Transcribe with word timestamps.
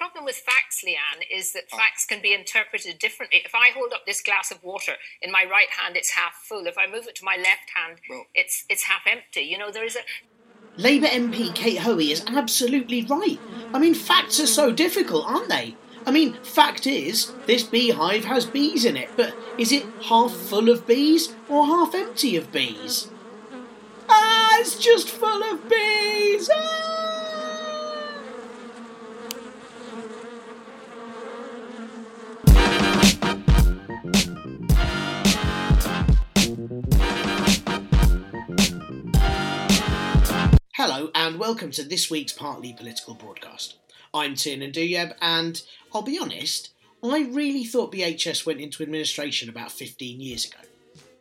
The 0.00 0.06
problem 0.06 0.24
with 0.24 0.36
facts, 0.36 0.82
Leanne, 0.82 1.24
is 1.30 1.52
that 1.52 1.68
facts 1.68 2.06
can 2.06 2.22
be 2.22 2.32
interpreted 2.32 2.98
differently. 2.98 3.42
If 3.44 3.54
I 3.54 3.68
hold 3.68 3.92
up 3.92 4.06
this 4.06 4.22
glass 4.22 4.50
of 4.50 4.64
water 4.64 4.94
in 5.20 5.30
my 5.30 5.44
right 5.44 5.68
hand, 5.78 5.94
it's 5.94 6.12
half 6.12 6.36
full. 6.36 6.66
If 6.66 6.78
I 6.78 6.86
move 6.86 7.06
it 7.06 7.16
to 7.16 7.24
my 7.24 7.36
left 7.36 7.68
hand, 7.74 8.00
Well- 8.08 8.26
it's 8.34 8.64
it's 8.70 8.84
half 8.84 9.02
empty. 9.06 9.42
You 9.42 9.58
know, 9.58 9.70
there 9.70 9.84
is 9.84 9.96
a 9.96 10.00
Labour 10.80 11.06
MP 11.06 11.54
Kate 11.54 11.80
Hoey 11.80 12.12
is 12.12 12.24
absolutely 12.26 13.02
right. 13.02 13.38
I 13.74 13.78
mean, 13.78 13.92
facts 13.92 14.40
are 14.40 14.46
so 14.46 14.72
difficult, 14.72 15.26
aren't 15.26 15.50
they? 15.50 15.76
I 16.06 16.12
mean, 16.12 16.32
fact 16.42 16.86
is, 16.86 17.32
this 17.44 17.62
beehive 17.62 18.24
has 18.24 18.46
bees 18.46 18.86
in 18.86 18.96
it, 18.96 19.10
but 19.16 19.34
is 19.58 19.70
it 19.70 19.84
half 20.04 20.32
full 20.32 20.70
of 20.70 20.86
bees 20.86 21.34
or 21.46 21.66
half 21.66 21.94
empty 21.94 22.36
of 22.36 22.50
bees? 22.50 23.10
Ah, 24.08 24.60
it's 24.60 24.78
just 24.78 25.10
full 25.10 25.42
of 25.42 25.68
bees! 25.68 26.48
Ah! 26.50 27.19
Hello, 40.82 41.10
and 41.14 41.38
welcome 41.38 41.70
to 41.72 41.82
this 41.82 42.10
week's 42.10 42.32
Partly 42.32 42.72
Political 42.72 43.12
broadcast. 43.16 43.76
I'm 44.14 44.34
Tiernan 44.34 44.72
Douieb, 44.72 45.14
and 45.20 45.60
I'll 45.92 46.00
be 46.00 46.18
honest, 46.18 46.70
I 47.04 47.20
really 47.30 47.64
thought 47.64 47.92
BHS 47.92 48.46
went 48.46 48.62
into 48.62 48.82
administration 48.82 49.50
about 49.50 49.72
15 49.72 50.22
years 50.22 50.46
ago. 50.46 50.56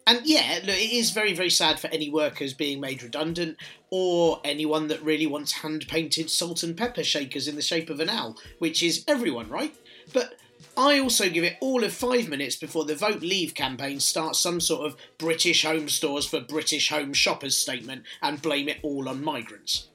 And 0.08 0.22
yeah, 0.24 0.60
look, 0.64 0.78
it 0.78 0.94
is 0.94 1.12
very, 1.12 1.34
very 1.34 1.50
sad 1.50 1.78
for 1.78 1.88
any 1.88 2.10
workers 2.10 2.54
being 2.54 2.80
made 2.80 3.04
redundant, 3.04 3.58
or 3.90 4.40
anyone 4.46 4.88
that 4.88 5.04
really 5.04 5.28
wants 5.28 5.52
hand 5.52 5.90
painted 5.90 6.30
salt 6.30 6.64
and 6.64 6.78
pepper 6.78 7.04
shakers 7.04 7.50
in 7.50 7.58
the 7.58 7.62
shape 7.62 7.90
of 7.90 8.00
an 8.00 8.08
owl, 8.08 8.38
which 8.60 8.82
is 8.82 9.04
everyone, 9.10 9.50
right? 9.50 9.76
But 10.14 10.36
I 10.80 10.98
also 10.98 11.28
give 11.28 11.44
it 11.44 11.58
all 11.60 11.84
of 11.84 11.92
five 11.92 12.30
minutes 12.30 12.56
before 12.56 12.86
the 12.86 12.96
Vote 12.96 13.22
Leave 13.22 13.54
campaign 13.54 14.00
starts 14.00 14.40
some 14.40 14.62
sort 14.62 14.86
of 14.86 14.96
British 15.18 15.66
Home 15.66 15.90
Stores 15.90 16.26
for 16.26 16.40
British 16.40 16.88
Home 16.88 17.12
Shoppers 17.12 17.58
statement 17.58 18.04
and 18.22 18.42
blame 18.42 18.70
it 18.70 18.80
all 18.82 19.10
on 19.10 19.22
migrants. 19.22 19.90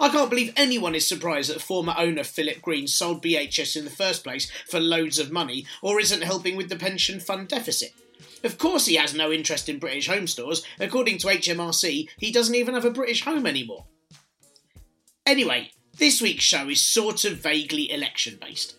I 0.00 0.08
can't 0.08 0.30
believe 0.30 0.54
anyone 0.56 0.94
is 0.94 1.06
surprised 1.06 1.50
that 1.50 1.60
former 1.60 1.94
owner 1.98 2.24
Philip 2.24 2.62
Green 2.62 2.88
sold 2.88 3.22
BHS 3.22 3.76
in 3.76 3.84
the 3.84 3.90
first 3.90 4.24
place 4.24 4.50
for 4.66 4.80
loads 4.80 5.18
of 5.18 5.30
money 5.30 5.66
or 5.82 6.00
isn't 6.00 6.22
helping 6.22 6.56
with 6.56 6.70
the 6.70 6.76
pension 6.76 7.20
fund 7.20 7.48
deficit. 7.48 7.92
Of 8.42 8.56
course, 8.56 8.86
he 8.86 8.94
has 8.94 9.12
no 9.12 9.30
interest 9.30 9.68
in 9.68 9.78
British 9.78 10.08
home 10.08 10.26
stores. 10.26 10.64
According 10.80 11.18
to 11.18 11.26
HMRC, 11.26 12.08
he 12.16 12.32
doesn't 12.32 12.54
even 12.54 12.72
have 12.72 12.86
a 12.86 12.90
British 12.90 13.22
home 13.22 13.46
anymore. 13.46 13.84
Anyway, 15.26 15.72
this 15.98 16.22
week's 16.22 16.42
show 16.42 16.70
is 16.70 16.80
sort 16.80 17.26
of 17.26 17.36
vaguely 17.36 17.92
election 17.92 18.38
based. 18.40 18.76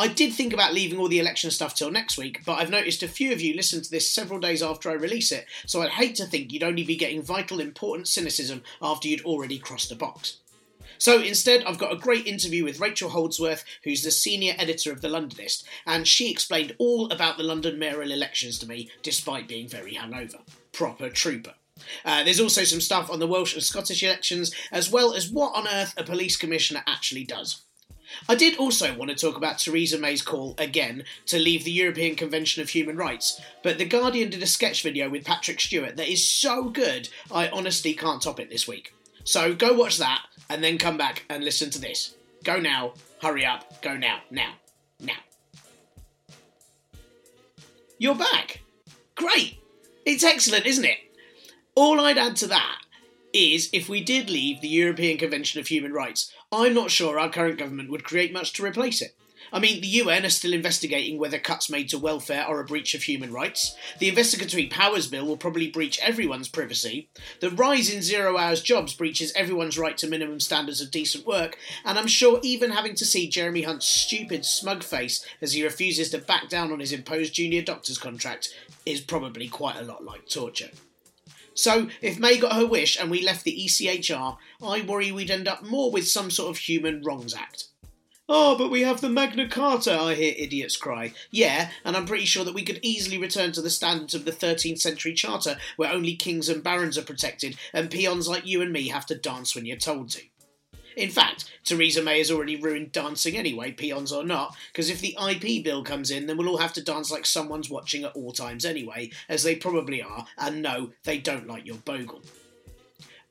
I 0.00 0.06
did 0.06 0.32
think 0.32 0.52
about 0.52 0.74
leaving 0.74 1.00
all 1.00 1.08
the 1.08 1.18
election 1.18 1.50
stuff 1.50 1.74
till 1.74 1.90
next 1.90 2.16
week, 2.16 2.42
but 2.46 2.60
I've 2.60 2.70
noticed 2.70 3.02
a 3.02 3.08
few 3.08 3.32
of 3.32 3.40
you 3.40 3.54
listen 3.54 3.82
to 3.82 3.90
this 3.90 4.08
several 4.08 4.38
days 4.38 4.62
after 4.62 4.88
I 4.88 4.94
release 4.94 5.32
it, 5.32 5.46
so 5.66 5.82
I'd 5.82 5.90
hate 5.90 6.14
to 6.16 6.24
think 6.24 6.52
you'd 6.52 6.62
only 6.62 6.84
be 6.84 6.94
getting 6.94 7.20
vital, 7.20 7.58
important 7.58 8.06
cynicism 8.06 8.62
after 8.80 9.08
you'd 9.08 9.24
already 9.24 9.58
crossed 9.58 9.90
a 9.90 9.96
box. 9.96 10.36
So 10.98 11.20
instead, 11.20 11.64
I've 11.64 11.78
got 11.78 11.92
a 11.92 11.96
great 11.96 12.28
interview 12.28 12.62
with 12.62 12.78
Rachel 12.78 13.10
Holdsworth, 13.10 13.64
who's 13.82 14.04
the 14.04 14.12
senior 14.12 14.54
editor 14.56 14.92
of 14.92 15.00
The 15.00 15.08
Londonist, 15.08 15.64
and 15.84 16.06
she 16.06 16.30
explained 16.30 16.76
all 16.78 17.10
about 17.10 17.36
the 17.36 17.42
London 17.42 17.76
mayoral 17.76 18.12
elections 18.12 18.58
to 18.60 18.68
me, 18.68 18.90
despite 19.02 19.48
being 19.48 19.66
very 19.66 19.94
hungover. 19.94 20.40
Proper 20.72 21.10
trooper. 21.10 21.54
Uh, 22.04 22.22
there's 22.22 22.40
also 22.40 22.62
some 22.62 22.80
stuff 22.80 23.10
on 23.10 23.18
the 23.18 23.26
Welsh 23.26 23.54
and 23.54 23.64
Scottish 23.64 24.04
elections, 24.04 24.54
as 24.70 24.92
well 24.92 25.12
as 25.12 25.28
what 25.28 25.56
on 25.56 25.66
earth 25.66 25.94
a 25.96 26.04
police 26.04 26.36
commissioner 26.36 26.84
actually 26.86 27.24
does. 27.24 27.62
I 28.28 28.34
did 28.34 28.56
also 28.56 28.94
want 28.94 29.10
to 29.10 29.16
talk 29.16 29.36
about 29.36 29.58
Theresa 29.58 29.98
May's 29.98 30.22
call, 30.22 30.54
again, 30.58 31.04
to 31.26 31.38
leave 31.38 31.64
the 31.64 31.70
European 31.70 32.16
Convention 32.16 32.62
of 32.62 32.70
Human 32.70 32.96
Rights, 32.96 33.40
but 33.62 33.78
The 33.78 33.84
Guardian 33.84 34.30
did 34.30 34.42
a 34.42 34.46
sketch 34.46 34.82
video 34.82 35.08
with 35.08 35.24
Patrick 35.24 35.60
Stewart 35.60 35.96
that 35.96 36.10
is 36.10 36.26
so 36.26 36.64
good, 36.64 37.08
I 37.30 37.48
honestly 37.48 37.94
can't 37.94 38.22
top 38.22 38.40
it 38.40 38.50
this 38.50 38.68
week. 38.68 38.94
So 39.24 39.54
go 39.54 39.74
watch 39.74 39.98
that, 39.98 40.22
and 40.48 40.62
then 40.64 40.78
come 40.78 40.96
back 40.96 41.24
and 41.28 41.44
listen 41.44 41.70
to 41.70 41.80
this. 41.80 42.14
Go 42.44 42.58
now, 42.58 42.94
hurry 43.20 43.44
up, 43.44 43.82
go 43.82 43.96
now, 43.96 44.20
now, 44.30 44.54
now. 45.00 45.14
You're 47.98 48.14
back! 48.14 48.60
Great! 49.14 49.58
It's 50.06 50.24
excellent, 50.24 50.66
isn't 50.66 50.84
it? 50.84 50.98
All 51.74 52.00
I'd 52.00 52.16
add 52.16 52.36
to 52.36 52.46
that 52.46 52.78
is 53.38 53.70
if 53.72 53.88
we 53.88 54.02
did 54.02 54.28
leave 54.28 54.60
the 54.60 54.68
European 54.68 55.16
Convention 55.16 55.60
of 55.60 55.68
Human 55.68 55.92
Rights, 55.92 56.32
I'm 56.50 56.74
not 56.74 56.90
sure 56.90 57.20
our 57.20 57.30
current 57.30 57.58
government 57.58 57.90
would 57.90 58.02
create 58.02 58.32
much 58.32 58.52
to 58.54 58.64
replace 58.64 59.00
it. 59.00 59.14
I 59.52 59.60
mean, 59.60 59.80
the 59.80 59.86
UN 59.86 60.26
are 60.26 60.30
still 60.30 60.52
investigating 60.52 61.18
whether 61.18 61.38
cuts 61.38 61.70
made 61.70 61.88
to 61.90 61.98
welfare 61.98 62.44
are 62.44 62.60
a 62.60 62.64
breach 62.64 62.94
of 62.94 63.04
human 63.04 63.32
rights. 63.32 63.76
The 63.98 64.08
Investigatory 64.08 64.66
Powers 64.66 65.06
Bill 65.06 65.24
will 65.24 65.36
probably 65.36 65.70
breach 65.70 65.98
everyone's 66.02 66.48
privacy. 66.48 67.08
The 67.40 67.50
rise 67.50 67.88
in 67.88 68.02
zero 68.02 68.36
hours 68.36 68.60
jobs 68.60 68.92
breaches 68.94 69.32
everyone's 69.34 69.78
right 69.78 69.96
to 69.98 70.08
minimum 70.08 70.40
standards 70.40 70.80
of 70.80 70.90
decent 70.90 71.26
work. 71.26 71.56
And 71.84 71.98
I'm 71.98 72.08
sure 72.08 72.40
even 72.42 72.72
having 72.72 72.94
to 72.96 73.06
see 73.06 73.28
Jeremy 73.28 73.62
Hunt's 73.62 73.86
stupid, 73.86 74.44
smug 74.44 74.82
face 74.82 75.24
as 75.40 75.52
he 75.52 75.62
refuses 75.64 76.10
to 76.10 76.18
back 76.18 76.48
down 76.48 76.72
on 76.72 76.80
his 76.80 76.92
imposed 76.92 77.34
junior 77.34 77.62
doctor's 77.62 77.98
contract 77.98 78.52
is 78.84 79.00
probably 79.00 79.48
quite 79.48 79.76
a 79.76 79.82
lot 79.82 80.04
like 80.04 80.28
torture. 80.28 80.70
So, 81.58 81.88
if 82.00 82.20
May 82.20 82.38
got 82.38 82.52
her 82.52 82.64
wish 82.64 82.96
and 82.96 83.10
we 83.10 83.20
left 83.20 83.42
the 83.42 83.64
ECHR, 83.64 84.36
I 84.62 84.80
worry 84.82 85.10
we'd 85.10 85.28
end 85.28 85.48
up 85.48 85.64
more 85.64 85.90
with 85.90 86.06
some 86.06 86.30
sort 86.30 86.50
of 86.50 86.58
Human 86.58 87.02
Wrongs 87.02 87.34
Act. 87.34 87.64
Oh, 88.28 88.56
but 88.56 88.70
we 88.70 88.82
have 88.82 89.00
the 89.00 89.08
Magna 89.08 89.48
Carta, 89.48 89.98
I 89.98 90.14
hear 90.14 90.34
idiots 90.38 90.76
cry. 90.76 91.14
Yeah, 91.32 91.70
and 91.84 91.96
I'm 91.96 92.06
pretty 92.06 92.26
sure 92.26 92.44
that 92.44 92.54
we 92.54 92.62
could 92.62 92.78
easily 92.82 93.18
return 93.18 93.50
to 93.52 93.60
the 93.60 93.70
standards 93.70 94.14
of 94.14 94.24
the 94.24 94.30
13th 94.30 94.78
century 94.78 95.14
charter, 95.14 95.56
where 95.74 95.92
only 95.92 96.14
kings 96.14 96.48
and 96.48 96.62
barons 96.62 96.96
are 96.96 97.02
protected, 97.02 97.56
and 97.72 97.90
peons 97.90 98.28
like 98.28 98.46
you 98.46 98.62
and 98.62 98.72
me 98.72 98.86
have 98.90 99.06
to 99.06 99.16
dance 99.16 99.56
when 99.56 99.66
you're 99.66 99.76
told 99.76 100.10
to. 100.10 100.22
In 100.98 101.10
fact, 101.10 101.44
Theresa 101.62 102.02
May 102.02 102.18
has 102.18 102.28
already 102.28 102.56
ruined 102.56 102.90
dancing 102.90 103.36
anyway, 103.36 103.70
peons 103.70 104.10
or 104.10 104.24
not, 104.24 104.56
because 104.72 104.90
if 104.90 105.00
the 105.00 105.16
IP 105.30 105.62
bill 105.62 105.84
comes 105.84 106.10
in, 106.10 106.26
then 106.26 106.36
we'll 106.36 106.48
all 106.48 106.58
have 106.58 106.72
to 106.72 106.82
dance 106.82 107.08
like 107.12 107.24
someone's 107.24 107.70
watching 107.70 108.02
at 108.02 108.16
all 108.16 108.32
times 108.32 108.64
anyway, 108.64 109.12
as 109.28 109.44
they 109.44 109.54
probably 109.54 110.02
are, 110.02 110.26
and 110.36 110.60
no, 110.60 110.90
they 111.04 111.18
don't 111.18 111.46
like 111.46 111.64
your 111.64 111.76
bogle. 111.76 112.22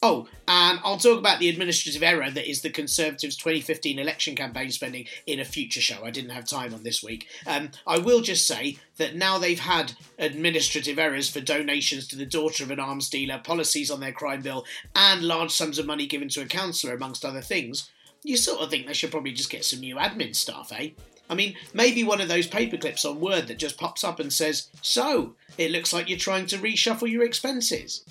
Oh, 0.03 0.27
and 0.47 0.79
I'll 0.83 0.97
talk 0.97 1.17
about 1.17 1.39
the 1.39 1.49
administrative 1.49 2.03
error 2.03 2.29
that 2.29 2.47
is 2.47 2.61
the 2.61 2.69
Conservatives' 2.69 3.35
2015 3.35 3.97
election 3.97 4.35
campaign 4.35 4.69
spending 4.69 5.07
in 5.25 5.39
a 5.39 5.45
future 5.45 5.81
show. 5.81 6.05
I 6.05 6.11
didn't 6.11 6.29
have 6.29 6.45
time 6.45 6.71
on 6.75 6.83
this 6.83 7.01
week. 7.01 7.27
Um, 7.47 7.71
I 7.87 7.97
will 7.97 8.21
just 8.21 8.47
say 8.47 8.77
that 8.97 9.15
now 9.15 9.39
they've 9.39 9.59
had 9.59 9.93
administrative 10.19 10.99
errors 10.99 11.31
for 11.31 11.41
donations 11.41 12.07
to 12.09 12.15
the 12.15 12.27
daughter 12.27 12.63
of 12.63 12.69
an 12.69 12.79
arms 12.79 13.09
dealer, 13.09 13.41
policies 13.43 13.89
on 13.89 13.99
their 13.99 14.11
crime 14.11 14.43
bill, 14.43 14.65
and 14.95 15.23
large 15.23 15.49
sums 15.51 15.79
of 15.79 15.87
money 15.87 16.05
given 16.05 16.29
to 16.29 16.41
a 16.41 16.45
councillor, 16.45 16.93
amongst 16.93 17.25
other 17.25 17.41
things, 17.41 17.89
you 18.23 18.37
sort 18.37 18.61
of 18.61 18.69
think 18.69 18.85
they 18.85 18.93
should 18.93 19.11
probably 19.11 19.31
just 19.31 19.49
get 19.49 19.65
some 19.65 19.79
new 19.79 19.95
admin 19.95 20.35
staff, 20.35 20.71
eh? 20.75 20.89
I 21.27 21.33
mean, 21.33 21.55
maybe 21.73 22.03
one 22.03 22.21
of 22.21 22.27
those 22.27 22.47
paperclips 22.47 23.03
on 23.03 23.19
Word 23.19 23.47
that 23.47 23.57
just 23.57 23.77
pops 23.77 24.03
up 24.03 24.19
and 24.19 24.31
says, 24.31 24.69
So, 24.81 25.35
it 25.57 25.71
looks 25.71 25.91
like 25.91 26.07
you're 26.07 26.19
trying 26.19 26.45
to 26.47 26.57
reshuffle 26.57 27.09
your 27.09 27.23
expenses. 27.23 28.03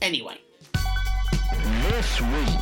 Anyway. 0.00 0.38
This 1.92 2.22
week. 2.22 2.58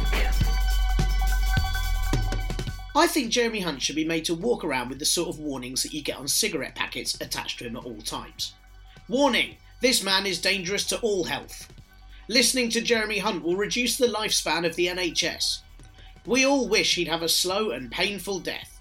I 2.96 3.06
think 3.06 3.30
Jeremy 3.30 3.60
Hunt 3.60 3.80
should 3.80 3.94
be 3.94 4.04
made 4.04 4.24
to 4.24 4.34
walk 4.34 4.64
around 4.64 4.88
with 4.88 4.98
the 4.98 5.04
sort 5.04 5.28
of 5.28 5.38
warnings 5.38 5.84
that 5.84 5.94
you 5.94 6.02
get 6.02 6.16
on 6.16 6.26
cigarette 6.26 6.74
packets 6.74 7.16
attached 7.20 7.60
to 7.60 7.66
him 7.66 7.76
at 7.76 7.84
all 7.84 8.00
times. 8.00 8.54
Warning! 9.08 9.54
This 9.80 10.02
man 10.02 10.26
is 10.26 10.40
dangerous 10.40 10.84
to 10.86 10.98
all 10.98 11.22
health. 11.22 11.72
Listening 12.26 12.70
to 12.70 12.80
Jeremy 12.80 13.18
Hunt 13.18 13.44
will 13.44 13.54
reduce 13.54 13.96
the 13.96 14.08
lifespan 14.08 14.66
of 14.66 14.74
the 14.74 14.88
NHS. 14.88 15.60
We 16.26 16.44
all 16.44 16.68
wish 16.68 16.96
he'd 16.96 17.06
have 17.06 17.22
a 17.22 17.28
slow 17.28 17.70
and 17.70 17.88
painful 17.88 18.40
death. 18.40 18.80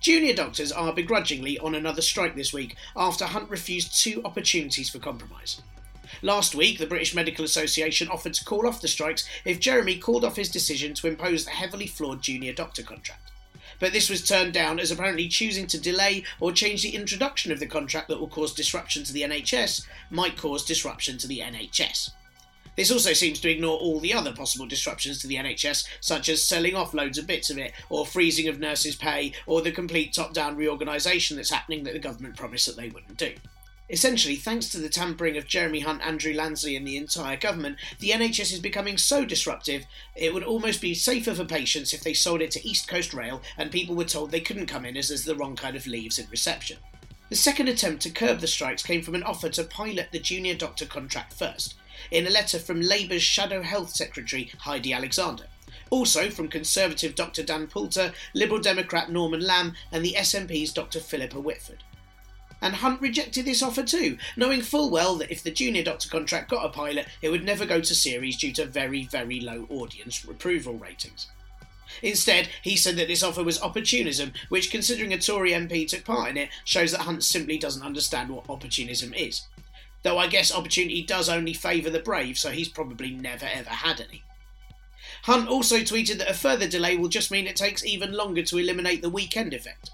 Junior 0.00 0.32
doctors 0.32 0.70
are 0.70 0.92
begrudgingly 0.92 1.58
on 1.58 1.74
another 1.74 2.02
strike 2.02 2.36
this 2.36 2.52
week 2.52 2.76
after 2.96 3.24
Hunt 3.24 3.50
refused 3.50 4.00
two 4.00 4.22
opportunities 4.24 4.90
for 4.90 5.00
compromise. 5.00 5.60
Last 6.22 6.54
week, 6.54 6.78
the 6.78 6.86
British 6.86 7.14
Medical 7.14 7.44
Association 7.44 8.08
offered 8.08 8.34
to 8.34 8.44
call 8.44 8.66
off 8.66 8.80
the 8.80 8.88
strikes 8.88 9.28
if 9.44 9.60
Jeremy 9.60 9.98
called 9.98 10.24
off 10.24 10.36
his 10.36 10.50
decision 10.50 10.94
to 10.94 11.06
impose 11.06 11.44
the 11.44 11.50
heavily 11.50 11.86
flawed 11.86 12.22
junior 12.22 12.52
doctor 12.52 12.82
contract. 12.82 13.30
But 13.80 13.92
this 13.92 14.10
was 14.10 14.26
turned 14.26 14.52
down 14.52 14.80
as 14.80 14.90
apparently 14.90 15.28
choosing 15.28 15.66
to 15.68 15.80
delay 15.80 16.24
or 16.40 16.52
change 16.52 16.82
the 16.82 16.94
introduction 16.96 17.52
of 17.52 17.60
the 17.60 17.66
contract 17.66 18.08
that 18.08 18.18
will 18.18 18.28
cause 18.28 18.52
disruption 18.52 19.04
to 19.04 19.12
the 19.12 19.22
NHS 19.22 19.86
might 20.10 20.36
cause 20.36 20.64
disruption 20.64 21.18
to 21.18 21.28
the 21.28 21.40
NHS. 21.40 22.10
This 22.78 22.92
also 22.92 23.12
seems 23.12 23.40
to 23.40 23.50
ignore 23.50 23.76
all 23.76 23.98
the 23.98 24.14
other 24.14 24.32
possible 24.32 24.64
disruptions 24.64 25.18
to 25.20 25.26
the 25.26 25.34
NHS, 25.34 25.84
such 26.00 26.28
as 26.28 26.46
selling 26.46 26.76
off 26.76 26.94
loads 26.94 27.18
of 27.18 27.26
bits 27.26 27.50
of 27.50 27.58
it, 27.58 27.72
or 27.88 28.06
freezing 28.06 28.46
of 28.46 28.60
nurses' 28.60 28.94
pay, 28.94 29.32
or 29.46 29.60
the 29.62 29.72
complete 29.72 30.12
top 30.12 30.32
down 30.32 30.54
reorganisation 30.54 31.36
that's 31.36 31.50
happening 31.50 31.82
that 31.82 31.92
the 31.92 31.98
government 31.98 32.36
promised 32.36 32.66
that 32.66 32.76
they 32.76 32.88
wouldn't 32.88 33.16
do. 33.16 33.34
Essentially, 33.90 34.36
thanks 34.36 34.68
to 34.68 34.78
the 34.78 34.90
tampering 34.90 35.38
of 35.38 35.46
Jeremy 35.46 35.80
Hunt, 35.80 36.02
Andrew 36.02 36.34
Lansley, 36.34 36.76
and 36.76 36.86
the 36.86 36.98
entire 36.98 37.38
government, 37.38 37.78
the 38.00 38.10
NHS 38.10 38.52
is 38.52 38.60
becoming 38.60 38.98
so 38.98 39.24
disruptive 39.24 39.86
it 40.14 40.34
would 40.34 40.42
almost 40.42 40.82
be 40.82 40.92
safer 40.94 41.34
for 41.34 41.46
patients 41.46 41.94
if 41.94 42.02
they 42.02 42.12
sold 42.12 42.42
it 42.42 42.50
to 42.50 42.68
East 42.68 42.86
Coast 42.86 43.14
Rail 43.14 43.40
and 43.56 43.70
people 43.70 43.94
were 43.94 44.04
told 44.04 44.30
they 44.30 44.40
couldn't 44.40 44.66
come 44.66 44.84
in 44.84 44.96
as 44.96 45.08
there's 45.08 45.24
the 45.24 45.34
wrong 45.34 45.56
kind 45.56 45.74
of 45.74 45.86
leaves 45.86 46.18
in 46.18 46.28
reception. 46.30 46.76
The 47.30 47.36
second 47.36 47.68
attempt 47.68 48.02
to 48.02 48.10
curb 48.10 48.40
the 48.40 48.46
strikes 48.46 48.82
came 48.82 49.02
from 49.02 49.14
an 49.14 49.22
offer 49.22 49.48
to 49.50 49.64
pilot 49.64 50.08
the 50.12 50.18
junior 50.18 50.54
doctor 50.54 50.84
contract 50.84 51.32
first, 51.32 51.74
in 52.10 52.26
a 52.26 52.30
letter 52.30 52.58
from 52.58 52.82
Labour's 52.82 53.22
Shadow 53.22 53.62
Health 53.62 53.90
Secretary 53.90 54.50
Heidi 54.60 54.92
Alexander. 54.92 55.44
Also 55.90 56.28
from 56.28 56.48
Conservative 56.48 57.14
Dr 57.14 57.42
Dan 57.42 57.66
Poulter, 57.66 58.12
Liberal 58.34 58.60
Democrat 58.60 59.10
Norman 59.10 59.40
Lamb, 59.40 59.74
and 59.90 60.04
the 60.04 60.14
SNP's 60.18 60.74
Dr 60.74 61.00
Philippa 61.00 61.40
Whitford. 61.40 61.84
And 62.60 62.74
Hunt 62.74 63.00
rejected 63.00 63.44
this 63.44 63.62
offer 63.62 63.84
too, 63.84 64.18
knowing 64.36 64.62
full 64.62 64.90
well 64.90 65.14
that 65.16 65.30
if 65.30 65.42
the 65.42 65.50
junior 65.50 65.84
doctor 65.84 66.08
contract 66.08 66.50
got 66.50 66.66
a 66.66 66.68
pilot, 66.68 67.06
it 67.22 67.30
would 67.30 67.44
never 67.44 67.64
go 67.64 67.80
to 67.80 67.94
series 67.94 68.36
due 68.36 68.52
to 68.54 68.66
very, 68.66 69.04
very 69.04 69.40
low 69.40 69.66
audience 69.70 70.24
approval 70.24 70.74
ratings. 70.74 71.28
Instead, 72.02 72.48
he 72.62 72.76
said 72.76 72.96
that 72.96 73.08
this 73.08 73.22
offer 73.22 73.42
was 73.42 73.62
opportunism, 73.62 74.32
which, 74.48 74.70
considering 74.70 75.12
a 75.12 75.18
Tory 75.18 75.52
MP 75.52 75.86
took 75.86 76.04
part 76.04 76.30
in 76.30 76.36
it, 76.36 76.50
shows 76.64 76.92
that 76.92 77.02
Hunt 77.02 77.24
simply 77.24 77.58
doesn't 77.58 77.84
understand 77.84 78.30
what 78.30 78.48
opportunism 78.50 79.14
is. 79.14 79.42
Though 80.02 80.18
I 80.18 80.26
guess 80.26 80.54
opportunity 80.54 81.02
does 81.02 81.28
only 81.28 81.54
favour 81.54 81.90
the 81.90 81.98
brave, 81.98 82.38
so 82.38 82.50
he's 82.50 82.68
probably 82.68 83.10
never 83.10 83.46
ever 83.46 83.70
had 83.70 84.00
any. 84.00 84.22
Hunt 85.22 85.48
also 85.48 85.78
tweeted 85.78 86.18
that 86.18 86.30
a 86.30 86.34
further 86.34 86.68
delay 86.68 86.96
will 86.96 87.08
just 87.08 87.30
mean 87.30 87.46
it 87.46 87.56
takes 87.56 87.84
even 87.84 88.12
longer 88.12 88.42
to 88.42 88.58
eliminate 88.58 89.02
the 89.02 89.10
weekend 89.10 89.54
effect. 89.54 89.90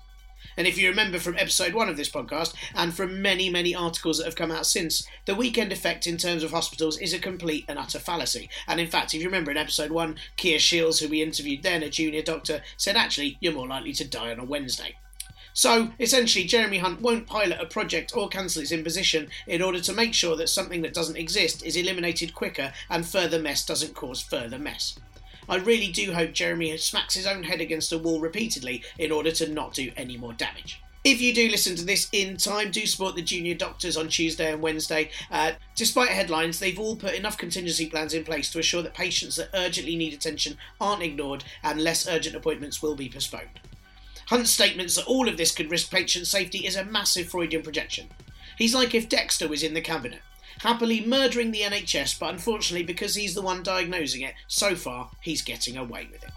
And 0.57 0.67
if 0.67 0.79
you 0.79 0.89
remember 0.89 1.19
from 1.19 1.37
episode 1.37 1.75
one 1.75 1.89
of 1.89 1.97
this 1.97 2.11
podcast, 2.11 2.55
and 2.75 2.95
from 2.95 3.23
many, 3.23 3.51
many 3.51 3.75
articles 3.75 4.19
that 4.19 4.25
have 4.25 4.37
come 4.37 4.51
out 4.51 4.67
since, 4.67 5.07
the 5.25 5.35
weekend 5.35 5.73
effect 5.73 6.07
in 6.07 6.17
terms 6.17 6.43
of 6.43 6.51
hospitals 6.51 6.99
is 6.99 7.13
a 7.13 7.19
complete 7.19 7.65
and 7.69 7.79
utter 7.79 7.99
fallacy. 7.99 8.49
And 8.67 8.81
in 8.81 8.89
fact, 8.89 9.15
if 9.15 9.21
you 9.21 9.27
remember 9.27 9.51
in 9.51 9.57
episode 9.57 9.91
one, 9.91 10.17
Keir 10.37 10.59
Shields, 10.59 11.01
who 11.01 11.09
we 11.09 11.23
interviewed 11.23 11.63
then, 11.63 11.83
a 11.83 11.91
junior 11.91 12.23
doctor, 12.23 12.63
said 12.77 12.97
actually, 12.97 13.39
you're 13.41 13.53
more 13.53 13.69
likely 13.69 13.93
to 13.95 14.09
die 14.09 14.31
on 14.31 14.39
a 14.39 14.45
Wednesday. 14.45 14.97
So, 15.57 15.93
essentially, 16.01 16.47
Jeremy 16.47 16.79
Hunt 16.79 17.01
won't 17.01 17.29
pilot 17.29 17.61
a 17.61 17.67
project 17.67 18.17
or 18.17 18.29
cancel 18.29 18.63
its 18.63 18.73
imposition 18.73 19.29
in 19.47 19.63
order 19.63 19.81
to 19.81 19.93
make 19.93 20.13
sure 20.13 20.35
that 20.37 20.49
something 20.49 20.83
that 20.83 20.95
doesn't 20.95 21.17
exist 21.17 21.65
is 21.65 21.77
eliminated 21.77 22.35
quicker 22.35 22.73
and 22.91 23.07
further 23.07 23.39
mess 23.39 23.65
doesn't 23.65 23.95
cause 23.95 24.21
further 24.21 24.59
mess. 24.59 24.99
I 25.49 25.57
really 25.57 25.89
do 25.89 26.13
hope 26.13 26.33
Jeremy 26.33 26.77
smacks 26.77 27.15
his 27.15 27.27
own 27.27 27.45
head 27.45 27.61
against 27.61 27.93
a 27.93 27.99
wall 27.99 28.21
repeatedly 28.21 28.83
in 28.99 29.13
order 29.13 29.31
to 29.33 29.49
not 29.49 29.75
do 29.75 29.91
any 29.97 30.17
more 30.17 30.33
damage. 30.33 30.81
If 31.05 31.21
you 31.21 31.35
do 31.35 31.51
listen 31.51 31.77
to 31.77 31.85
this 31.85 32.09
in 32.13 32.39
time, 32.39 32.71
do 32.71 32.87
support 32.87 33.15
the 33.15 33.21
junior 33.21 33.55
doctors 33.55 33.95
on 33.95 34.09
Tuesday 34.09 34.51
and 34.51 34.63
Wednesday. 34.63 35.11
Uh, 35.31 35.53
despite 35.77 36.09
headlines, 36.09 36.59
they've 36.59 36.79
all 36.79 36.97
put 36.97 37.13
enough 37.13 37.37
contingency 37.37 37.91
plans 37.91 38.15
in 38.15 38.25
place 38.25 38.51
to 38.51 38.59
assure 38.59 38.81
that 38.83 38.95
patients 38.95 39.37
that 39.37 39.51
urgently 39.53 39.97
need 39.97 40.15
attention 40.15 40.57
aren't 40.81 41.03
ignored 41.03 41.45
and 41.63 41.83
less 41.83 42.09
urgent 42.09 42.35
appointments 42.35 42.81
will 42.81 42.95
be 42.95 43.11
postponed. 43.11 43.61
Hunt's 44.29 44.51
statements 44.51 44.97
that 44.97 45.05
all 45.05 45.29
of 45.29 45.37
this 45.37 45.53
could 45.53 45.71
risk 45.71 45.91
patient 45.91 46.27
safety 46.27 46.67
is 46.67 46.75
a 46.75 46.85
massive 46.87 47.29
Freudian 47.29 47.63
projection. 47.63 48.09
He's 48.57 48.75
like 48.75 48.95
if 48.95 49.07
Dexter 49.07 49.47
was 49.47 49.63
in 49.63 49.75
the 49.75 49.83
cabinet 49.83 50.21
happily 50.61 51.05
murdering 51.05 51.51
the 51.51 51.61
NHS, 51.61 52.19
but 52.19 52.31
unfortunately, 52.31 52.85
because 52.85 53.15
he's 53.15 53.35
the 53.35 53.43
one 53.43 53.63
diagnosing 53.63 54.23
it, 54.23 54.35
so 54.49 54.75
far 54.75 55.11
he's 55.21 55.43
getting 55.43 55.77
away 55.77 56.09
with 56.11 56.25
it. 56.25 56.31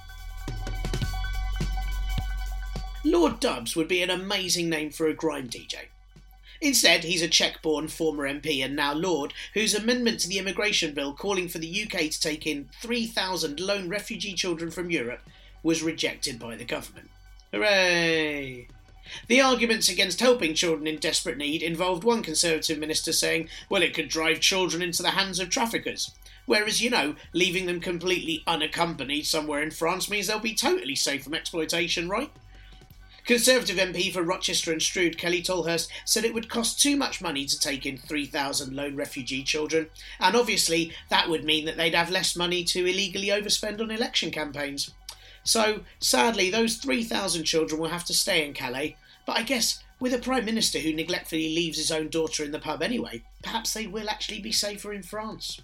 Lord 3.03 3.39
Dubs 3.39 3.75
would 3.75 3.87
be 3.87 4.01
an 4.01 4.09
amazing 4.09 4.69
name 4.69 4.89
for 4.89 5.07
a 5.07 5.13
grime 5.13 5.49
DJ. 5.49 5.85
Instead, 6.59 7.03
he's 7.03 7.21
a 7.21 7.27
Czech 7.27 7.61
born 7.61 7.87
former 7.87 8.27
MP 8.27 8.63
and 8.65 8.75
now 8.75 8.93
Lord, 8.93 9.33
whose 9.53 9.75
amendment 9.75 10.19
to 10.21 10.27
the 10.27 10.39
immigration 10.39 10.93
bill 10.93 11.13
calling 11.13 11.47
for 11.47 11.59
the 11.59 11.83
UK 11.83 12.09
to 12.09 12.19
take 12.19 12.47
in 12.47 12.69
3,000 12.81 13.59
lone 13.59 13.89
refugee 13.89 14.33
children 14.33 14.71
from 14.71 14.89
Europe 14.89 15.21
was 15.63 15.83
rejected 15.83 16.39
by 16.39 16.55
the 16.55 16.65
government. 16.65 17.09
Hooray! 17.51 18.67
The 19.27 19.41
arguments 19.41 19.89
against 19.89 20.19
helping 20.19 20.53
children 20.53 20.87
in 20.87 20.97
desperate 20.97 21.37
need 21.37 21.61
involved 21.61 22.03
one 22.03 22.23
Conservative 22.23 22.77
minister 22.77 23.13
saying, 23.13 23.49
well, 23.69 23.81
it 23.81 23.93
could 23.93 24.09
drive 24.09 24.39
children 24.39 24.81
into 24.81 25.03
the 25.03 25.11
hands 25.11 25.39
of 25.39 25.49
traffickers. 25.49 26.13
Whereas, 26.45 26.81
you 26.81 26.89
know, 26.89 27.15
leaving 27.33 27.65
them 27.65 27.81
completely 27.81 28.43
unaccompanied 28.47 29.25
somewhere 29.25 29.61
in 29.61 29.71
France 29.71 30.09
means 30.09 30.27
they'll 30.27 30.39
be 30.39 30.55
totally 30.55 30.95
safe 30.95 31.23
from 31.23 31.33
exploitation, 31.33 32.07
right? 32.07 32.31
Conservative 33.25 33.75
MP 33.75 34.13
for 34.13 34.23
Rochester 34.23 34.71
and 34.71 34.81
Strood, 34.81 35.17
Kelly 35.17 35.41
Tolhurst, 35.41 35.89
said 36.05 36.23
it 36.23 36.33
would 36.33 36.47
cost 36.47 36.79
too 36.79 36.95
much 36.95 37.21
money 37.21 37.45
to 37.45 37.59
take 37.59 37.85
in 37.85 37.97
3,000 37.97 38.73
lone 38.73 38.95
refugee 38.95 39.43
children, 39.43 39.89
and 40.21 40.33
obviously 40.33 40.93
that 41.09 41.27
would 41.27 41.43
mean 41.43 41.65
that 41.65 41.75
they'd 41.75 41.93
have 41.93 42.09
less 42.09 42.37
money 42.37 42.63
to 42.63 42.85
illegally 42.85 43.27
overspend 43.27 43.81
on 43.81 43.91
election 43.91 44.31
campaigns. 44.31 44.91
So, 45.47 45.79
sadly, 45.99 46.49
those 46.49 46.75
3,000 46.75 47.45
children 47.45 47.79
will 47.79 47.87
have 47.87 48.03
to 48.05 48.13
stay 48.13 48.45
in 48.45 48.53
Calais. 48.53 48.97
But 49.25 49.37
I 49.37 49.43
guess 49.43 49.81
with 49.97 50.13
a 50.13 50.17
Prime 50.17 50.43
Minister 50.43 50.77
who 50.77 50.91
neglectfully 50.91 51.55
leaves 51.55 51.77
his 51.77 51.89
own 51.89 52.09
daughter 52.09 52.43
in 52.43 52.51
the 52.51 52.59
pub 52.59 52.83
anyway, 52.83 53.23
perhaps 53.41 53.73
they 53.73 53.87
will 53.87 54.09
actually 54.09 54.41
be 54.41 54.51
safer 54.51 54.91
in 54.91 55.03
France. 55.03 55.61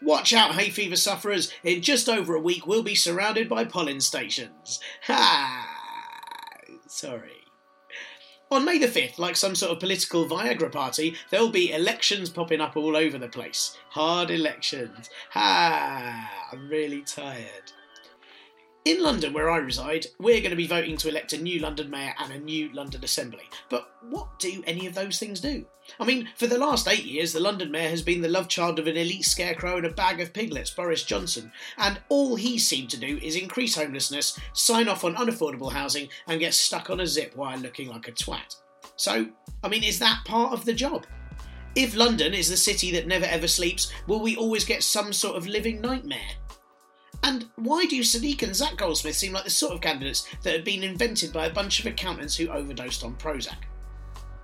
Watch 0.00 0.32
out, 0.32 0.54
hay 0.54 0.70
fever 0.70 0.96
sufferers. 0.96 1.52
In 1.62 1.82
just 1.82 2.08
over 2.08 2.34
a 2.34 2.40
week, 2.40 2.66
we'll 2.66 2.82
be 2.82 2.94
surrounded 2.94 3.46
by 3.46 3.66
pollen 3.66 4.00
stations. 4.00 4.80
Ha! 5.02 5.68
Sorry. 6.86 7.39
On 8.52 8.64
May 8.64 8.78
the 8.78 8.88
5th, 8.88 9.16
like 9.16 9.36
some 9.36 9.54
sort 9.54 9.70
of 9.70 9.78
political 9.78 10.26
Viagra 10.26 10.72
party, 10.72 11.14
there'll 11.30 11.50
be 11.50 11.72
elections 11.72 12.30
popping 12.30 12.60
up 12.60 12.76
all 12.76 12.96
over 12.96 13.16
the 13.16 13.28
place. 13.28 13.78
Hard 13.90 14.28
elections. 14.28 15.08
Ha! 15.30 16.48
I'm 16.50 16.68
really 16.68 17.02
tired. 17.02 17.70
In 18.84 19.02
London, 19.02 19.32
where 19.32 19.48
I 19.48 19.58
reside, 19.58 20.06
we're 20.18 20.40
going 20.40 20.50
to 20.50 20.56
be 20.56 20.66
voting 20.66 20.96
to 20.96 21.08
elect 21.08 21.32
a 21.32 21.38
new 21.40 21.60
London 21.60 21.90
Mayor 21.90 22.14
and 22.18 22.32
a 22.32 22.40
new 22.40 22.72
London 22.72 23.04
Assembly. 23.04 23.44
But 23.68 23.88
what 24.08 24.40
do 24.40 24.64
any 24.66 24.86
of 24.86 24.94
those 24.94 25.20
things 25.20 25.38
do? 25.38 25.64
I 25.98 26.04
mean, 26.04 26.28
for 26.36 26.46
the 26.46 26.58
last 26.58 26.86
eight 26.88 27.04
years, 27.04 27.32
the 27.32 27.40
London 27.40 27.70
Mayor 27.70 27.88
has 27.88 28.02
been 28.02 28.20
the 28.20 28.28
love 28.28 28.48
child 28.48 28.78
of 28.78 28.86
an 28.86 28.96
elite 28.96 29.24
scarecrow 29.24 29.76
and 29.76 29.86
a 29.86 29.90
bag 29.90 30.20
of 30.20 30.32
piglets, 30.32 30.70
Boris 30.70 31.02
Johnson, 31.02 31.52
and 31.78 32.00
all 32.08 32.36
he 32.36 32.58
seemed 32.58 32.90
to 32.90 33.00
do 33.00 33.18
is 33.22 33.36
increase 33.36 33.74
homelessness, 33.74 34.38
sign 34.52 34.88
off 34.88 35.04
on 35.04 35.14
unaffordable 35.16 35.72
housing, 35.72 36.08
and 36.26 36.40
get 36.40 36.54
stuck 36.54 36.90
on 36.90 37.00
a 37.00 37.06
zip 37.06 37.34
while 37.36 37.58
looking 37.58 37.88
like 37.88 38.08
a 38.08 38.12
twat. 38.12 38.56
So, 38.96 39.28
I 39.64 39.68
mean, 39.68 39.82
is 39.82 39.98
that 39.98 40.24
part 40.24 40.52
of 40.52 40.64
the 40.64 40.74
job? 40.74 41.06
If 41.74 41.96
London 41.96 42.34
is 42.34 42.50
the 42.50 42.56
city 42.56 42.90
that 42.92 43.06
never 43.06 43.26
ever 43.26 43.46
sleeps, 43.46 43.92
will 44.06 44.20
we 44.20 44.36
always 44.36 44.64
get 44.64 44.82
some 44.82 45.12
sort 45.12 45.36
of 45.36 45.46
living 45.46 45.80
nightmare? 45.80 46.30
And 47.22 47.48
why 47.56 47.84
do 47.86 48.00
Sadiq 48.00 48.42
and 48.42 48.56
Zac 48.56 48.76
Goldsmith 48.76 49.14
seem 49.14 49.32
like 49.32 49.44
the 49.44 49.50
sort 49.50 49.74
of 49.74 49.80
candidates 49.80 50.26
that 50.42 50.52
had 50.52 50.64
been 50.64 50.82
invented 50.82 51.32
by 51.32 51.46
a 51.46 51.52
bunch 51.52 51.80
of 51.80 51.86
accountants 51.86 52.36
who 52.36 52.48
overdosed 52.48 53.04
on 53.04 53.14
Prozac? 53.16 53.64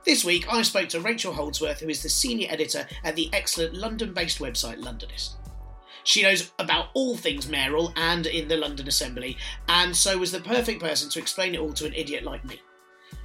This 0.06 0.24
week, 0.24 0.46
I 0.48 0.62
spoke 0.62 0.88
to 0.90 1.00
Rachel 1.00 1.32
Holdsworth, 1.32 1.80
who 1.80 1.88
is 1.88 2.00
the 2.00 2.08
senior 2.08 2.46
editor 2.48 2.86
at 3.02 3.16
the 3.16 3.28
excellent 3.32 3.74
London 3.74 4.14
based 4.14 4.38
website 4.38 4.80
Londonist. 4.80 5.34
She 6.04 6.22
knows 6.22 6.52
about 6.60 6.90
all 6.94 7.16
things 7.16 7.48
mayoral 7.48 7.92
and 7.96 8.24
in 8.24 8.46
the 8.46 8.56
London 8.56 8.86
Assembly, 8.86 9.36
and 9.68 9.96
so 9.96 10.16
was 10.16 10.30
the 10.30 10.38
perfect 10.38 10.80
person 10.80 11.10
to 11.10 11.18
explain 11.18 11.56
it 11.56 11.60
all 11.60 11.72
to 11.72 11.86
an 11.86 11.92
idiot 11.92 12.22
like 12.22 12.44
me. 12.44 12.60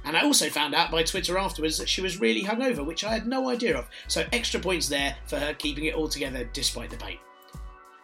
And 0.04 0.16
I 0.16 0.22
also 0.22 0.48
found 0.48 0.74
out 0.74 0.90
by 0.90 1.04
Twitter 1.04 1.38
afterwards 1.38 1.78
that 1.78 1.88
she 1.88 2.00
was 2.00 2.20
really 2.20 2.42
hungover, 2.42 2.84
which 2.84 3.04
I 3.04 3.12
had 3.12 3.28
no 3.28 3.48
idea 3.48 3.78
of, 3.78 3.88
so 4.08 4.26
extra 4.32 4.58
points 4.58 4.88
there 4.88 5.14
for 5.26 5.38
her 5.38 5.54
keeping 5.54 5.84
it 5.84 5.94
all 5.94 6.08
together 6.08 6.50
despite 6.52 6.90
the 6.90 6.96
pain. 6.96 7.18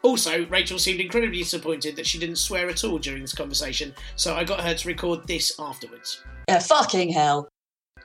Also, 0.02 0.46
Rachel 0.46 0.78
seemed 0.78 1.00
incredibly 1.00 1.38
disappointed 1.38 1.96
that 1.96 2.06
she 2.06 2.20
didn't 2.20 2.36
swear 2.36 2.68
at 2.68 2.84
all 2.84 2.98
during 2.98 3.22
this 3.22 3.34
conversation, 3.34 3.92
so 4.14 4.36
I 4.36 4.44
got 4.44 4.60
her 4.60 4.74
to 4.74 4.88
record 4.88 5.26
this 5.26 5.58
afterwards. 5.58 6.22
Yeah, 6.48 6.60
fucking 6.60 7.10
hell. 7.10 7.48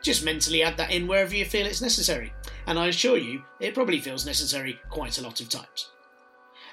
Just 0.04 0.24
mentally 0.24 0.62
add 0.62 0.78
that 0.78 0.92
in 0.92 1.08
wherever 1.08 1.34
you 1.34 1.46
feel 1.46 1.66
it's 1.66 1.82
necessary, 1.82 2.34
and 2.68 2.78
I 2.78 2.88
assure 2.88 3.18
you, 3.18 3.44
it 3.60 3.74
probably 3.74 4.00
feels 4.00 4.26
necessary 4.26 4.80
quite 4.90 5.18
a 5.18 5.24
lot 5.24 5.40
of 5.42 5.50
times. 5.50 5.90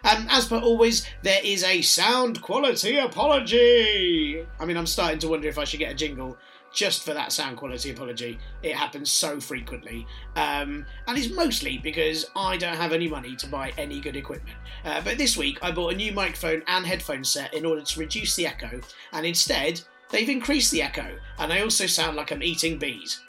And 0.02 0.28
as 0.30 0.46
per 0.46 0.58
always, 0.58 1.06
there 1.22 1.40
is 1.44 1.62
a 1.62 1.82
sound 1.82 2.42
quality 2.42 2.96
apology. 2.96 4.44
I 4.58 4.64
mean, 4.64 4.76
I'm 4.76 4.86
starting 4.86 5.18
to 5.20 5.28
wonder 5.28 5.48
if 5.48 5.58
I 5.58 5.64
should 5.64 5.78
get 5.78 5.92
a 5.92 5.94
jingle 5.94 6.38
just 6.72 7.04
for 7.04 7.12
that 7.14 7.32
sound 7.32 7.56
quality 7.56 7.90
apology. 7.90 8.38
It 8.62 8.74
happens 8.74 9.10
so 9.10 9.40
frequently. 9.40 10.06
Um, 10.36 10.86
and 11.06 11.18
it's 11.18 11.34
mostly 11.34 11.78
because 11.78 12.30
I 12.36 12.56
don't 12.56 12.76
have 12.76 12.92
any 12.92 13.08
money 13.08 13.36
to 13.36 13.46
buy 13.46 13.72
any 13.76 14.00
good 14.00 14.16
equipment. 14.16 14.56
Uh, 14.84 15.00
but 15.02 15.18
this 15.18 15.36
week 15.36 15.58
I 15.62 15.70
bought 15.72 15.92
a 15.92 15.96
new 15.96 16.12
microphone 16.12 16.62
and 16.66 16.86
headphone 16.86 17.24
set 17.24 17.52
in 17.54 17.66
order 17.66 17.82
to 17.82 18.00
reduce 18.00 18.36
the 18.36 18.46
echo, 18.46 18.80
and 19.12 19.26
instead 19.26 19.82
they've 20.10 20.28
increased 20.28 20.70
the 20.70 20.82
echo, 20.82 21.18
and 21.38 21.52
I 21.52 21.60
also 21.62 21.86
sound 21.86 22.16
like 22.16 22.30
I'm 22.30 22.42
eating 22.42 22.78
bees. 22.78 23.20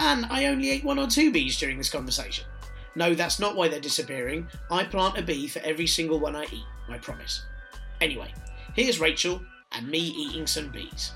And 0.00 0.26
I 0.26 0.46
only 0.46 0.70
ate 0.70 0.84
one 0.84 0.98
or 0.98 1.06
two 1.06 1.32
bees 1.32 1.58
during 1.58 1.78
this 1.78 1.90
conversation. 1.90 2.44
No, 2.96 3.14
that's 3.14 3.40
not 3.40 3.56
why 3.56 3.68
they're 3.68 3.80
disappearing. 3.80 4.48
I 4.70 4.84
plant 4.84 5.18
a 5.18 5.22
bee 5.22 5.48
for 5.48 5.60
every 5.60 5.86
single 5.86 6.20
one 6.20 6.36
I 6.36 6.44
eat, 6.44 6.64
I 6.88 6.98
promise. 6.98 7.44
Anyway, 8.00 8.32
here's 8.74 9.00
Rachel 9.00 9.40
and 9.72 9.88
me 9.88 9.98
eating 9.98 10.46
some 10.46 10.68
bees. 10.68 11.12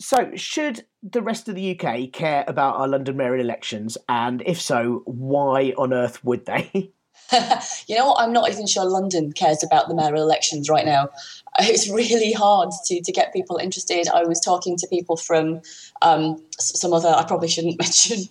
So, 0.00 0.30
should 0.34 0.84
the 1.02 1.22
rest 1.22 1.48
of 1.48 1.54
the 1.54 1.78
UK 1.78 2.12
care 2.12 2.44
about 2.46 2.76
our 2.76 2.88
London 2.88 3.16
mayoral 3.16 3.40
elections? 3.40 3.96
And 4.08 4.42
if 4.44 4.60
so, 4.60 5.02
why 5.06 5.72
on 5.78 5.94
earth 5.94 6.22
would 6.24 6.44
they? 6.44 6.92
you 7.86 7.96
know 7.96 8.08
what? 8.08 8.20
I'm 8.20 8.32
not 8.32 8.50
even 8.50 8.66
sure 8.66 8.84
London 8.84 9.32
cares 9.32 9.62
about 9.62 9.88
the 9.88 9.94
mayoral 9.94 10.22
elections 10.22 10.68
right 10.68 10.84
now. 10.84 11.08
It's 11.60 11.90
really 11.90 12.32
hard 12.32 12.70
to, 12.86 13.02
to 13.02 13.12
get 13.12 13.32
people 13.32 13.58
interested. 13.58 14.08
I 14.08 14.24
was 14.24 14.40
talking 14.40 14.76
to 14.78 14.86
people 14.88 15.16
from 15.16 15.60
um, 16.00 16.42
some 16.58 16.92
other, 16.92 17.08
I 17.08 17.24
probably 17.24 17.48
shouldn't 17.48 17.78
mention 17.80 18.24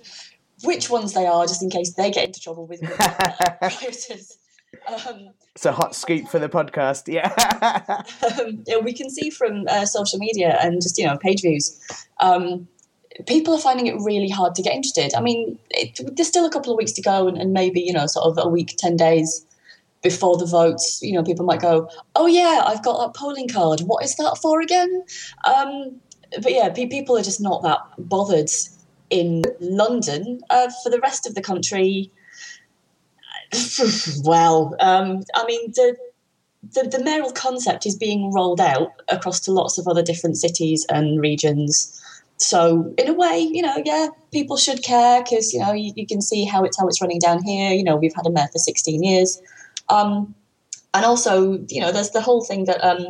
which 0.63 0.89
ones 0.89 1.13
they 1.13 1.25
are, 1.25 1.45
just 1.45 1.61
in 1.61 1.69
case 1.69 1.93
they 1.93 2.11
get 2.11 2.27
into 2.27 2.39
trouble 2.39 2.67
with 2.67 2.81
rioters. 3.61 4.37
Um, 4.87 5.31
it's 5.53 5.65
a 5.65 5.73
hot 5.73 5.95
scoop 5.95 6.29
for 6.29 6.39
the 6.39 6.47
podcast, 6.47 7.11
yeah. 7.11 7.27
um, 8.39 8.63
yeah 8.65 8.77
we 8.77 8.93
can 8.93 9.09
see 9.09 9.29
from 9.29 9.65
uh, 9.67 9.85
social 9.85 10.17
media 10.17 10.57
and 10.61 10.81
just 10.81 10.97
you 10.97 11.05
know 11.05 11.17
page 11.17 11.41
views, 11.41 11.79
um, 12.21 12.67
people 13.27 13.53
are 13.53 13.59
finding 13.59 13.87
it 13.87 13.95
really 13.99 14.29
hard 14.29 14.55
to 14.55 14.63
get 14.63 14.73
interested. 14.73 15.13
I 15.13 15.19
mean, 15.19 15.59
it, 15.71 15.99
there's 16.15 16.29
still 16.29 16.45
a 16.45 16.49
couple 16.49 16.71
of 16.71 16.77
weeks 16.77 16.93
to 16.93 17.01
go, 17.01 17.27
and, 17.27 17.37
and, 17.37 17.51
maybe 17.51 17.81
you 17.81 17.91
know, 17.91 18.07
sort 18.07 18.25
of 18.25 18.43
a 18.43 18.47
week, 18.47 18.75
ten 18.77 18.95
days 18.95 19.45
before 20.01 20.37
the 20.37 20.45
votes. 20.45 20.99
You 21.01 21.13
know, 21.13 21.23
people 21.23 21.45
might 21.45 21.61
go, 21.61 21.89
"Oh 22.15 22.27
yeah, 22.27 22.63
I've 22.65 22.83
got 22.83 22.99
that 22.99 23.19
polling 23.19 23.47
card. 23.47 23.81
What 23.81 24.03
is 24.03 24.15
that 24.15 24.37
for 24.41 24.61
again?" 24.61 25.03
Um, 25.45 25.99
but 26.41 26.51
yeah, 26.51 26.69
people 26.69 27.17
are 27.17 27.23
just 27.23 27.41
not 27.41 27.63
that 27.63 27.79
bothered 27.97 28.49
in 29.09 29.43
London. 29.59 30.41
Uh, 30.49 30.69
for 30.83 30.89
the 30.89 30.99
rest 30.99 31.27
of 31.27 31.35
the 31.35 31.41
country, 31.41 32.11
well, 34.23 34.75
um, 34.79 35.23
I 35.35 35.45
mean, 35.45 35.71
the, 35.75 35.95
the, 36.73 36.87
the 36.89 37.03
mayoral 37.03 37.31
concept 37.31 37.85
is 37.85 37.95
being 37.95 38.31
rolled 38.33 38.61
out 38.61 38.91
across 39.09 39.39
to 39.41 39.51
lots 39.51 39.77
of 39.77 39.87
other 39.87 40.01
different 40.01 40.37
cities 40.37 40.85
and 40.89 41.19
regions. 41.19 41.97
So 42.37 42.93
in 42.97 43.07
a 43.07 43.13
way, 43.13 43.39
you 43.39 43.61
know, 43.61 43.81
yeah, 43.85 44.07
people 44.31 44.57
should 44.57 44.83
care 44.83 45.21
because 45.21 45.53
you 45.53 45.59
know 45.59 45.73
you, 45.73 45.93
you, 45.95 46.07
can 46.07 46.21
see 46.21 46.43
how 46.43 46.63
it's 46.63 46.79
how 46.79 46.87
it's 46.87 46.99
running 46.99 47.19
down 47.19 47.43
here. 47.43 47.71
You 47.71 47.83
know, 47.83 47.95
we've 47.95 48.15
had 48.15 48.25
a 48.25 48.31
mayor 48.31 48.47
for 48.51 48.57
16 48.57 49.03
years, 49.03 49.39
um, 49.91 50.33
and 50.93 51.05
also 51.05 51.63
you 51.69 51.81
know, 51.81 51.91
there's 51.91 52.11
the 52.11 52.21
whole 52.21 52.43
thing 52.43 52.65
that 52.65 52.83
um, 52.83 53.07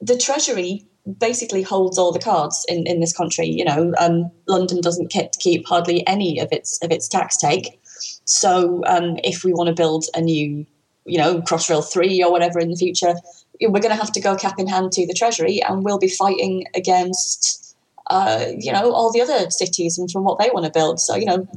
the 0.00 0.16
Treasury 0.16 0.86
basically 1.18 1.62
holds 1.62 1.98
all 1.98 2.12
the 2.12 2.18
cards 2.18 2.64
in, 2.68 2.86
in 2.86 3.00
this 3.00 3.12
country. 3.12 3.46
You 3.46 3.64
know, 3.64 3.92
um, 3.98 4.30
London 4.46 4.80
doesn't 4.80 5.12
keep 5.38 5.66
hardly 5.66 6.06
any 6.06 6.38
of 6.38 6.48
its 6.52 6.78
of 6.82 6.90
its 6.90 7.08
tax 7.08 7.36
take. 7.36 7.80
So 8.24 8.82
um, 8.86 9.18
if 9.24 9.44
we 9.44 9.52
want 9.52 9.68
to 9.68 9.74
build 9.74 10.04
a 10.14 10.20
new, 10.20 10.66
you 11.04 11.18
know, 11.18 11.40
Crossrail 11.42 11.84
3 11.84 12.22
or 12.22 12.30
whatever 12.30 12.58
in 12.58 12.70
the 12.70 12.76
future, 12.76 13.14
we're 13.60 13.80
going 13.80 13.94
to 13.94 14.00
have 14.00 14.12
to 14.12 14.20
go 14.20 14.36
cap 14.36 14.58
in 14.58 14.68
hand 14.68 14.92
to 14.92 15.06
the 15.06 15.14
Treasury 15.14 15.62
and 15.62 15.84
we'll 15.84 15.98
be 15.98 16.08
fighting 16.08 16.64
against, 16.74 17.76
uh, 18.08 18.46
you 18.56 18.72
know, 18.72 18.92
all 18.92 19.12
the 19.12 19.20
other 19.20 19.50
cities 19.50 19.98
and 19.98 20.10
from 20.10 20.24
what 20.24 20.38
they 20.38 20.50
want 20.50 20.64
to 20.64 20.72
build. 20.72 21.00
So, 21.00 21.14
you 21.16 21.26
know, 21.26 21.48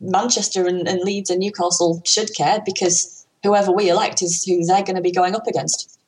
Manchester 0.00 0.66
and, 0.66 0.88
and 0.88 1.00
Leeds 1.00 1.30
and 1.30 1.40
Newcastle 1.40 2.02
should 2.04 2.34
care 2.34 2.60
because 2.64 3.17
whoever 3.42 3.72
we 3.72 3.88
elect 3.88 4.22
is 4.22 4.44
who 4.44 4.64
they're 4.64 4.82
going 4.82 4.96
to 4.96 5.02
be 5.02 5.12
going 5.12 5.34
up 5.34 5.46
against. 5.46 5.98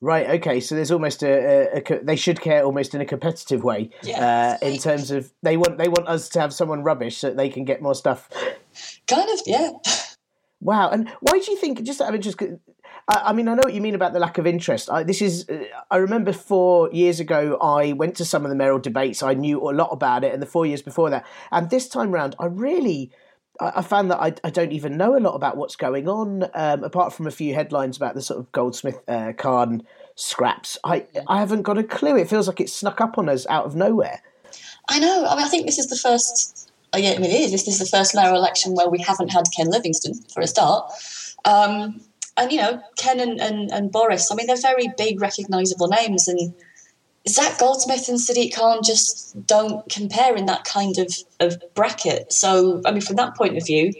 Right. 0.00 0.30
Okay. 0.30 0.60
So 0.60 0.76
there's 0.76 0.92
almost 0.92 1.24
a, 1.24 1.76
a, 1.76 1.82
a, 1.82 2.04
they 2.04 2.14
should 2.14 2.40
care 2.40 2.62
almost 2.62 2.94
in 2.94 3.00
a 3.00 3.04
competitive 3.04 3.64
way. 3.64 3.90
Yeah. 4.02 4.58
Uh, 4.62 4.66
in 4.66 4.78
terms 4.78 5.10
of 5.10 5.32
they 5.42 5.56
want 5.56 5.78
they 5.78 5.88
want 5.88 6.06
us 6.06 6.28
to 6.30 6.40
have 6.40 6.54
someone 6.54 6.84
rubbish 6.84 7.16
so 7.16 7.28
that 7.28 7.36
they 7.36 7.48
can 7.48 7.64
get 7.64 7.82
more 7.82 7.96
stuff. 7.96 8.28
Kind 9.08 9.28
of. 9.28 9.40
Yeah. 9.44 9.70
Wow. 10.60 10.90
And 10.90 11.08
why 11.20 11.40
do 11.40 11.50
you 11.50 11.56
think? 11.56 11.82
Just 11.82 12.00
out 12.00 12.10
of 12.10 12.14
interest. 12.14 12.40
I, 13.08 13.22
I 13.26 13.32
mean, 13.32 13.48
I 13.48 13.54
know 13.54 13.62
what 13.64 13.74
you 13.74 13.80
mean 13.80 13.96
about 13.96 14.12
the 14.12 14.20
lack 14.20 14.38
of 14.38 14.46
interest. 14.46 14.88
I, 14.88 15.02
this 15.02 15.20
is. 15.20 15.48
Uh, 15.48 15.64
I 15.90 15.96
remember 15.96 16.32
four 16.32 16.90
years 16.92 17.18
ago, 17.18 17.58
I 17.60 17.92
went 17.92 18.14
to 18.16 18.24
some 18.24 18.44
of 18.44 18.50
the 18.50 18.56
mayoral 18.56 18.78
debates. 18.78 19.22
I 19.22 19.34
knew 19.34 19.60
a 19.68 19.72
lot 19.72 19.88
about 19.90 20.22
it, 20.22 20.32
and 20.32 20.40
the 20.40 20.46
four 20.46 20.64
years 20.64 20.82
before 20.82 21.10
that, 21.10 21.26
and 21.50 21.70
this 21.70 21.88
time 21.88 22.12
round, 22.12 22.36
I 22.38 22.46
really 22.46 23.10
I 23.60 23.82
found 23.82 24.10
that 24.10 24.20
I, 24.20 24.34
I, 24.44 24.50
don't 24.50 24.72
even 24.72 24.96
know 24.96 25.16
a 25.16 25.18
lot 25.18 25.34
about 25.34 25.56
what's 25.56 25.74
going 25.74 26.08
on, 26.08 26.44
um, 26.54 26.84
apart 26.84 27.12
from 27.12 27.26
a 27.26 27.30
few 27.32 27.54
headlines 27.54 27.96
about 27.96 28.14
the 28.14 28.22
sort 28.22 28.38
of 28.38 28.52
Goldsmith 28.52 29.00
uh, 29.08 29.32
Khan 29.36 29.82
scraps. 30.14 30.78
I 30.84 31.06
I 31.26 31.40
haven't 31.40 31.62
got 31.62 31.76
a 31.76 31.82
clue. 31.82 32.16
It 32.16 32.28
feels 32.30 32.46
like 32.46 32.60
it 32.60 32.70
snuck 32.70 33.00
up 33.00 33.18
on 33.18 33.28
us 33.28 33.46
out 33.48 33.64
of 33.66 33.74
nowhere. 33.74 34.22
I 34.88 35.00
know. 35.00 35.26
I 35.26 35.34
mean, 35.34 35.44
I 35.44 35.48
think 35.48 35.66
this 35.66 35.78
is 35.78 35.88
the 35.88 35.96
first. 35.96 36.70
Yeah, 36.96 37.12
I 37.12 37.18
mean, 37.18 37.30
it 37.30 37.40
is. 37.40 37.50
This 37.50 37.68
is 37.68 37.78
the 37.78 37.86
first 37.86 38.14
mayoral 38.14 38.38
election 38.38 38.74
where 38.74 38.88
we 38.88 39.00
haven't 39.00 39.28
had 39.28 39.44
Ken 39.54 39.68
Livingstone 39.68 40.14
for 40.32 40.40
a 40.40 40.46
start. 40.46 40.90
Um, 41.44 42.00
and 42.36 42.52
you 42.52 42.58
know, 42.58 42.80
Ken 42.96 43.20
and, 43.20 43.40
and, 43.40 43.70
and 43.72 43.90
Boris. 43.90 44.30
I 44.30 44.36
mean, 44.36 44.46
they're 44.46 44.56
very 44.56 44.88
big, 44.96 45.20
recognisable 45.20 45.88
names, 45.88 46.28
and 46.28 46.54
Zac 47.26 47.58
Goldsmith 47.58 48.08
and 48.08 48.18
Sadiq 48.18 48.54
Khan 48.54 48.80
just 48.82 49.46
don't 49.46 49.88
compare 49.90 50.34
in 50.36 50.46
that 50.46 50.64
kind 50.64 50.98
of, 50.98 51.14
of 51.40 51.62
bracket. 51.74 52.32
So, 52.32 52.80
I 52.84 52.92
mean, 52.92 53.00
from 53.00 53.16
that 53.16 53.36
point 53.36 53.56
of 53.56 53.66
view, 53.66 53.92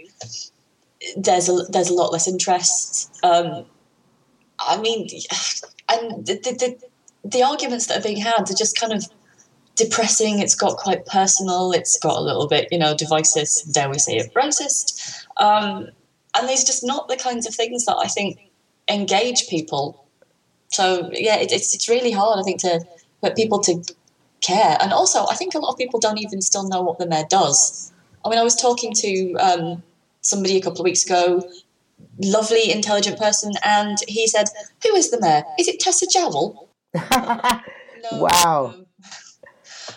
there's 1.17 1.49
a 1.49 1.65
there's 1.69 1.91
a 1.91 1.95
lot 1.95 2.13
less 2.13 2.29
interest. 2.29 3.11
Um, 3.23 3.65
I 4.59 4.81
mean, 4.81 5.09
and 5.89 6.27
the, 6.27 6.35
the, 6.35 6.79
the 7.25 7.43
arguments 7.43 7.87
that 7.87 7.99
are 7.99 8.03
being 8.03 8.21
had 8.21 8.51
are 8.51 8.55
just 8.55 8.79
kind 8.79 8.93
of 8.93 9.05
depressing. 9.77 10.41
It's 10.41 10.55
got 10.55 10.77
quite 10.77 11.07
personal. 11.07 11.73
It's 11.73 11.99
got 11.99 12.19
a 12.19 12.21
little 12.21 12.49
bit, 12.49 12.69
you 12.71 12.79
know, 12.79 12.95
divisive. 12.97 13.49
Dare 13.73 13.89
we 13.89 13.99
say 13.99 14.17
it, 14.17 14.33
racist? 14.35 15.25
Um, 15.37 15.89
and 16.35 16.49
there's 16.49 16.65
just 16.65 16.85
not 16.85 17.09
the 17.09 17.17
kinds 17.17 17.47
of 17.47 17.55
things 17.55 17.85
that 17.87 17.97
I 17.97 18.07
think 18.07 18.51
engage 18.89 19.49
people. 19.49 20.05
So 20.69 21.11
yeah, 21.13 21.37
it, 21.37 21.53
it's 21.53 21.75
it's 21.75 21.89
really 21.89 22.13
hard. 22.13 22.39
I 22.39 22.43
think 22.43 22.61
to 22.61 22.85
but 23.21 23.37
people 23.37 23.61
to 23.61 23.83
care. 24.41 24.77
And 24.81 24.93
also, 24.93 25.27
I 25.31 25.35
think 25.35 25.55
a 25.55 25.59
lot 25.59 25.73
of 25.73 25.79
people 25.79 26.01
don't 26.01 26.19
even 26.19 26.41
still 26.41 26.69
know 26.69 26.83
what 26.83 26.99
the 26.99 27.07
mayor 27.07 27.25
does. 27.29 27.93
I 28.25 28.29
mean, 28.29 28.39
I 28.39 28.43
was 28.43 28.57
talking 28.57 28.93
to 28.95 29.35
um, 29.35 29.83
somebody 30.21 30.57
a 30.57 30.61
couple 30.61 30.81
of 30.81 30.85
weeks 30.85 31.05
ago, 31.05 31.43
lovely, 32.23 32.71
intelligent 32.71 33.19
person, 33.19 33.53
and 33.65 33.99
he 34.09 34.27
said, 34.27 34.49
"Who 34.85 34.95
is 34.95 35.11
the 35.11 35.21
mayor? 35.21 35.45
Is 35.59 35.69
it 35.69 35.81
Tessa 35.81 36.07
Jowell?" 36.07 36.69
no, 36.95 37.61
wow. 38.13 38.75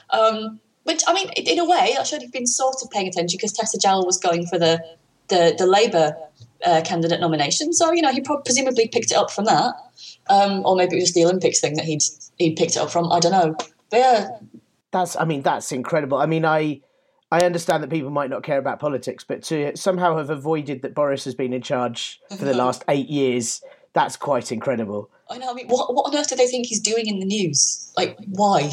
Um, 0.09 0.59
which 0.83 1.01
I 1.07 1.13
mean, 1.13 1.29
in 1.35 1.59
a 1.59 1.65
way, 1.65 1.95
I 1.99 2.03
should 2.03 2.21
have 2.21 2.31
been 2.31 2.47
sort 2.47 2.81
of 2.81 2.89
paying 2.89 3.07
attention 3.07 3.37
because 3.37 3.53
Tessa 3.53 3.77
Jowell 3.77 4.05
was 4.05 4.17
going 4.17 4.45
for 4.45 4.57
the 4.57 4.83
the, 5.29 5.55
the 5.57 5.65
Labour 5.65 6.15
uh, 6.65 6.81
candidate 6.83 7.19
nomination, 7.19 7.73
so 7.73 7.91
you 7.91 8.01
know 8.01 8.11
he 8.11 8.21
presumably 8.21 8.87
picked 8.87 9.11
it 9.11 9.15
up 9.15 9.31
from 9.31 9.45
that, 9.45 9.73
um, 10.29 10.65
or 10.65 10.75
maybe 10.75 10.93
it 10.93 10.99
was 10.99 11.05
just 11.05 11.15
the 11.15 11.25
Olympics 11.25 11.59
thing 11.59 11.75
that 11.75 11.85
he'd 11.85 12.03
he 12.37 12.53
picked 12.53 12.75
it 12.75 12.77
up 12.77 12.91
from. 12.91 13.11
I 13.11 13.19
don't 13.19 13.31
know. 13.31 13.55
But 13.89 13.97
yeah. 13.97 14.29
That's 14.91 15.15
I 15.15 15.25
mean, 15.25 15.41
that's 15.41 15.71
incredible. 15.71 16.17
I 16.17 16.25
mean 16.25 16.45
I 16.45 16.81
I 17.31 17.41
understand 17.41 17.81
that 17.81 17.89
people 17.89 18.09
might 18.09 18.29
not 18.29 18.43
care 18.43 18.57
about 18.57 18.79
politics, 18.79 19.23
but 19.23 19.41
to 19.43 19.75
somehow 19.75 20.17
have 20.17 20.29
avoided 20.29 20.81
that 20.81 20.93
Boris 20.93 21.23
has 21.25 21.33
been 21.33 21.53
in 21.53 21.61
charge 21.61 22.19
for 22.37 22.43
the 22.43 22.53
last 22.53 22.83
eight 22.89 23.07
years, 23.07 23.61
that's 23.93 24.17
quite 24.17 24.51
incredible. 24.51 25.09
I 25.29 25.37
know. 25.37 25.49
I 25.49 25.53
mean, 25.53 25.67
what, 25.67 25.93
what 25.93 26.11
on 26.11 26.19
earth 26.19 26.27
do 26.27 26.35
they 26.35 26.47
think 26.47 26.65
he's 26.65 26.81
doing 26.81 27.07
in 27.07 27.19
the 27.19 27.25
news? 27.25 27.93
Like, 27.95 28.17
why? 28.27 28.69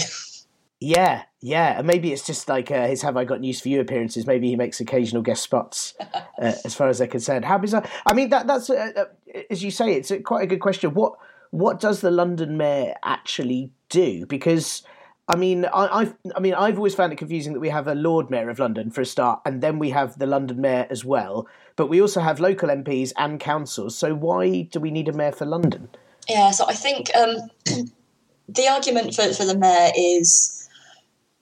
Yeah, 0.80 1.22
yeah, 1.40 1.78
and 1.78 1.86
maybe 1.86 2.12
it's 2.12 2.26
just 2.26 2.48
like 2.48 2.70
uh, 2.70 2.86
his 2.86 3.02
"Have 3.02 3.16
I 3.16 3.24
Got 3.24 3.40
News 3.40 3.60
for 3.60 3.68
You" 3.68 3.80
appearances. 3.80 4.26
Maybe 4.26 4.48
he 4.48 4.56
makes 4.56 4.80
occasional 4.80 5.22
guest 5.22 5.42
spots, 5.42 5.94
uh, 6.00 6.52
as 6.64 6.74
far 6.74 6.88
as 6.88 6.98
they're 6.98 7.08
concerned. 7.08 7.44
How 7.44 7.58
bizarre! 7.58 7.84
I 8.06 8.14
mean, 8.14 8.30
that 8.30 8.46
that's 8.46 8.70
uh, 8.70 8.92
uh 8.96 9.04
as 9.50 9.62
you 9.62 9.72
say, 9.72 9.94
it's 9.94 10.12
quite 10.24 10.44
a 10.44 10.46
good 10.46 10.60
question. 10.60 10.94
What 10.94 11.14
what 11.50 11.80
does 11.80 12.00
the 12.00 12.10
London 12.10 12.56
mayor 12.56 12.94
actually 13.02 13.70
do? 13.88 14.26
Because 14.26 14.82
I 15.28 15.36
mean, 15.36 15.66
I, 15.66 16.00
I've, 16.00 16.14
I 16.34 16.40
mean, 16.40 16.54
I've 16.54 16.78
always 16.78 16.94
found 16.94 17.12
it 17.12 17.16
confusing 17.16 17.52
that 17.52 17.60
we 17.60 17.68
have 17.68 17.86
a 17.86 17.94
Lord 17.94 18.30
Mayor 18.30 18.48
of 18.48 18.58
London 18.58 18.90
for 18.90 19.02
a 19.02 19.06
start, 19.06 19.40
and 19.44 19.60
then 19.60 19.78
we 19.78 19.90
have 19.90 20.18
the 20.18 20.26
London 20.26 20.60
Mayor 20.60 20.86
as 20.88 21.04
well. 21.04 21.46
But 21.76 21.88
we 21.88 22.00
also 22.00 22.20
have 22.20 22.40
local 22.40 22.70
MPs 22.70 23.12
and 23.18 23.38
councils. 23.38 23.96
So 23.96 24.14
why 24.14 24.62
do 24.62 24.80
we 24.80 24.90
need 24.90 25.06
a 25.06 25.12
mayor 25.12 25.32
for 25.32 25.44
London? 25.44 25.90
Yeah, 26.28 26.50
so 26.50 26.66
I 26.66 26.72
think 26.72 27.14
um, 27.14 27.36
the 28.48 28.68
argument 28.68 29.14
for, 29.14 29.32
for 29.34 29.44
the 29.44 29.56
mayor 29.56 29.90
is 29.96 30.66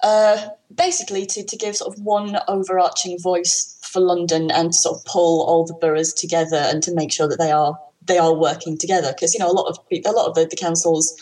uh, 0.02 0.48
basically 0.74 1.24
to, 1.26 1.44
to 1.44 1.56
give 1.56 1.76
sort 1.76 1.96
of 1.96 2.02
one 2.02 2.38
overarching 2.48 3.18
voice 3.20 3.78
for 3.82 4.00
London 4.00 4.50
and 4.50 4.72
to 4.72 4.78
sort 4.78 4.98
of 4.98 5.04
pull 5.04 5.46
all 5.46 5.64
the 5.64 5.74
boroughs 5.74 6.12
together 6.12 6.56
and 6.56 6.82
to 6.82 6.92
make 6.92 7.12
sure 7.12 7.28
that 7.28 7.38
they 7.38 7.52
are 7.52 7.78
they 8.06 8.18
are 8.18 8.34
working 8.34 8.78
together 8.78 9.12
because 9.12 9.34
you 9.34 9.40
know 9.40 9.50
a 9.50 9.52
lot 9.52 9.68
of 9.68 9.78
a 9.92 10.12
lot 10.12 10.26
of 10.28 10.34
the, 10.34 10.46
the 10.46 10.56
councils 10.56 11.14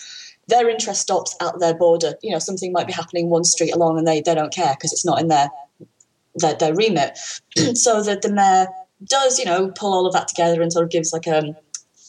their 0.48 0.68
interest 0.68 1.00
stops 1.00 1.34
at 1.40 1.58
their 1.58 1.74
border. 1.74 2.14
You 2.22 2.32
know, 2.32 2.38
something 2.38 2.72
might 2.72 2.86
be 2.86 2.92
happening 2.92 3.30
one 3.30 3.44
street 3.44 3.74
along 3.74 3.98
and 3.98 4.06
they, 4.06 4.20
they 4.20 4.34
don't 4.34 4.52
care 4.52 4.74
because 4.74 4.92
it's 4.92 5.04
not 5.04 5.20
in 5.20 5.28
their 5.28 5.48
their, 6.34 6.54
their 6.54 6.74
remit. 6.74 7.18
so 7.74 8.02
that 8.02 8.22
the 8.22 8.32
mayor 8.32 8.66
does, 9.04 9.38
you 9.38 9.44
know, 9.44 9.70
pull 9.70 9.94
all 9.94 10.06
of 10.06 10.12
that 10.12 10.28
together 10.28 10.62
and 10.62 10.72
sort 10.72 10.84
of 10.84 10.90
gives 10.90 11.12
like 11.12 11.26
a, 11.26 11.38
um, 11.38 11.56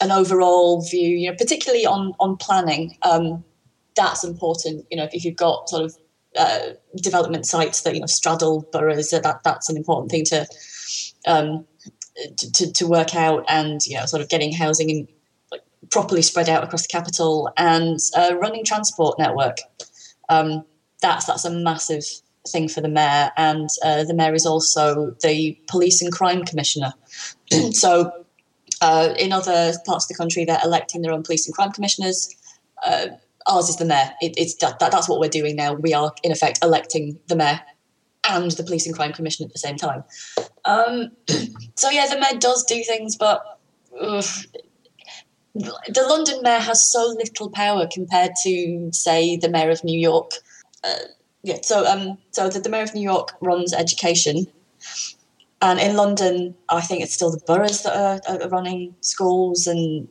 an 0.01 0.12
overall 0.12 0.82
view, 0.82 1.10
you 1.10 1.29
know, 1.29 1.38
particularly 1.38 1.86
on 1.86 2.13
on 2.20 2.38
planning. 2.38 2.98
Um, 3.03 3.44
that's 3.96 4.24
important. 4.24 4.86
You 4.91 4.98
know, 4.98 5.05
if, 5.05 5.13
if 5.13 5.24
you've 5.24 5.38
got 5.38 5.70
sort 5.70 5.86
of 5.86 5.96
uh, 6.36 6.72
development 6.98 7.46
sites 7.46 7.82
that 7.84 7.94
you 7.94 8.01
know 8.01 8.08
straddle 8.08 8.67
boroughs, 8.74 9.12
that 9.12 9.39
that's 9.44 9.70
an 9.70 9.77
important 9.77 10.12
thing 10.12 10.25
to 10.25 10.46
um, 11.25 11.65
to, 12.38 12.72
to 12.72 12.88
work 12.88 13.15
out, 13.15 13.45
and 13.48 13.86
you 13.86 13.98
know, 13.98 14.05
sort 14.05 14.22
of 14.22 14.29
getting 14.29 14.53
housing 14.53 14.89
in 14.89 15.07
properly 15.91 16.22
spread 16.22 16.50
out 16.50 16.63
across 16.63 16.84
the 16.84 16.88
capital 16.88 17.51
and 17.57 18.00
a 18.17 18.36
running 18.36 18.63
transport 18.63 19.17
network. 19.19 19.57
Um, 20.29 20.65
that's 21.01 21.25
that's 21.25 21.45
a 21.45 21.51
massive 21.51 22.03
thing 22.48 22.67
for 22.67 22.81
the 22.81 22.88
mayor, 22.88 23.31
and 23.38 23.69
uh, 23.84 24.03
the 24.03 24.13
mayor 24.13 24.34
is 24.34 24.45
also 24.45 25.15
the 25.22 25.60
police 25.67 26.01
and 26.01 26.12
crime 26.12 26.43
commissioner. 26.43 26.93
so, 27.72 28.12
uh, 28.81 29.13
in 29.17 29.31
other 29.31 29.74
parts 29.86 30.05
of 30.05 30.10
the 30.10 30.15
country, 30.15 30.45
they're 30.45 30.60
electing 30.63 31.01
their 31.01 31.12
own 31.12 31.24
police 31.24 31.45
and 31.48 31.55
crime 31.55 31.72
commissioners. 31.72 32.36
Uh, 32.86 33.07
ours 33.48 33.69
is 33.69 33.77
the 33.77 33.86
mayor. 33.86 34.12
It, 34.22 34.34
it's 34.38 34.55
that, 34.55 34.79
that, 34.79 34.91
that's 34.91 35.07
what 35.07 35.19
we're 35.19 35.29
doing 35.29 35.55
now. 35.55 35.74
We 35.74 35.93
are 35.93 36.12
in 36.24 36.31
effect 36.31 36.60
electing 36.63 37.19
the 37.27 37.36
mayor 37.36 37.62
and 38.29 38.51
the 38.51 38.63
police 38.63 38.86
and 38.86 38.96
crime 38.96 39.13
Commission 39.13 39.46
at 39.46 39.53
the 39.53 39.60
same 39.60 39.77
time. 39.77 40.03
Um, 40.65 41.12
so 41.75 41.89
yeah, 41.89 42.08
the 42.08 42.20
mayor 42.20 42.39
does 42.39 42.63
do 42.65 42.84
things, 42.84 43.15
but 43.15 43.60
the 45.55 46.05
London 46.08 46.41
mayor 46.44 46.60
has 46.60 46.91
so 46.91 47.15
little 47.17 47.50
power 47.50 47.88
compared 47.91 48.32
to, 48.44 48.89
say, 48.91 49.38
the 49.38 49.50
mayor 49.50 49.70
of 49.70 49.84
New 49.84 49.98
York. 49.98 50.32
Uh, 50.84 50.96
yeah, 51.44 51.58
so 51.62 51.86
um, 51.86 52.17
so 52.32 52.50
the, 52.50 52.60
the 52.60 52.70
mayor 52.70 52.84
of 52.84 52.94
New 52.94 53.01
York 53.01 53.34
runs 53.39 53.74
education, 53.74 54.48
and 55.62 55.79
in 55.79 55.96
London, 55.96 56.55
I 56.70 56.82
think 56.82 57.03
it's 57.03 57.13
still 57.13 57.32
the 57.32 57.41
boroughs 57.46 57.84
that 57.84 57.96
are, 57.96 58.41
are 58.41 58.50
running 58.50 58.96
schools, 59.01 59.67
and 59.67 60.08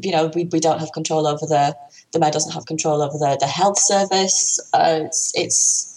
you 0.00 0.12
know 0.12 0.30
we, 0.34 0.44
we 0.44 0.60
don't 0.60 0.78
have 0.78 0.92
control 0.92 1.26
over 1.26 1.44
the 1.44 1.76
the 2.12 2.20
mayor 2.20 2.30
doesn't 2.30 2.52
have 2.52 2.66
control 2.66 3.02
over 3.02 3.18
the 3.18 3.36
the 3.40 3.48
health 3.48 3.78
service. 3.78 4.60
Uh, 4.72 5.00
it's 5.04 5.32
it's 5.34 5.89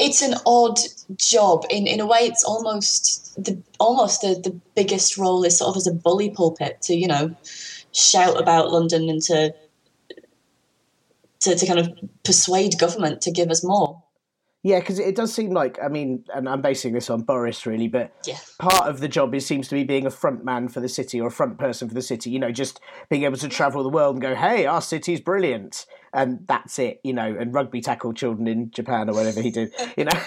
it's 0.00 0.22
an 0.22 0.34
odd 0.46 0.78
job 1.16 1.64
in 1.70 1.86
in 1.86 2.00
a 2.00 2.06
way 2.06 2.20
it's 2.20 2.42
almost 2.42 3.32
the 3.42 3.62
almost 3.78 4.22
the, 4.22 4.40
the 4.42 4.58
biggest 4.74 5.16
role 5.16 5.44
is 5.44 5.58
sort 5.58 5.70
of 5.70 5.76
as 5.76 5.86
a 5.86 5.92
bully 5.92 6.30
pulpit 6.30 6.80
to 6.82 6.94
you 6.94 7.06
know 7.06 7.34
shout 7.92 8.40
about 8.40 8.72
london 8.72 9.08
and 9.08 9.22
to 9.22 9.54
to, 11.40 11.54
to 11.54 11.66
kind 11.66 11.78
of 11.78 11.88
persuade 12.24 12.78
government 12.78 13.20
to 13.20 13.30
give 13.30 13.50
us 13.50 13.62
more 13.62 14.02
yeah, 14.62 14.80
because 14.80 14.98
it 14.98 15.16
does 15.16 15.32
seem 15.32 15.52
like 15.52 15.78
I 15.82 15.88
mean, 15.88 16.24
and 16.34 16.46
I'm 16.46 16.60
basing 16.60 16.92
this 16.92 17.08
on 17.08 17.22
Boris 17.22 17.64
really, 17.64 17.88
but 17.88 18.12
yeah. 18.26 18.36
part 18.58 18.88
of 18.88 19.00
the 19.00 19.08
job 19.08 19.34
is 19.34 19.46
seems 19.46 19.68
to 19.68 19.74
be 19.74 19.84
being 19.84 20.04
a 20.04 20.10
front 20.10 20.44
man 20.44 20.68
for 20.68 20.80
the 20.80 20.88
city 20.88 21.18
or 21.18 21.28
a 21.28 21.30
front 21.32 21.56
person 21.56 21.88
for 21.88 21.94
the 21.94 22.02
city. 22.02 22.28
You 22.28 22.38
know, 22.38 22.52
just 22.52 22.78
being 23.08 23.24
able 23.24 23.38
to 23.38 23.48
travel 23.48 23.82
the 23.82 23.88
world 23.88 24.16
and 24.16 24.22
go, 24.22 24.34
"Hey, 24.34 24.66
our 24.66 24.82
city's 24.82 25.18
brilliant," 25.18 25.86
and 26.12 26.46
that's 26.46 26.78
it. 26.78 27.00
You 27.04 27.12
know, 27.12 27.36
and 27.38 27.54
rugby 27.54 27.80
tackle 27.80 28.12
children 28.12 28.46
in 28.46 28.70
Japan 28.70 29.08
or 29.08 29.14
whatever 29.14 29.40
he 29.40 29.50
did. 29.50 29.72
You 29.96 30.04
know. 30.04 30.12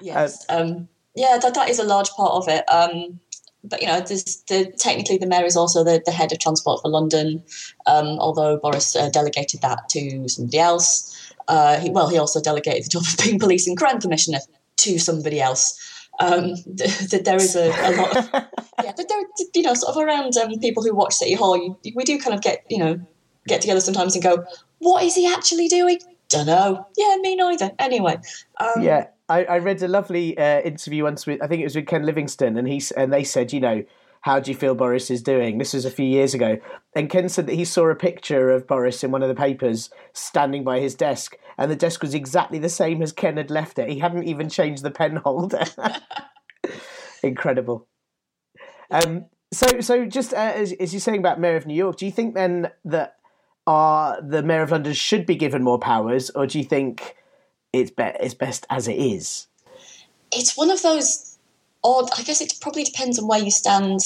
yes. 0.00 0.44
Uh, 0.48 0.56
um, 0.56 0.88
yeah, 1.14 1.38
that 1.40 1.54
that 1.54 1.68
is 1.68 1.78
a 1.78 1.84
large 1.84 2.10
part 2.10 2.32
of 2.32 2.48
it. 2.48 2.64
Um, 2.70 3.20
but 3.68 3.82
you 3.82 3.88
know, 3.88 4.00
this, 4.00 4.36
the, 4.48 4.72
technically 4.78 5.18
the 5.18 5.26
mayor 5.26 5.44
is 5.44 5.56
also 5.56 5.82
the, 5.82 6.02
the 6.04 6.12
head 6.12 6.32
of 6.32 6.38
transport 6.38 6.82
for 6.82 6.88
London, 6.88 7.42
um, 7.86 8.18
although 8.20 8.58
Boris 8.58 8.94
uh, 8.94 9.08
delegated 9.10 9.60
that 9.62 9.88
to 9.90 10.28
somebody 10.28 10.58
else. 10.58 11.32
Uh, 11.48 11.78
he, 11.78 11.90
well, 11.90 12.08
he 12.08 12.18
also 12.18 12.40
delegated 12.40 12.84
the 12.84 12.88
job 12.88 13.02
of 13.02 13.24
being 13.24 13.38
police 13.38 13.66
and 13.66 13.76
crime 13.76 14.00
commissioner 14.00 14.38
to 14.78 14.98
somebody 14.98 15.40
else. 15.40 15.80
Um, 16.18 16.50
that 16.66 17.22
there 17.24 17.36
is 17.36 17.56
a, 17.56 17.68
a, 17.68 17.92
lot 17.96 18.16
of 18.16 18.30
yeah, 18.84 18.92
but 18.96 19.08
there, 19.08 19.22
you 19.54 19.62
know, 19.62 19.74
sort 19.74 19.96
of 19.96 20.02
around 20.02 20.36
um, 20.36 20.58
people 20.60 20.82
who 20.82 20.94
watch 20.94 21.14
City 21.14 21.34
Hall, 21.34 21.56
you, 21.56 21.76
we 21.94 22.04
do 22.04 22.18
kind 22.18 22.34
of 22.34 22.42
get 22.42 22.64
you 22.70 22.78
know 22.78 23.00
get 23.46 23.60
together 23.60 23.80
sometimes 23.80 24.14
and 24.14 24.22
go, 24.22 24.44
what 24.78 25.02
is 25.02 25.14
he 25.14 25.26
actually 25.32 25.68
doing? 25.68 25.98
Don't 26.28 26.46
know. 26.46 26.86
Yeah, 26.96 27.16
me 27.20 27.36
neither. 27.36 27.72
Anyway. 27.78 28.18
Um, 28.60 28.82
yeah, 28.82 29.06
I, 29.28 29.44
I, 29.44 29.58
read 29.58 29.80
a 29.82 29.88
lovely 29.88 30.36
uh, 30.36 30.60
interview 30.60 31.04
once 31.04 31.26
with 31.26 31.40
I 31.42 31.46
think 31.46 31.60
it 31.60 31.64
was 31.64 31.76
with 31.76 31.86
Ken 31.86 32.04
Livingstone, 32.04 32.56
and 32.56 32.66
he 32.66 32.82
and 32.96 33.12
they 33.12 33.22
said, 33.22 33.52
you 33.52 33.60
know, 33.60 33.84
how 34.22 34.40
do 34.40 34.50
you 34.50 34.56
feel 34.56 34.74
Boris 34.74 35.08
is 35.08 35.22
doing? 35.22 35.58
This 35.58 35.72
was 35.72 35.84
a 35.84 35.90
few 35.90 36.04
years 36.04 36.34
ago. 36.34 36.58
And 36.96 37.08
Ken 37.08 37.28
said 37.28 37.46
that 37.46 37.54
he 37.54 37.64
saw 37.64 37.88
a 37.88 37.94
picture 37.94 38.50
of 38.50 38.66
Boris 38.66 39.04
in 39.04 39.12
one 39.12 39.22
of 39.22 39.28
the 39.28 39.36
papers 39.36 39.88
standing 40.14 40.64
by 40.64 40.80
his 40.80 40.96
desk, 40.96 41.36
and 41.56 41.70
the 41.70 41.76
desk 41.76 42.02
was 42.02 42.14
exactly 42.14 42.58
the 42.58 42.68
same 42.68 43.02
as 43.02 43.12
Ken 43.12 43.36
had 43.36 43.50
left 43.50 43.78
it. 43.78 43.88
He 43.88 44.00
hadn't 44.00 44.24
even 44.24 44.48
changed 44.48 44.82
the 44.82 44.90
pen 44.90 45.16
holder. 45.16 45.64
Incredible. 47.22 47.86
Um, 48.90 49.26
so, 49.52 49.80
so 49.80 50.06
just 50.06 50.34
uh, 50.34 50.52
as, 50.54 50.72
as 50.72 50.92
you're 50.92 51.00
saying 51.00 51.20
about 51.20 51.40
Mayor 51.40 51.56
of 51.56 51.66
New 51.66 51.74
York, 51.74 51.96
do 51.96 52.06
you 52.06 52.12
think 52.12 52.34
then 52.34 52.70
that 52.84 53.15
uh, 53.66 54.20
the 54.20 54.42
Mayor 54.42 54.62
of 54.62 54.70
London 54.70 54.92
should 54.92 55.26
be 55.26 55.34
given 55.34 55.62
more 55.62 55.78
powers, 55.78 56.30
or 56.30 56.46
do 56.46 56.58
you 56.58 56.64
think 56.64 57.16
it's, 57.72 57.90
be- 57.90 58.04
it's 58.20 58.34
best 58.34 58.66
as 58.70 58.88
it 58.88 58.94
is? 58.94 59.46
It's 60.32 60.56
one 60.56 60.70
of 60.70 60.82
those 60.82 61.38
odd. 61.82 62.10
I 62.18 62.22
guess 62.22 62.40
it 62.40 62.54
probably 62.60 62.84
depends 62.84 63.18
on 63.18 63.26
where 63.26 63.42
you 63.42 63.50
stand 63.50 64.00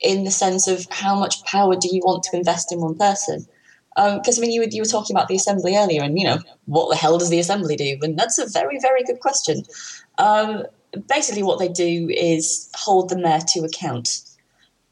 in 0.00 0.24
the 0.24 0.30
sense 0.30 0.68
of 0.68 0.86
how 0.90 1.18
much 1.18 1.44
power 1.44 1.74
do 1.76 1.88
you 1.90 2.02
want 2.04 2.22
to 2.24 2.36
invest 2.36 2.72
in 2.72 2.80
one 2.80 2.96
person. 2.96 3.46
Because 3.94 4.38
um, 4.38 4.42
I 4.42 4.46
mean, 4.46 4.52
you 4.52 4.60
were, 4.60 4.68
you 4.70 4.82
were 4.82 4.86
talking 4.86 5.16
about 5.16 5.28
the 5.28 5.36
assembly 5.36 5.76
earlier, 5.76 6.02
and 6.02 6.18
you 6.18 6.26
know, 6.26 6.38
what 6.66 6.90
the 6.90 6.96
hell 6.96 7.18
does 7.18 7.30
the 7.30 7.38
assembly 7.38 7.76
do? 7.76 7.96
And 8.02 8.18
that's 8.18 8.38
a 8.38 8.48
very, 8.48 8.78
very 8.80 9.02
good 9.04 9.20
question. 9.20 9.62
Um, 10.18 10.64
basically, 11.08 11.42
what 11.42 11.58
they 11.58 11.68
do 11.68 12.08
is 12.10 12.70
hold 12.74 13.08
the 13.08 13.16
mayor 13.16 13.40
to 13.54 13.60
account 13.60 14.20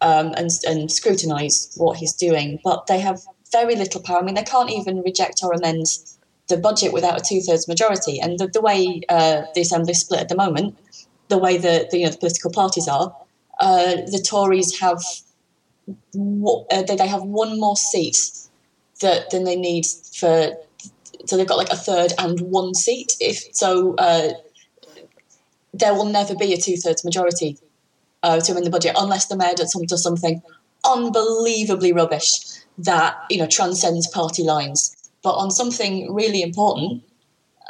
um, 0.00 0.33
and, 0.37 0.50
and 0.66 0.90
scrutinise 0.90 1.72
what 1.77 1.98
he's 1.98 2.14
doing, 2.14 2.59
but 2.64 2.87
they 2.87 2.98
have 2.98 3.20
very 3.54 3.76
little 3.76 4.02
power. 4.02 4.18
I 4.18 4.22
mean, 4.22 4.34
they 4.34 4.42
can't 4.42 4.70
even 4.70 5.02
reject 5.02 5.40
or 5.44 5.52
amend 5.52 5.86
the 6.48 6.56
budget 6.56 6.92
without 6.92 7.20
a 7.20 7.24
two 7.24 7.40
thirds 7.40 7.66
majority. 7.68 8.20
And 8.20 8.38
the, 8.38 8.48
the 8.48 8.60
way 8.60 9.02
uh, 9.08 9.42
the 9.54 9.62
assembly 9.62 9.92
is 9.92 10.00
split 10.00 10.20
at 10.20 10.28
the 10.28 10.36
moment, 10.36 10.76
the 11.28 11.38
way 11.38 11.56
that 11.56 11.90
the, 11.90 11.98
you 11.98 12.04
know 12.04 12.10
the 12.10 12.18
political 12.18 12.50
parties 12.50 12.88
are, 12.88 13.14
uh, 13.60 13.94
the 14.14 14.22
Tories 14.28 14.78
have 14.80 15.02
uh, 15.88 16.82
they 16.82 17.06
have 17.06 17.22
one 17.22 17.58
more 17.60 17.76
seat 17.76 18.18
that 19.00 19.30
than 19.30 19.44
they 19.44 19.56
need 19.56 19.86
for. 19.86 20.52
So 21.26 21.36
they've 21.36 21.48
got 21.48 21.56
like 21.56 21.72
a 21.72 21.76
third 21.76 22.12
and 22.18 22.38
one 22.40 22.74
seat. 22.74 23.16
If 23.18 23.38
so, 23.52 23.94
uh, 23.96 24.32
there 25.72 25.94
will 25.94 26.10
never 26.18 26.34
be 26.34 26.52
a 26.52 26.58
two 26.58 26.76
thirds 26.76 27.04
majority 27.04 27.56
uh, 28.22 28.40
to 28.40 28.52
win 28.54 28.64
the 28.64 28.70
budget 28.70 28.96
unless 28.98 29.26
the 29.26 29.36
mayor 29.36 29.54
does 29.54 30.02
something 30.02 30.42
unbelievably 30.84 31.92
rubbish 31.94 32.53
that 32.78 33.16
you 33.30 33.38
know 33.38 33.46
transcends 33.46 34.06
party 34.08 34.42
lines. 34.42 34.96
But 35.22 35.37
on 35.37 35.50
something 35.50 36.12
really 36.12 36.42
important, 36.42 37.02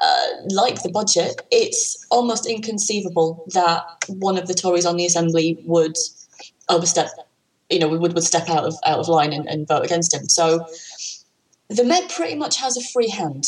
uh, 0.02 0.26
like 0.48 0.82
the 0.82 0.90
budget, 0.90 1.40
it's 1.50 2.04
almost 2.10 2.46
inconceivable 2.46 3.44
that 3.54 3.84
one 4.08 4.36
of 4.36 4.48
the 4.48 4.54
Tories 4.54 4.86
on 4.86 4.96
the 4.96 5.06
Assembly 5.06 5.62
would 5.64 5.96
overstep, 6.68 7.10
you 7.70 7.78
know, 7.78 7.88
would, 7.88 8.12
would 8.12 8.24
step 8.24 8.48
out 8.48 8.64
of 8.64 8.74
out 8.84 8.98
of 8.98 9.08
line 9.08 9.32
and, 9.32 9.48
and 9.48 9.68
vote 9.68 9.84
against 9.84 10.12
him. 10.12 10.28
So 10.28 10.66
the 11.68 11.84
Met 11.84 12.10
pretty 12.10 12.34
much 12.34 12.56
has 12.56 12.76
a 12.76 12.82
free 12.92 13.08
hand. 13.08 13.46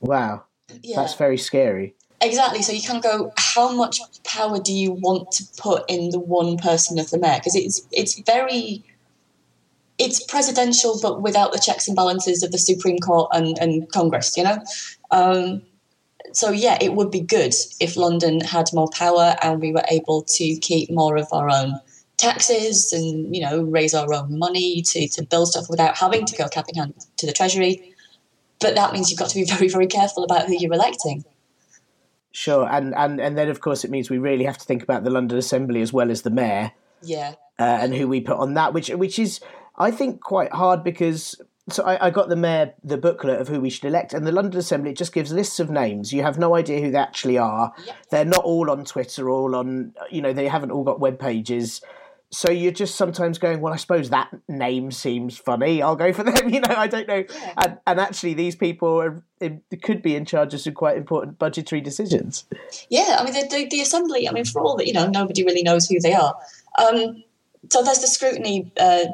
Wow, 0.00 0.44
yeah. 0.82 0.96
that's 0.96 1.14
very 1.14 1.38
scary. 1.38 1.94
Exactly. 2.22 2.62
So 2.62 2.72
you 2.72 2.80
can 2.80 3.00
go, 3.00 3.32
how 3.36 3.70
much 3.74 4.00
power 4.24 4.58
do 4.58 4.72
you 4.72 4.92
want 4.92 5.30
to 5.32 5.44
put 5.58 5.84
in 5.88 6.10
the 6.10 6.18
one 6.18 6.56
person 6.56 6.98
of 6.98 7.10
the 7.10 7.18
mayor? 7.18 7.38
Because 7.38 7.54
it's 7.54 7.86
it's 7.92 8.18
very 8.20 8.84
it's 9.98 10.22
presidential, 10.24 10.98
but 11.00 11.22
without 11.22 11.52
the 11.52 11.58
checks 11.58 11.88
and 11.88 11.96
balances 11.96 12.42
of 12.42 12.52
the 12.52 12.58
Supreme 12.58 12.98
Court 12.98 13.30
and, 13.32 13.58
and 13.58 13.90
Congress, 13.92 14.36
you 14.36 14.44
know? 14.44 14.58
Um, 15.10 15.62
so, 16.32 16.50
yeah, 16.50 16.76
it 16.80 16.94
would 16.94 17.10
be 17.10 17.20
good 17.20 17.54
if 17.80 17.96
London 17.96 18.40
had 18.40 18.66
more 18.72 18.90
power 18.90 19.36
and 19.42 19.60
we 19.60 19.72
were 19.72 19.84
able 19.90 20.22
to 20.22 20.56
keep 20.56 20.90
more 20.90 21.16
of 21.16 21.28
our 21.32 21.48
own 21.48 21.80
taxes 22.16 22.92
and 22.92 23.34
you 23.34 23.42
know 23.42 23.62
raise 23.62 23.94
our 23.94 24.12
own 24.12 24.38
money 24.38 24.80
to 24.82 25.08
to 25.08 25.22
build 25.22 25.48
stuff 25.48 25.68
without 25.68 25.96
having 25.96 26.24
to 26.24 26.36
go 26.36 26.48
cap 26.48 26.66
in 26.68 26.76
hand 26.76 26.94
to 27.16 27.26
the 27.26 27.32
treasury. 27.32 27.94
But 28.58 28.74
that 28.74 28.92
means 28.92 29.10
you've 29.10 29.18
got 29.18 29.28
to 29.30 29.34
be 29.34 29.44
very 29.48 29.68
very 29.68 29.86
careful 29.86 30.24
about 30.24 30.46
who 30.46 30.56
you're 30.58 30.72
electing. 30.72 31.24
Sure, 32.32 32.68
and, 32.70 32.94
and 32.94 33.20
and 33.20 33.36
then 33.36 33.48
of 33.48 33.60
course 33.60 33.84
it 33.84 33.90
means 33.90 34.10
we 34.10 34.18
really 34.18 34.44
have 34.44 34.58
to 34.58 34.64
think 34.64 34.82
about 34.82 35.04
the 35.04 35.10
London 35.10 35.38
Assembly 35.38 35.80
as 35.80 35.92
well 35.92 36.10
as 36.10 36.22
the 36.22 36.30
mayor. 36.30 36.72
Yeah. 37.02 37.34
Uh, 37.58 37.78
and 37.80 37.94
who 37.94 38.06
we 38.06 38.20
put 38.20 38.36
on 38.36 38.54
that, 38.54 38.74
which 38.74 38.88
which 38.90 39.18
is 39.18 39.40
I 39.78 39.90
think 39.90 40.20
quite 40.20 40.52
hard 40.52 40.82
because 40.82 41.40
so 41.68 41.82
I, 41.84 42.06
I, 42.06 42.10
got 42.10 42.28
the 42.28 42.36
mayor 42.36 42.74
the 42.84 42.96
booklet 42.96 43.40
of 43.40 43.48
who 43.48 43.60
we 43.60 43.70
should 43.70 43.84
elect, 43.84 44.14
and 44.14 44.26
the 44.26 44.32
London 44.32 44.60
Assembly 44.60 44.90
it 44.90 44.96
just 44.96 45.12
gives 45.12 45.32
lists 45.32 45.58
of 45.58 45.68
names. 45.68 46.12
You 46.12 46.22
have 46.22 46.38
no 46.38 46.54
idea 46.54 46.80
who 46.80 46.90
they 46.90 46.98
actually 46.98 47.38
are. 47.38 47.72
They're 48.10 48.24
not 48.24 48.44
all 48.44 48.70
on 48.70 48.84
Twitter, 48.84 49.28
all 49.28 49.56
on 49.56 49.94
you 50.10 50.22
know 50.22 50.32
they 50.32 50.48
haven't 50.48 50.70
all 50.70 50.84
got 50.84 51.00
web 51.00 51.18
pages. 51.18 51.80
So 52.30 52.50
you're 52.50 52.72
just 52.72 52.96
sometimes 52.96 53.38
going, 53.38 53.60
well, 53.60 53.72
I 53.72 53.76
suppose 53.76 54.10
that 54.10 54.30
name 54.48 54.90
seems 54.90 55.38
funny. 55.38 55.80
I'll 55.80 55.94
go 55.94 56.12
for 56.12 56.24
them. 56.24 56.34
You 56.52 56.60
know, 56.60 56.74
I 56.76 56.88
don't 56.88 57.06
know. 57.06 57.24
Yeah. 57.28 57.52
And, 57.56 57.78
and 57.86 58.00
actually, 58.00 58.34
these 58.34 58.56
people 58.56 59.00
are, 59.00 59.22
could 59.82 60.02
be 60.02 60.16
in 60.16 60.24
charge 60.24 60.52
of 60.52 60.60
some 60.60 60.74
quite 60.74 60.96
important 60.96 61.38
budgetary 61.38 61.80
decisions. 61.80 62.44
Yeah, 62.90 63.16
I 63.20 63.24
mean, 63.24 63.32
the, 63.32 63.48
the, 63.48 63.68
the 63.68 63.80
assembly. 63.80 64.28
I 64.28 64.32
mean, 64.32 64.44
for 64.44 64.60
all 64.60 64.76
that 64.76 64.88
you 64.88 64.92
know, 64.92 65.06
nobody 65.06 65.44
really 65.44 65.62
knows 65.62 65.88
who 65.88 66.00
they 66.00 66.14
are. 66.14 66.36
Um, 66.78 67.22
so 67.70 67.82
there's 67.82 68.00
the 68.00 68.08
scrutiny 68.08 68.72
uh, 68.78 69.04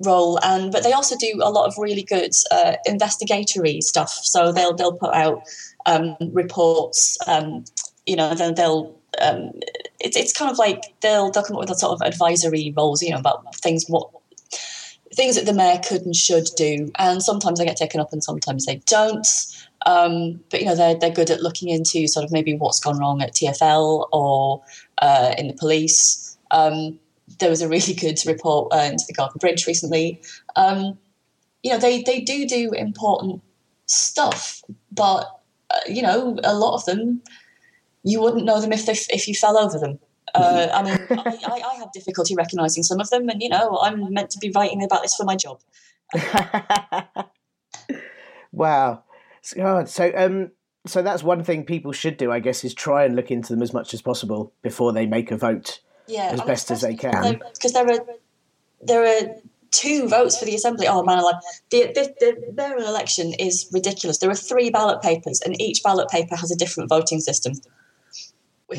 role, 0.00 0.38
and 0.42 0.72
but 0.72 0.82
they 0.82 0.92
also 0.92 1.16
do 1.16 1.40
a 1.42 1.50
lot 1.50 1.66
of 1.66 1.74
really 1.78 2.02
good 2.02 2.32
uh, 2.50 2.76
investigatory 2.86 3.80
stuff. 3.80 4.10
So 4.10 4.52
they'll 4.52 4.74
they'll 4.74 4.96
put 4.96 5.14
out 5.14 5.42
um, 5.86 6.16
reports. 6.32 7.18
Um, 7.26 7.64
you 8.06 8.16
know, 8.16 8.34
then 8.34 8.54
they'll 8.54 8.94
um, 9.20 9.52
it's 10.00 10.16
it's 10.16 10.32
kind 10.32 10.50
of 10.50 10.58
like 10.58 10.82
they'll 11.00 11.30
they'll 11.30 11.44
come 11.44 11.56
up 11.56 11.60
with 11.60 11.70
a 11.70 11.74
sort 11.74 11.92
of 11.92 12.06
advisory 12.06 12.72
roles, 12.76 13.02
you 13.02 13.10
know, 13.10 13.18
about 13.18 13.54
things 13.56 13.86
what 13.88 14.10
things 15.14 15.36
that 15.36 15.46
the 15.46 15.54
mayor 15.54 15.80
could 15.86 16.02
and 16.02 16.16
should 16.16 16.48
do, 16.56 16.90
and 16.98 17.22
sometimes 17.22 17.58
they 17.58 17.64
get 17.64 17.76
taken 17.76 18.00
up 18.00 18.12
and 18.12 18.24
sometimes 18.24 18.66
they 18.66 18.76
don't. 18.86 19.26
Um, 19.86 20.40
but 20.50 20.60
you 20.60 20.66
know 20.66 20.74
they're 20.74 20.94
they're 20.94 21.10
good 21.10 21.30
at 21.30 21.42
looking 21.42 21.68
into 21.68 22.08
sort 22.08 22.24
of 22.24 22.32
maybe 22.32 22.54
what's 22.54 22.80
gone 22.80 22.98
wrong 22.98 23.22
at 23.22 23.34
TFL 23.34 24.08
or 24.12 24.62
uh, 24.98 25.34
in 25.38 25.48
the 25.48 25.54
police. 25.54 26.36
Um, 26.50 26.98
there 27.40 27.50
was 27.50 27.62
a 27.62 27.68
really 27.68 27.94
good 27.94 28.18
report 28.26 28.72
uh, 28.72 28.88
into 28.90 29.04
the 29.06 29.14
Garden 29.14 29.38
Bridge 29.38 29.66
recently. 29.66 30.22
Um, 30.56 30.98
you 31.62 31.72
know 31.72 31.78
they 31.78 32.02
they 32.02 32.20
do 32.20 32.46
do 32.46 32.72
important 32.72 33.42
stuff, 33.86 34.62
but 34.92 35.40
uh, 35.70 35.80
you 35.88 36.02
know 36.02 36.38
a 36.44 36.54
lot 36.54 36.74
of 36.74 36.84
them 36.84 37.22
you 38.04 38.20
wouldn't 38.20 38.44
know 38.44 38.60
them 38.60 38.72
if 38.72 38.86
they, 38.86 38.92
if 38.92 39.26
you 39.26 39.34
fell 39.34 39.58
over 39.58 39.78
them. 39.78 39.98
Uh, 40.34 40.68
I 40.72 40.82
mean, 40.82 40.98
I, 41.10 41.62
I, 41.72 41.74
have 41.76 41.92
difficulty 41.92 42.34
recognizing 42.34 42.82
some 42.82 43.00
of 43.00 43.08
them, 43.10 43.28
and 43.28 43.42
you 43.42 43.48
know, 43.48 43.78
I'm 43.82 44.12
meant 44.12 44.30
to 44.30 44.38
be 44.38 44.52
writing 44.54 44.82
about 44.82 45.02
this 45.02 45.14
for 45.14 45.24
my 45.24 45.36
job. 45.36 45.60
wow, 48.52 49.04
God. 49.56 49.88
So, 49.88 50.12
um, 50.14 50.50
so 50.86 51.02
that's 51.02 51.22
one 51.22 51.44
thing 51.44 51.64
people 51.64 51.92
should 51.92 52.16
do, 52.16 52.32
I 52.32 52.40
guess, 52.40 52.64
is 52.64 52.74
try 52.74 53.04
and 53.04 53.16
look 53.16 53.30
into 53.30 53.52
them 53.52 53.62
as 53.62 53.72
much 53.72 53.94
as 53.94 54.02
possible 54.02 54.52
before 54.62 54.92
they 54.92 55.06
make 55.06 55.30
a 55.30 55.36
vote. 55.36 55.80
Yeah, 56.06 56.26
as 56.26 56.32
I 56.32 56.36
mean, 56.36 56.46
best 56.46 56.70
as 56.70 56.80
they 56.82 56.94
can. 56.94 57.40
Because 57.54 57.72
there 57.72 57.90
are 57.90 58.06
there 58.82 59.04
are 59.04 59.36
two 59.70 60.08
votes 60.08 60.38
for 60.38 60.44
the 60.44 60.54
assembly. 60.54 60.86
Oh 60.86 61.02
man, 61.02 61.22
like 61.22 61.36
the, 61.70 61.92
the 61.94 62.14
the 62.20 62.52
mayoral 62.52 62.86
election 62.86 63.34
is 63.38 63.68
ridiculous. 63.72 64.18
There 64.18 64.30
are 64.30 64.34
three 64.34 64.70
ballot 64.70 65.02
papers, 65.02 65.40
and 65.40 65.60
each 65.60 65.82
ballot 65.82 66.08
paper 66.08 66.36
has 66.36 66.50
a 66.50 66.56
different 66.56 66.88
voting 66.88 67.20
system. 67.20 67.54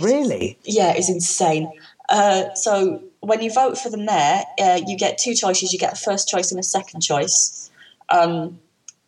Really? 0.01 0.57
Yeah, 0.63 0.93
it's 0.95 1.09
insane. 1.09 1.71
Uh, 2.09 2.53
so 2.53 3.03
when 3.21 3.41
you 3.41 3.51
vote 3.51 3.77
for 3.77 3.89
the 3.89 3.97
mayor, 3.97 4.43
uh, 4.59 4.81
you 4.85 4.97
get 4.97 5.17
two 5.17 5.33
choices. 5.33 5.73
You 5.73 5.79
get 5.79 5.93
a 5.93 5.95
first 5.95 6.27
choice 6.27 6.51
and 6.51 6.59
a 6.59 6.63
second 6.63 7.01
choice, 7.01 7.69
um, 8.09 8.59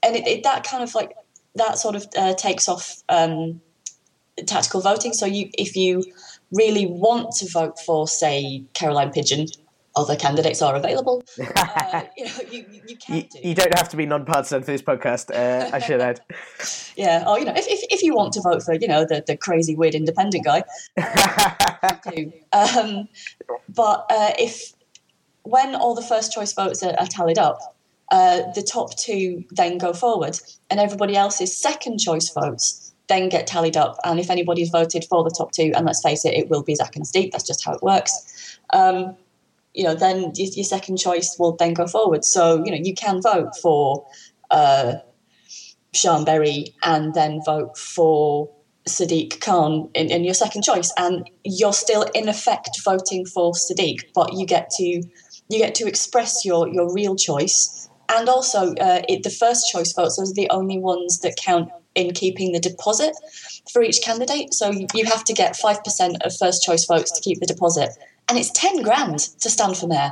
and 0.04 0.16
it, 0.16 0.28
it, 0.28 0.44
that 0.44 0.64
kind 0.64 0.84
of 0.84 0.94
like 0.96 1.16
that 1.56 1.78
sort 1.78 1.96
of 1.96 2.08
uh, 2.18 2.34
takes 2.36 2.68
off 2.70 3.04
um, 3.10 3.62
tactical 4.46 4.82
voting. 4.82 5.14
So 5.14 5.26
you, 5.26 5.50
if 5.58 5.76
you 5.76 6.04
really 6.52 6.86
want 6.86 7.32
to 7.38 7.50
vote 7.50 7.80
for, 7.86 8.08
say, 8.08 8.64
Caroline 8.74 9.12
Pidgeon, 9.12 9.48
other 9.98 10.16
candidates 10.16 10.62
are 10.62 10.76
available. 10.76 11.24
Uh, 11.58 12.04
you 12.18 12.26
know, 12.26 12.32
you, 12.52 12.66
you 12.72 12.98
you, 13.08 13.24
do. 13.24 13.40
You 13.44 13.56
don't 13.56 13.74
have 13.78 13.90
to 13.90 13.98
be 13.98 14.06
non-partisan 14.06 14.62
for 14.62 14.72
this 14.72 14.82
podcast. 14.82 15.34
Uh, 15.34 15.70
I 15.74 15.80
should 15.80 16.02
add. 16.02 16.20
yeah, 16.96 17.24
or 17.26 17.40
you 17.40 17.46
know, 17.46 17.54
if, 17.56 17.66
if, 17.68 17.80
if 17.90 18.04
you 18.04 18.14
want 18.14 18.34
to 18.34 18.42
vote 18.42 18.62
for 18.62 18.74
you 18.74 18.88
know 18.88 19.06
the, 19.06 19.24
the 19.26 19.38
crazy 19.38 19.76
weird 19.76 19.96
independent 19.96 20.44
guy, 20.44 20.64
uh, 20.98 21.96
do. 22.12 22.32
Um, 22.52 23.08
but 23.70 24.06
uh, 24.10 24.34
if 24.38 24.74
when 25.44 25.76
all 25.76 25.96
the 25.96 26.02
first 26.02 26.32
choice 26.34 26.54
votes 26.54 26.84
are, 26.84 26.96
are 27.00 27.08
tallied 27.08 27.38
up, 27.40 27.60
uh, 28.12 28.52
the 28.54 28.62
top 28.62 28.96
two 28.98 29.44
then 29.52 29.78
go 29.78 29.94
forward, 29.94 30.40
and 30.70 30.80
everybody 30.80 31.16
else's 31.16 31.56
second 31.56 32.00
choice 32.00 32.30
votes 32.30 32.87
then 33.08 33.30
get 33.30 33.48
tallied 33.48 33.78
up. 33.78 33.98
And 34.04 34.20
if 34.20 34.30
anybody's 34.30 34.70
voted 34.70 35.06
for 35.06 35.24
the 35.24 35.34
top 35.36 35.52
two, 35.52 35.72
and 35.76 35.86
let's 35.86 36.02
face 36.02 36.26
it, 36.26 36.34
it 36.34 36.50
will 36.50 36.64
be 36.64 36.76
Zac 36.76 36.96
and 36.96 37.08
Steve. 37.08 37.32
That's 37.32 37.48
just 37.48 37.64
how 37.64 37.74
it 37.74 37.84
works. 37.84 38.60
Um, 38.72 39.16
you 39.74 39.84
know, 39.84 39.94
then 39.94 40.32
your 40.36 40.64
second 40.64 40.98
choice 40.98 41.36
will 41.38 41.56
then 41.56 41.74
go 41.74 41.88
forward. 41.88 42.26
So, 42.26 42.64
you 42.66 42.72
know, 42.72 42.80
you 42.82 42.94
can 42.94 43.22
vote 43.22 43.56
for 43.62 44.06
uh, 44.50 44.96
Sian 45.94 46.26
Berry 46.26 46.74
and 46.84 47.14
then 47.14 47.42
vote 47.46 47.78
for 47.78 48.50
Sadiq 48.88 49.40
Khan 49.42 49.90
in, 49.94 50.10
in 50.10 50.24
your 50.24 50.34
second 50.34 50.64
choice, 50.64 50.92
and 50.98 51.30
you're 51.44 51.74
still 51.74 52.04
in 52.16 52.30
effect 52.30 52.82
voting 52.84 53.26
for 53.26 53.52
Sadiq, 53.52 54.06
but 54.16 54.34
you 54.34 54.46
get 54.46 54.70
to 54.78 55.04
you 55.50 55.60
get 55.60 55.76
to 55.76 55.88
express 55.88 56.46
your 56.46 56.68
your 56.68 56.92
real 56.94 57.16
choice, 57.16 57.90
and 58.10 58.30
also 58.30 58.74
uh, 58.76 59.02
it, 59.08 59.24
the 59.24 59.30
first 59.30 59.70
choice 59.72 59.94
votes 59.94 60.16
those 60.18 60.32
are 60.32 60.36
the 60.36 60.50
only 60.50 60.80
ones 60.80 61.20
that 61.20 61.36
count 61.36 61.70
in 61.98 62.14
keeping 62.14 62.54
the 62.54 62.60
deposit 62.60 63.16
for 63.72 63.82
each 63.82 64.02
candidate. 64.02 64.54
So 64.54 64.72
you 64.72 65.06
have 65.06 65.24
to 65.26 65.34
get 65.34 65.58
five 65.58 65.84
percent 65.84 66.24
of 66.24 66.36
first 66.38 66.64
choice 66.64 66.86
votes 66.86 67.12
to 67.12 67.22
keep 67.22 67.40
the 67.40 67.46
deposit, 67.46 67.90
and 68.30 68.38
it's 68.38 68.52
10 68.52 68.84
grand 68.84 69.20
to 69.20 69.50
stand 69.50 69.76
for 69.76 69.88
mayor. 69.88 70.12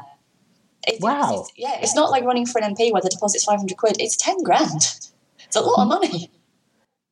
It, 0.88 1.02
wow. 1.02 1.41
It's, 1.41 1.54
yeah, 1.56 1.80
it's 1.82 1.95
not 1.95 2.12
like 2.12 2.24
running 2.24 2.45
for 2.45 2.62
an 2.62 2.76
MP 2.76 2.91
where 2.91 3.02
the 3.02 3.10
deposit's 3.10 3.45
500 3.45 3.78
quid. 3.78 3.98
It's 4.00 4.15
10 4.17 4.43
grand. 4.43 4.95
It's 5.39 5.56
a 5.56 5.62
lot 5.62 5.82
of 5.82 5.88
money. 5.88 6.32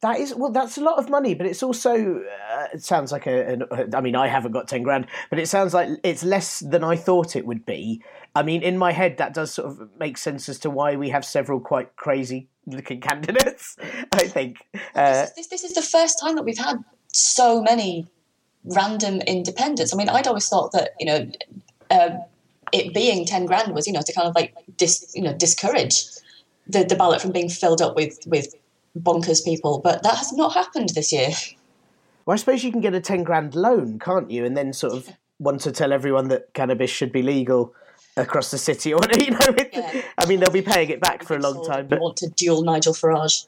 That 0.03 0.19
is 0.19 0.35
well. 0.35 0.51
That's 0.51 0.77
a 0.77 0.81
lot 0.81 0.99
of 0.99 1.09
money, 1.09 1.33
but 1.33 1.47
it's 1.47 1.63
also. 1.63 1.93
Uh, 1.93 2.67
it 2.73 2.83
sounds 2.83 3.13
like 3.13 3.25
a, 3.25 3.53
a. 3.71 3.95
I 3.95 4.01
mean, 4.01 4.17
I 4.17 4.27
haven't 4.27 4.51
got 4.51 4.67
ten 4.67 4.83
grand, 4.83 5.07
but 5.29 5.39
it 5.39 5.47
sounds 5.47 5.73
like 5.73 5.87
it's 6.03 6.25
less 6.25 6.59
than 6.59 6.83
I 6.83 6.97
thought 6.97 7.37
it 7.37 7.45
would 7.45 7.65
be. 7.65 8.03
I 8.35 8.43
mean, 8.43 8.63
in 8.63 8.77
my 8.77 8.91
head, 8.91 9.15
that 9.19 9.33
does 9.33 9.53
sort 9.53 9.69
of 9.69 9.89
make 9.97 10.17
sense 10.17 10.49
as 10.49 10.59
to 10.59 10.69
why 10.69 10.97
we 10.97 11.07
have 11.11 11.23
several 11.23 11.61
quite 11.61 11.95
crazy 11.95 12.49
looking 12.65 12.99
candidates. 13.09 13.77
I 14.11 14.27
think 14.27 14.57
uh, 14.93 15.21
this, 15.21 15.29
is, 15.29 15.35
this, 15.35 15.47
this 15.47 15.63
is 15.63 15.73
the 15.73 15.81
first 15.81 16.19
time 16.19 16.35
that 16.35 16.43
we've 16.43 16.57
had 16.57 16.83
so 17.13 17.61
many 17.61 18.05
random 18.65 19.21
independents. 19.21 19.93
I 19.93 19.97
mean, 19.97 20.09
I'd 20.09 20.27
always 20.27 20.49
thought 20.49 20.73
that 20.73 20.95
you 20.99 21.05
know, 21.05 21.31
um, 21.91 22.21
it 22.73 22.93
being 22.93 23.25
ten 23.25 23.45
grand 23.45 23.73
was 23.73 23.87
you 23.87 23.93
know 23.93 24.01
to 24.01 24.11
kind 24.11 24.27
of 24.27 24.35
like 24.35 24.53
dis 24.75 25.13
you 25.15 25.21
know 25.21 25.33
discourage 25.33 26.03
the, 26.67 26.83
the 26.83 26.95
ballot 26.97 27.21
from 27.21 27.31
being 27.31 27.47
filled 27.47 27.81
up 27.81 27.95
with 27.95 28.19
with 28.27 28.53
bonkers 28.97 29.43
people, 29.43 29.81
but 29.83 30.03
that 30.03 30.15
has 30.15 30.33
not 30.33 30.53
happened 30.53 30.89
this 30.89 31.11
year. 31.11 31.29
Well, 32.25 32.33
I 32.33 32.37
suppose 32.37 32.63
you 32.63 32.71
can 32.71 32.81
get 32.81 32.93
a 32.93 33.01
ten 33.01 33.23
grand 33.23 33.55
loan, 33.55 33.99
can't 33.99 34.31
you? 34.31 34.45
And 34.45 34.55
then 34.55 34.73
sort 34.73 34.93
of 34.93 35.09
want 35.39 35.61
to 35.61 35.71
tell 35.71 35.91
everyone 35.91 36.29
that 36.29 36.53
cannabis 36.53 36.89
should 36.89 37.11
be 37.11 37.21
legal 37.21 37.73
across 38.15 38.51
the 38.51 38.57
city, 38.57 38.93
or 38.93 39.01
you 39.19 39.31
know, 39.31 39.39
yeah. 39.73 40.01
I 40.17 40.25
mean, 40.25 40.39
they'll 40.39 40.51
be 40.51 40.61
paying 40.61 40.89
it 40.89 41.01
back 41.01 41.23
for 41.23 41.35
a 41.35 41.39
long 41.39 41.65
time. 41.65 41.87
But 41.87 41.99
want 41.99 42.17
to 42.17 42.29
duel 42.29 42.63
Nigel 42.63 42.93
Farage. 42.93 43.45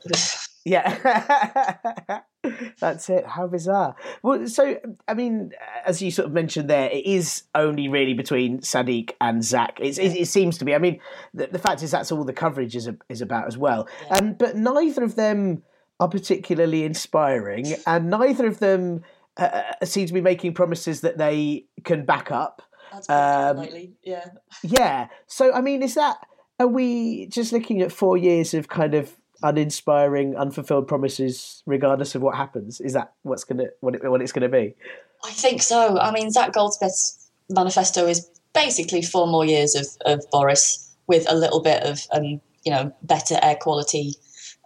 Yeah, 0.67 2.21
that's 2.79 3.09
it. 3.09 3.25
How 3.25 3.47
bizarre. 3.47 3.95
Well, 4.23 4.47
so 4.47 4.77
I 5.07 5.13
mean, 5.13 5.51
as 5.85 6.01
you 6.01 6.11
sort 6.11 6.27
of 6.27 6.33
mentioned 6.33 6.69
there, 6.69 6.89
it 6.89 7.05
is 7.05 7.43
only 7.53 7.87
really 7.87 8.13
between 8.13 8.59
Sadiq 8.59 9.11
and 9.21 9.43
Zac. 9.43 9.79
It, 9.79 9.97
it, 9.97 10.27
seems 10.27 10.57
to 10.59 10.65
be. 10.65 10.75
I 10.75 10.79
mean, 10.79 10.99
the, 11.33 11.47
the, 11.47 11.59
fact 11.59 11.83
is 11.83 11.91
that's 11.91 12.11
all 12.11 12.23
the 12.23 12.33
coverage 12.33 12.75
is 12.75 12.89
is 13.09 13.21
about 13.21 13.47
as 13.47 13.57
well. 13.57 13.87
Yeah. 14.07 14.17
Um, 14.17 14.33
but 14.33 14.55
neither 14.55 15.03
of 15.03 15.15
them 15.15 15.63
are 15.99 16.09
particularly 16.09 16.83
inspiring, 16.83 17.75
and 17.85 18.09
neither 18.09 18.47
of 18.47 18.59
them 18.59 19.03
uh, 19.37 19.61
uh 19.81 19.85
seem 19.85 20.07
to 20.07 20.13
be 20.13 20.21
making 20.21 20.53
promises 20.53 21.01
that 21.01 21.17
they 21.17 21.65
can 21.83 22.05
back 22.05 22.31
up. 22.31 22.61
That's 22.91 23.09
um, 23.09 23.67
yeah. 24.03 24.25
Yeah. 24.63 25.07
So 25.27 25.53
I 25.53 25.61
mean, 25.61 25.83
is 25.83 25.95
that 25.95 26.17
are 26.59 26.67
we 26.67 27.27
just 27.27 27.51
looking 27.51 27.81
at 27.81 27.91
four 27.91 28.17
years 28.17 28.53
of 28.53 28.67
kind 28.67 28.93
of 28.93 29.15
uninspiring, 29.45 30.35
unfulfilled 30.35 30.87
promises, 30.87 31.63
regardless 31.65 32.15
of 32.15 32.21
what 32.21 32.35
happens? 32.35 32.81
Is 32.81 32.93
that 32.93 33.13
what's 33.21 33.43
gonna 33.43 33.67
what, 33.79 33.95
it, 33.95 34.09
what 34.09 34.21
it's 34.21 34.31
gonna 34.31 34.49
be? 34.49 34.75
I 35.23 35.31
think 35.31 35.61
so. 35.61 35.99
I 35.99 36.11
mean, 36.11 36.31
Zac 36.31 36.53
Goldsmith's 36.53 37.29
manifesto 37.49 38.07
is 38.07 38.27
basically 38.53 39.01
four 39.01 39.27
more 39.27 39.45
years 39.45 39.75
of, 39.75 39.87
of 40.05 40.25
Boris 40.31 40.95
with 41.07 41.29
a 41.29 41.35
little 41.35 41.61
bit 41.61 41.83
of 41.83 42.01
um, 42.11 42.41
you 42.63 42.71
know 42.71 42.91
better 43.03 43.37
air 43.41 43.55
quality 43.55 44.15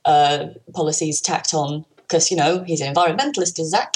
uh, 0.05 0.47
policies 0.73 1.21
tacked 1.21 1.53
on 1.53 1.85
because 1.97 2.31
you 2.31 2.37
know 2.37 2.63
he's 2.63 2.81
an 2.81 2.93
environmentalist, 2.93 3.59
is 3.59 3.71
Zac. 3.71 3.95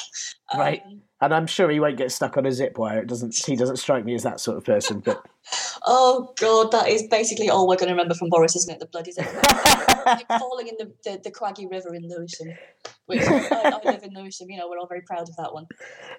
Um, 0.54 0.60
right. 0.60 0.84
And 1.24 1.34
I'm 1.34 1.48
sure 1.48 1.70
he 1.70 1.80
won't 1.80 1.96
get 1.96 2.12
stuck 2.12 2.36
on 2.36 2.46
a 2.46 2.52
zip 2.52 2.78
wire. 2.78 3.00
It 3.00 3.08
doesn't. 3.08 3.34
He 3.34 3.56
doesn't 3.56 3.78
strike 3.78 4.04
me 4.04 4.14
as 4.14 4.24
that 4.24 4.42
sort 4.42 4.58
of 4.58 4.66
person. 4.66 5.00
But 5.00 5.26
oh 5.86 6.34
god, 6.38 6.74
that 6.74 6.90
is 6.90 7.04
basically 7.04 7.50
all 7.50 7.66
we're 7.66 7.78
going 7.78 7.88
to 7.88 7.94
remember 7.94 8.14
from 8.14 8.28
Boris, 8.28 8.58
isn't 8.58 8.74
it? 8.74 8.82
The 8.82 8.88
bloody 8.88 9.14
zip 9.14 9.26
falling 10.38 10.68
in 10.68 10.76
the, 10.78 10.92
the, 11.06 11.22
the 11.24 11.32
Quaggy 11.32 11.72
River 11.72 11.96
in 11.96 12.10
Lewisham, 12.10 12.50
which 13.06 13.22
I, 13.22 13.48
I, 13.52 13.90
live 13.90 14.04
in 14.04 14.14
Lewisham. 14.14 14.52
You 14.52 14.58
know, 14.58 14.68
we're 14.70 14.78
all 14.78 14.86
very 14.86 15.00
proud 15.00 15.30
of 15.30 15.36
that 15.38 15.54
one. 15.54 15.66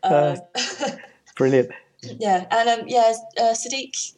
Uh, 0.03 0.37
uh, 0.55 0.91
brilliant. 1.37 1.71
Yeah, 2.01 2.47
and 2.51 2.69
um, 2.71 2.89
yeah, 2.89 3.13
uh, 3.39 3.53
Sadiq. 3.53 4.15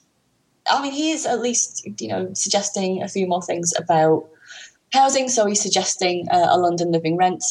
I 0.68 0.80
mean, 0.82 0.92
he 0.92 1.10
is 1.10 1.26
at 1.26 1.40
least 1.40 1.84
you 2.00 2.06
know 2.06 2.32
suggesting 2.32 3.02
a 3.02 3.08
few 3.08 3.26
more 3.26 3.42
things 3.42 3.72
about 3.76 4.28
housing. 4.92 5.28
So 5.30 5.46
he's 5.46 5.60
suggesting 5.60 6.28
uh, 6.30 6.46
a 6.48 6.58
London 6.58 6.92
living 6.92 7.16
rent, 7.16 7.42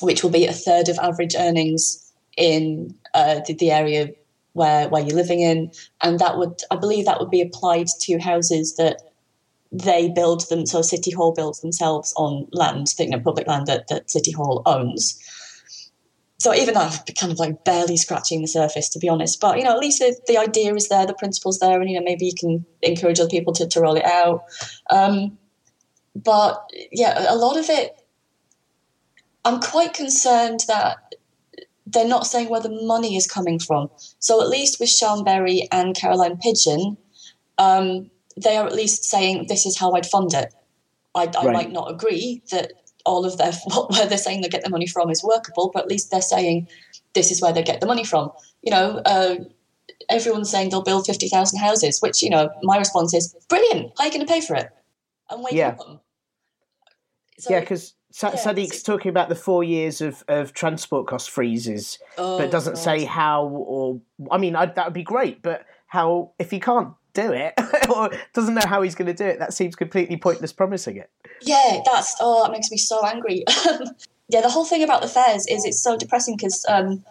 which 0.00 0.22
will 0.22 0.30
be 0.30 0.46
a 0.46 0.52
third 0.52 0.88
of 0.88 0.96
average 1.00 1.34
earnings 1.36 2.01
in 2.36 2.94
uh, 3.14 3.40
the, 3.46 3.54
the 3.54 3.70
area 3.70 4.10
where 4.52 4.88
where 4.88 5.02
you're 5.02 5.16
living 5.16 5.40
in, 5.40 5.72
and 6.00 6.18
that 6.18 6.38
would 6.38 6.60
I 6.70 6.76
believe 6.76 7.06
that 7.06 7.20
would 7.20 7.30
be 7.30 7.40
applied 7.40 7.88
to 8.00 8.18
houses 8.18 8.76
that 8.76 9.02
they 9.72 10.10
build 10.10 10.48
them. 10.50 10.66
So 10.66 10.82
City 10.82 11.10
Hall 11.10 11.32
builds 11.32 11.60
themselves 11.60 12.12
on 12.16 12.46
land, 12.52 12.88
you 12.98 13.08
know, 13.08 13.20
public 13.20 13.46
land 13.46 13.66
that, 13.66 13.88
that 13.88 14.10
City 14.10 14.30
Hall 14.30 14.62
owns. 14.66 15.18
So 16.38 16.52
even 16.52 16.76
I've 16.76 17.00
kind 17.18 17.32
of 17.32 17.38
like 17.38 17.64
barely 17.64 17.96
scratching 17.96 18.42
the 18.42 18.48
surface, 18.48 18.88
to 18.90 18.98
be 18.98 19.08
honest, 19.08 19.40
but 19.40 19.58
you 19.58 19.64
know, 19.64 19.70
at 19.70 19.78
least 19.78 20.00
the, 20.00 20.14
the 20.26 20.36
idea 20.36 20.74
is 20.74 20.88
there, 20.88 21.06
the 21.06 21.14
principle's 21.14 21.60
there, 21.60 21.80
and 21.80 21.88
you 21.88 21.98
know, 21.98 22.04
maybe 22.04 22.26
you 22.26 22.34
can 22.38 22.66
encourage 22.82 23.20
other 23.20 23.30
people 23.30 23.52
to, 23.54 23.66
to 23.68 23.80
roll 23.80 23.96
it 23.96 24.04
out. 24.04 24.42
Um, 24.90 25.38
but 26.14 26.68
yeah, 26.90 27.26
a 27.28 27.36
lot 27.36 27.56
of 27.56 27.70
it, 27.70 27.96
I'm 29.44 29.60
quite 29.60 29.94
concerned 29.94 30.64
that 30.68 31.14
they're 31.86 32.06
not 32.06 32.26
saying 32.26 32.48
where 32.48 32.60
the 32.60 32.86
money 32.86 33.16
is 33.16 33.26
coming 33.26 33.58
from. 33.58 33.90
So 34.18 34.40
at 34.40 34.48
least 34.48 34.78
with 34.78 34.88
Sian 34.88 35.24
Berry 35.24 35.68
and 35.72 35.94
Caroline 35.94 36.38
Pidgeon, 36.38 36.96
um, 37.58 38.10
they 38.36 38.56
are 38.56 38.66
at 38.66 38.74
least 38.74 39.04
saying 39.04 39.46
this 39.48 39.66
is 39.66 39.78
how 39.78 39.92
I'd 39.92 40.06
fund 40.06 40.32
it. 40.34 40.54
I, 41.14 41.24
I 41.24 41.44
right. 41.44 41.52
might 41.52 41.72
not 41.72 41.90
agree 41.90 42.42
that 42.50 42.72
all 43.04 43.24
of 43.24 43.36
their 43.36 43.52
where 43.90 44.06
they're 44.06 44.18
saying 44.18 44.40
they 44.42 44.48
get 44.48 44.64
the 44.64 44.70
money 44.70 44.86
from 44.86 45.10
is 45.10 45.22
workable, 45.22 45.70
but 45.72 45.84
at 45.84 45.88
least 45.88 46.10
they're 46.10 46.22
saying 46.22 46.68
this 47.14 47.30
is 47.30 47.42
where 47.42 47.52
they 47.52 47.62
get 47.62 47.80
the 47.80 47.86
money 47.86 48.04
from. 48.04 48.30
You 48.62 48.70
know, 48.70 49.02
uh, 49.04 49.36
everyone's 50.08 50.50
saying 50.50 50.70
they'll 50.70 50.82
build 50.82 51.06
fifty 51.06 51.28
thousand 51.28 51.58
houses, 51.58 52.00
which 52.00 52.22
you 52.22 52.30
know, 52.30 52.50
my 52.62 52.78
response 52.78 53.12
is 53.12 53.34
brilliant. 53.48 53.92
How 53.98 54.04
are 54.04 54.06
you 54.06 54.12
going 54.12 54.26
to 54.26 54.32
pay 54.32 54.40
for 54.40 54.56
it? 54.56 54.70
And 55.30 55.42
where 55.42 55.54
yeah. 55.54 55.76
So, 57.38 57.52
yeah, 57.52 57.60
because 57.60 57.94
Sa- 58.12 58.28
yeah, 58.28 58.34
Sadiq's 58.34 58.82
talking 58.82 59.08
about 59.08 59.30
the 59.30 59.34
four 59.34 59.64
years 59.64 60.02
of, 60.02 60.22
of 60.28 60.52
transport 60.52 61.06
cost 61.06 61.30
freezes, 61.30 61.98
oh, 62.18 62.38
but 62.38 62.50
doesn't 62.50 62.74
God. 62.74 62.82
say 62.82 63.04
how 63.04 63.46
or 63.46 64.00
I 64.30 64.36
mean 64.36 64.54
I, 64.54 64.66
that 64.66 64.84
would 64.84 64.94
be 64.94 65.02
great, 65.02 65.42
but 65.42 65.64
how 65.86 66.32
if 66.38 66.50
he 66.50 66.60
can't 66.60 66.92
do 67.14 67.32
it 67.32 67.54
or 67.94 68.10
doesn't 68.34 68.54
know 68.54 68.66
how 68.66 68.82
he's 68.82 68.94
going 68.94 69.06
to 69.06 69.14
do 69.14 69.24
it, 69.24 69.38
that 69.38 69.54
seems 69.54 69.74
completely 69.74 70.18
pointless 70.18 70.52
promising 70.52 70.98
it. 70.98 71.10
Yeah, 71.40 71.80
that's 71.86 72.14
oh 72.20 72.42
that 72.44 72.52
makes 72.52 72.70
me 72.70 72.76
so 72.76 73.04
angry. 73.06 73.44
yeah, 74.28 74.42
the 74.42 74.50
whole 74.50 74.66
thing 74.66 74.82
about 74.82 75.00
the 75.00 75.08
fares 75.08 75.46
is 75.46 75.64
it's 75.64 75.82
so 75.82 75.96
depressing 75.96 76.36
because 76.36 76.66
um, 76.68 77.02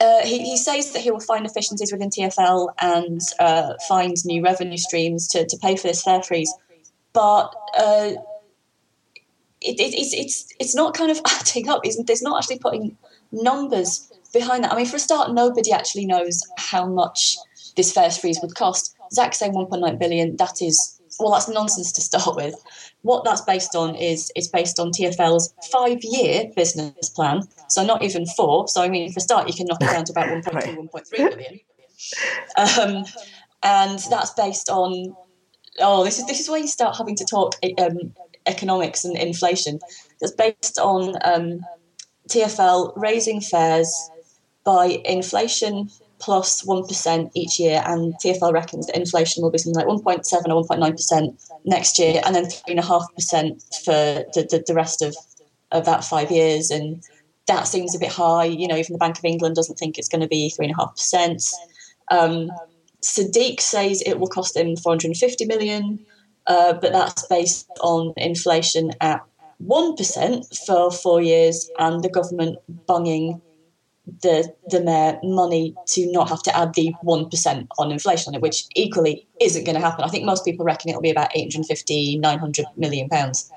uh, 0.00 0.26
he, 0.26 0.38
he 0.38 0.56
says 0.56 0.92
that 0.94 1.00
he 1.00 1.12
will 1.12 1.20
find 1.20 1.46
efficiencies 1.46 1.92
within 1.92 2.10
TFL 2.10 2.70
and 2.80 3.20
uh, 3.38 3.74
find 3.86 4.16
new 4.24 4.42
revenue 4.42 4.78
streams 4.78 5.28
to, 5.28 5.46
to 5.46 5.56
pay 5.58 5.76
for 5.76 5.86
this 5.86 6.02
fare 6.02 6.24
freeze, 6.24 6.52
but. 7.12 7.54
Uh, 7.78 8.14
it, 9.60 9.78
it, 9.78 9.94
it's 9.94 10.14
it's 10.14 10.54
it's 10.58 10.74
not 10.74 10.94
kind 10.94 11.10
of 11.10 11.20
adding 11.26 11.68
up. 11.68 11.84
Isn't 11.84 12.06
there's 12.06 12.22
not 12.22 12.38
actually 12.38 12.58
putting 12.58 12.96
numbers 13.32 14.10
behind 14.32 14.64
that. 14.64 14.72
I 14.72 14.76
mean, 14.76 14.86
for 14.86 14.96
a 14.96 15.00
start, 15.00 15.32
nobody 15.32 15.72
actually 15.72 16.06
knows 16.06 16.42
how 16.58 16.86
much 16.86 17.36
this 17.76 17.92
fares 17.92 18.18
freeze 18.18 18.38
would 18.42 18.54
cost. 18.54 18.96
Zac 19.12 19.34
saying 19.34 19.52
1.9 19.52 19.98
billion. 19.98 20.36
That 20.36 20.62
is 20.62 21.00
well, 21.18 21.32
that's 21.32 21.48
nonsense 21.48 21.92
to 21.92 22.00
start 22.00 22.36
with. 22.36 22.54
What 23.02 23.24
that's 23.24 23.40
based 23.42 23.74
on 23.74 23.94
is 23.94 24.30
it's 24.36 24.48
based 24.48 24.78
on 24.78 24.90
TFL's 24.90 25.52
five-year 25.70 26.52
business 26.54 27.10
plan, 27.10 27.42
so 27.68 27.84
not 27.84 28.02
even 28.02 28.26
four. 28.26 28.68
So 28.68 28.82
I 28.82 28.88
mean, 28.88 29.12
for 29.12 29.18
a 29.18 29.22
start, 29.22 29.48
you 29.48 29.54
can 29.54 29.66
knock 29.66 29.82
it 29.82 29.90
down 29.90 30.04
to 30.04 30.12
about 30.12 30.28
1.2, 30.44 30.54
right. 30.54 30.78
1.3 30.78 31.10
billion, 31.10 31.60
um, 32.56 33.04
and 33.62 33.98
that's 34.10 34.30
based 34.32 34.70
on. 34.70 35.14
Oh, 35.78 36.04
this 36.04 36.18
is 36.18 36.26
this 36.26 36.40
is 36.40 36.48
where 36.48 36.60
you 36.60 36.68
start 36.68 36.96
having 36.96 37.16
to 37.16 37.24
talk 37.24 37.54
um, 37.78 38.12
economics 38.46 39.04
and 39.04 39.16
inflation. 39.16 39.80
It's 40.20 40.32
based 40.32 40.78
on 40.78 41.16
um, 41.24 41.60
TFL 42.28 42.92
raising 42.96 43.40
fares 43.40 44.10
by 44.64 45.00
inflation 45.04 45.90
plus 46.20 46.64
1 46.64 47.30
each 47.34 47.58
year, 47.58 47.82
and 47.86 48.14
TFL 48.22 48.52
reckons 48.52 48.86
that 48.86 48.96
inflation 48.96 49.42
will 49.42 49.50
be 49.50 49.58
something 49.58 49.82
like 49.82 49.86
1.7 49.86 50.54
or 50.54 50.64
1.9% 50.64 51.60
next 51.64 51.98
year, 51.98 52.20
and 52.24 52.34
then 52.34 52.44
3.5% 52.44 53.84
for 53.84 53.92
the, 54.34 54.46
the, 54.50 54.62
the 54.66 54.74
rest 54.74 55.02
of, 55.02 55.16
of 55.72 55.86
that 55.86 56.04
five 56.04 56.30
years. 56.30 56.70
And 56.70 57.02
that 57.46 57.66
seems 57.66 57.94
a 57.94 57.98
bit 57.98 58.12
high. 58.12 58.44
You 58.44 58.68
know, 58.68 58.76
even 58.76 58.92
the 58.92 58.98
Bank 58.98 59.18
of 59.18 59.24
England 59.24 59.56
doesn't 59.56 59.76
think 59.76 59.98
it's 59.98 60.08
going 60.08 60.20
to 60.20 60.28
be 60.28 60.52
3.5%. 60.60 61.52
Um, 62.10 62.50
Sadiq 63.02 63.60
says 63.60 64.02
it 64.04 64.18
will 64.20 64.28
cost 64.28 64.56
him 64.56 64.76
450 64.76 65.46
million. 65.46 66.04
Uh, 66.50 66.72
but 66.72 66.90
that's 66.90 67.24
based 67.28 67.68
on 67.80 68.12
inflation 68.16 68.90
at 69.00 69.20
1% 69.64 70.66
for 70.66 70.90
four 70.90 71.22
years 71.22 71.70
and 71.78 72.02
the 72.02 72.08
government 72.08 72.58
bunging 72.86 73.40
the 74.22 74.52
the 74.68 74.82
mayor 74.82 75.20
money 75.22 75.76
to 75.86 76.10
not 76.10 76.28
have 76.28 76.42
to 76.42 76.56
add 76.56 76.74
the 76.74 76.92
1% 77.04 77.66
on 77.78 77.92
inflation 77.92 78.30
on 78.30 78.34
it, 78.34 78.42
which 78.42 78.64
equally 78.74 79.28
isn't 79.40 79.62
going 79.64 79.76
to 79.76 79.80
happen. 79.80 80.04
I 80.04 80.08
think 80.08 80.24
most 80.24 80.44
people 80.44 80.64
reckon 80.64 80.88
it'll 80.90 81.00
be 81.00 81.10
about 81.10 81.30
850, 81.36 82.18
900 82.18 82.66
million 82.76 83.08
pounds 83.08 83.52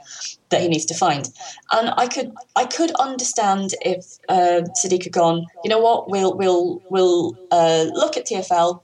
that 0.50 0.62
he 0.62 0.68
needs 0.68 0.86
to 0.86 0.94
find. 0.94 1.28
And 1.72 1.92
I 1.98 2.06
could 2.08 2.32
I 2.56 2.66
could 2.66 2.92
understand 3.00 3.74
if 3.82 4.06
uh, 4.30 4.62
Sadiq 4.84 5.06
had 5.06 5.14
gone, 5.14 5.48
you 5.64 5.70
know 5.70 5.80
what, 5.80 6.12
we'll, 6.12 6.38
we'll, 6.38 6.84
we'll 6.92 7.36
uh, 7.50 7.86
look 7.92 8.18
at 8.18 8.28
TFL, 8.28 8.82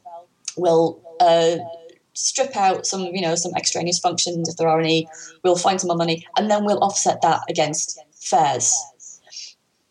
we'll 0.58 1.00
uh, 1.19 1.58
strip 2.20 2.56
out 2.56 2.86
some, 2.86 3.02
you 3.02 3.22
know, 3.22 3.36
some 3.36 3.54
extraneous 3.56 4.00
functions 4.00 4.50
if 4.50 4.58
there 4.58 4.68
are 4.68 4.80
any. 4.80 5.08
We'll 5.44 5.56
find 5.56 5.80
some 5.80 5.88
more 5.88 5.98
money, 5.98 6.28
and 6.38 6.52
then 6.52 6.66
we'll 6.66 6.84
offset 6.84 7.22
that 7.22 7.42
against 7.50 8.00
fares. 8.14 8.76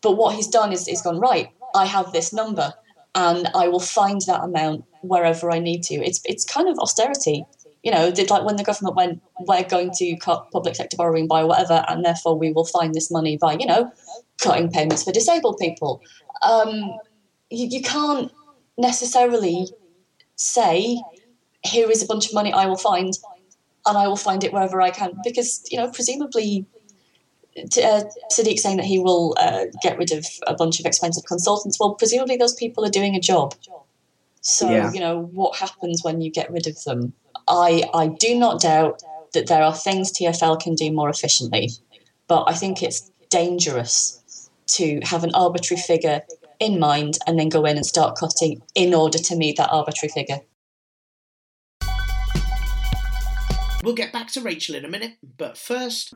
But 0.01 0.17
what 0.17 0.35
he's 0.35 0.47
done 0.47 0.71
is, 0.71 0.87
is 0.87 1.01
gone 1.01 1.19
right. 1.19 1.49
I 1.75 1.85
have 1.85 2.11
this 2.11 2.31
number, 2.31 2.73
and 3.15 3.47
I 3.55 3.67
will 3.67 3.79
find 3.79 4.21
that 4.27 4.43
amount 4.43 4.85
wherever 5.01 5.51
I 5.51 5.59
need 5.59 5.83
to. 5.83 5.95
It's 5.95 6.21
it's 6.25 6.45
kind 6.45 6.69
of 6.69 6.77
austerity, 6.79 7.45
you 7.83 7.91
know. 7.91 8.11
Did 8.11 8.29
like 8.29 8.45
when 8.45 8.55
the 8.55 8.63
government 8.63 8.95
went, 8.95 9.21
we're 9.39 9.63
going 9.63 9.91
to 9.95 10.17
cut 10.17 10.51
public 10.51 10.75
sector 10.75 10.97
borrowing 10.97 11.27
by 11.27 11.43
whatever, 11.43 11.83
and 11.89 12.05
therefore 12.05 12.37
we 12.37 12.51
will 12.51 12.65
find 12.65 12.93
this 12.93 13.11
money 13.11 13.37
by, 13.37 13.53
you 13.59 13.65
know, 13.65 13.91
cutting 14.41 14.71
payments 14.71 15.03
for 15.03 15.11
disabled 15.11 15.57
people. 15.57 16.01
Um, 16.41 16.97
you, 17.49 17.67
you 17.67 17.81
can't 17.81 18.31
necessarily 18.77 19.67
say 20.35 21.01
here 21.63 21.89
is 21.89 22.03
a 22.03 22.05
bunch 22.05 22.27
of 22.27 22.33
money 22.33 22.53
I 22.53 22.65
will 22.65 22.77
find, 22.77 23.13
and 23.85 23.97
I 23.97 24.07
will 24.07 24.17
find 24.17 24.43
it 24.43 24.53
wherever 24.53 24.81
I 24.81 24.91
can. 24.91 25.13
Because, 25.23 25.63
you 25.69 25.77
know, 25.77 25.89
presumably, 25.91 26.65
uh, 27.57 28.03
Sadiq 28.31 28.59
saying 28.59 28.77
that 28.77 28.85
he 28.85 28.99
will 28.99 29.35
uh, 29.37 29.65
get 29.81 29.97
rid 29.97 30.11
of 30.11 30.25
a 30.47 30.53
bunch 30.53 30.79
of 30.79 30.85
expensive 30.85 31.25
consultants, 31.25 31.79
well, 31.79 31.95
presumably 31.95 32.37
those 32.37 32.53
people 32.53 32.85
are 32.85 32.89
doing 32.89 33.15
a 33.15 33.19
job. 33.19 33.55
So, 34.41 34.69
yeah. 34.69 34.91
you 34.93 34.99
know, 34.99 35.23
what 35.33 35.57
happens 35.57 36.03
when 36.03 36.21
you 36.21 36.31
get 36.31 36.51
rid 36.51 36.67
of 36.67 36.81
them? 36.83 37.13
I, 37.47 37.83
I 37.93 38.07
do 38.07 38.35
not 38.35 38.61
doubt 38.61 39.01
that 39.33 39.47
there 39.47 39.63
are 39.63 39.75
things 39.75 40.11
TFL 40.11 40.61
can 40.61 40.75
do 40.75 40.91
more 40.91 41.09
efficiently, 41.09 41.69
but 42.27 42.45
I 42.47 42.53
think 42.53 42.81
it's 42.81 43.11
dangerous 43.29 44.49
to 44.67 44.99
have 45.03 45.23
an 45.23 45.31
arbitrary 45.33 45.81
figure 45.81 46.21
in 46.59 46.79
mind 46.79 47.17
and 47.25 47.39
then 47.39 47.49
go 47.49 47.65
in 47.65 47.77
and 47.77 47.85
start 47.85 48.17
cutting 48.17 48.61
in 48.75 48.93
order 48.93 49.17
to 49.17 49.35
meet 49.35 49.57
that 49.57 49.71
arbitrary 49.71 50.11
figure. 50.11 50.39
We'll 53.83 53.95
get 53.95 54.11
back 54.11 54.27
to 54.31 54.41
Rachel 54.41 54.75
in 54.75 54.83
a 54.83 54.89
minute, 54.89 55.13
but 55.37 55.57
first. 55.57 56.11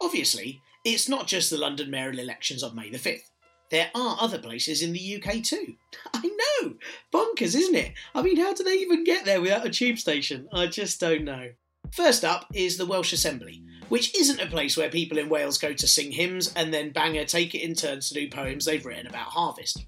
Obviously, 0.00 0.60
it's 0.84 1.08
not 1.08 1.26
just 1.26 1.50
the 1.50 1.56
London 1.56 1.90
mayoral 1.90 2.18
elections 2.18 2.62
on 2.62 2.76
May 2.76 2.90
the 2.90 2.98
5th. 2.98 3.30
There 3.70 3.90
are 3.94 4.18
other 4.20 4.38
places 4.38 4.82
in 4.82 4.92
the 4.92 5.22
UK 5.22 5.42
too. 5.42 5.76
I 6.14 6.28
know! 6.62 6.74
Bonkers, 7.12 7.54
isn't 7.54 7.74
it? 7.74 7.92
I 8.14 8.22
mean, 8.22 8.36
how 8.36 8.52
do 8.52 8.64
they 8.64 8.74
even 8.74 9.04
get 9.04 9.24
there 9.24 9.40
without 9.40 9.66
a 9.66 9.70
tube 9.70 9.98
station? 9.98 10.48
I 10.52 10.66
just 10.66 11.00
don't 11.00 11.24
know. 11.24 11.50
First 11.92 12.24
up 12.24 12.46
is 12.52 12.76
the 12.76 12.86
Welsh 12.86 13.12
Assembly, 13.12 13.62
which 13.88 14.14
isn't 14.14 14.40
a 14.40 14.46
place 14.46 14.76
where 14.76 14.90
people 14.90 15.18
in 15.18 15.28
Wales 15.28 15.56
go 15.56 15.72
to 15.72 15.88
sing 15.88 16.12
hymns 16.12 16.52
and 16.54 16.74
then 16.74 16.90
Bangor 16.90 17.24
take 17.24 17.54
it 17.54 17.62
in 17.62 17.74
turns 17.74 18.08
to 18.08 18.14
do 18.14 18.28
poems 18.28 18.64
they've 18.64 18.84
written 18.84 19.06
about 19.06 19.28
harvest. 19.28 19.86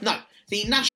No, 0.00 0.20
the 0.48 0.64
National 0.64 0.95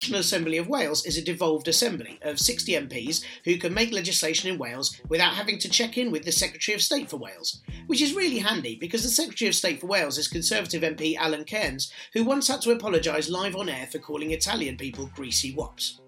National 0.00 0.20
Assembly 0.20 0.58
of 0.58 0.68
Wales 0.68 1.04
is 1.04 1.18
a 1.18 1.22
devolved 1.22 1.66
assembly 1.66 2.20
of 2.22 2.38
60 2.38 2.72
MPs 2.72 3.24
who 3.44 3.58
can 3.58 3.74
make 3.74 3.92
legislation 3.92 4.48
in 4.48 4.56
Wales 4.56 5.00
without 5.08 5.34
having 5.34 5.58
to 5.58 5.68
check 5.68 5.98
in 5.98 6.12
with 6.12 6.24
the 6.24 6.30
Secretary 6.30 6.76
of 6.76 6.82
State 6.82 7.10
for 7.10 7.16
Wales, 7.16 7.60
which 7.88 8.00
is 8.00 8.14
really 8.14 8.38
handy 8.38 8.76
because 8.76 9.02
the 9.02 9.08
Secretary 9.08 9.48
of 9.48 9.56
State 9.56 9.80
for 9.80 9.88
Wales 9.88 10.16
is 10.16 10.28
Conservative 10.28 10.82
MP 10.82 11.16
Alun 11.16 11.44
Cairns, 11.44 11.92
who 12.12 12.22
once 12.22 12.46
had 12.46 12.62
to 12.62 12.70
apologise 12.70 13.28
live 13.28 13.56
on 13.56 13.68
air 13.68 13.88
for 13.90 13.98
calling 13.98 14.30
Italian 14.30 14.76
people 14.76 15.10
greasy 15.16 15.52
wops. 15.52 16.00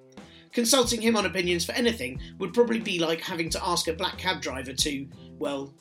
Consulting 0.53 1.01
him 1.01 1.17
on 1.17 1.27
opinions 1.27 1.65
for 1.65 1.73
anything 1.73 2.21
would 2.39 2.55
probably 2.55 2.79
be 2.79 3.01
like 3.01 3.21
having 3.21 3.51
to 3.51 3.67
ask 3.67 3.89
a 3.89 3.93
black 3.93 4.17
cab 4.17 4.41
driver 4.41 4.73
to, 4.73 5.09
well, 5.37 5.75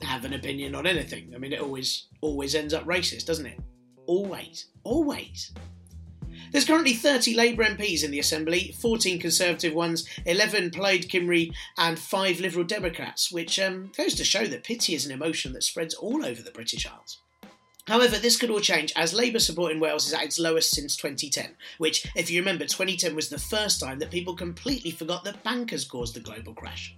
have 0.00 0.24
an 0.24 0.34
opinion 0.34 0.76
on 0.76 0.86
anything. 0.86 1.32
I 1.34 1.38
mean, 1.38 1.52
it 1.52 1.60
always 1.60 2.06
always 2.20 2.54
ends 2.54 2.72
up 2.72 2.84
racist, 2.84 3.26
doesn't 3.26 3.46
it? 3.46 3.58
Always, 4.06 4.68
always. 4.84 5.52
There's 6.52 6.66
currently 6.66 6.92
30 6.92 7.34
Labour 7.34 7.64
MPs 7.64 8.04
in 8.04 8.10
the 8.10 8.18
Assembly, 8.18 8.76
14 8.78 9.18
Conservative 9.18 9.72
ones, 9.72 10.06
11 10.26 10.70
Plaid 10.72 11.08
Cymru, 11.08 11.50
and 11.78 11.98
5 11.98 12.40
Liberal 12.40 12.64
Democrats, 12.64 13.32
which 13.32 13.58
um, 13.58 13.90
goes 13.96 14.12
to 14.14 14.24
show 14.24 14.46
that 14.46 14.62
pity 14.62 14.94
is 14.94 15.06
an 15.06 15.12
emotion 15.12 15.54
that 15.54 15.62
spreads 15.62 15.94
all 15.94 16.26
over 16.26 16.42
the 16.42 16.50
British 16.50 16.86
Isles. 16.86 17.16
However, 17.86 18.18
this 18.18 18.36
could 18.36 18.50
all 18.50 18.60
change 18.60 18.92
as 18.94 19.14
Labour 19.14 19.38
support 19.38 19.72
in 19.72 19.80
Wales 19.80 20.06
is 20.06 20.12
at 20.12 20.24
its 20.24 20.38
lowest 20.38 20.72
since 20.72 20.94
2010, 20.94 21.56
which, 21.78 22.06
if 22.14 22.30
you 22.30 22.40
remember, 22.42 22.66
2010 22.66 23.16
was 23.16 23.30
the 23.30 23.38
first 23.38 23.80
time 23.80 23.98
that 24.00 24.10
people 24.10 24.36
completely 24.36 24.90
forgot 24.90 25.24
that 25.24 25.42
bankers 25.42 25.86
caused 25.86 26.14
the 26.14 26.20
global 26.20 26.52
crash. 26.52 26.94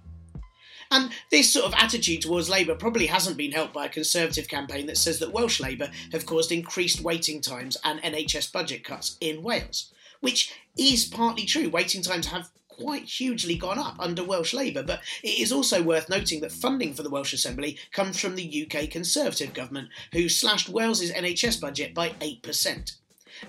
And 0.91 1.11
this 1.31 1.51
sort 1.51 1.65
of 1.65 1.73
attitude 1.73 2.21
towards 2.21 2.49
Labour 2.49 2.75
probably 2.75 3.07
hasn't 3.07 3.37
been 3.37 3.51
helped 3.51 3.73
by 3.73 3.85
a 3.85 3.89
Conservative 3.89 4.47
campaign 4.47 4.85
that 4.87 4.97
says 4.97 5.19
that 5.19 5.33
Welsh 5.33 5.59
Labour 5.59 5.89
have 6.11 6.25
caused 6.25 6.51
increased 6.51 7.01
waiting 7.01 7.41
times 7.41 7.77
and 7.83 8.01
NHS 8.01 8.51
budget 8.51 8.83
cuts 8.83 9.17
in 9.19 9.43
Wales, 9.43 9.91
which 10.21 10.53
is 10.77 11.05
partly 11.05 11.45
true. 11.45 11.69
Waiting 11.69 12.01
times 12.01 12.27
have 12.27 12.49
quite 12.67 13.03
hugely 13.03 13.55
gone 13.55 13.79
up 13.79 13.95
under 13.99 14.23
Welsh 14.23 14.53
Labour, 14.53 14.83
but 14.83 15.01
it 15.23 15.39
is 15.39 15.51
also 15.51 15.81
worth 15.81 16.09
noting 16.09 16.41
that 16.41 16.51
funding 16.51 16.93
for 16.93 17.03
the 17.03 17.09
Welsh 17.09 17.33
Assembly 17.33 17.77
comes 17.91 18.19
from 18.19 18.35
the 18.35 18.67
UK 18.67 18.89
Conservative 18.89 19.53
government, 19.53 19.89
who 20.11 20.27
slashed 20.27 20.69
Wales's 20.69 21.11
NHS 21.11 21.59
budget 21.61 21.93
by 21.93 22.09
8%. 22.21 22.95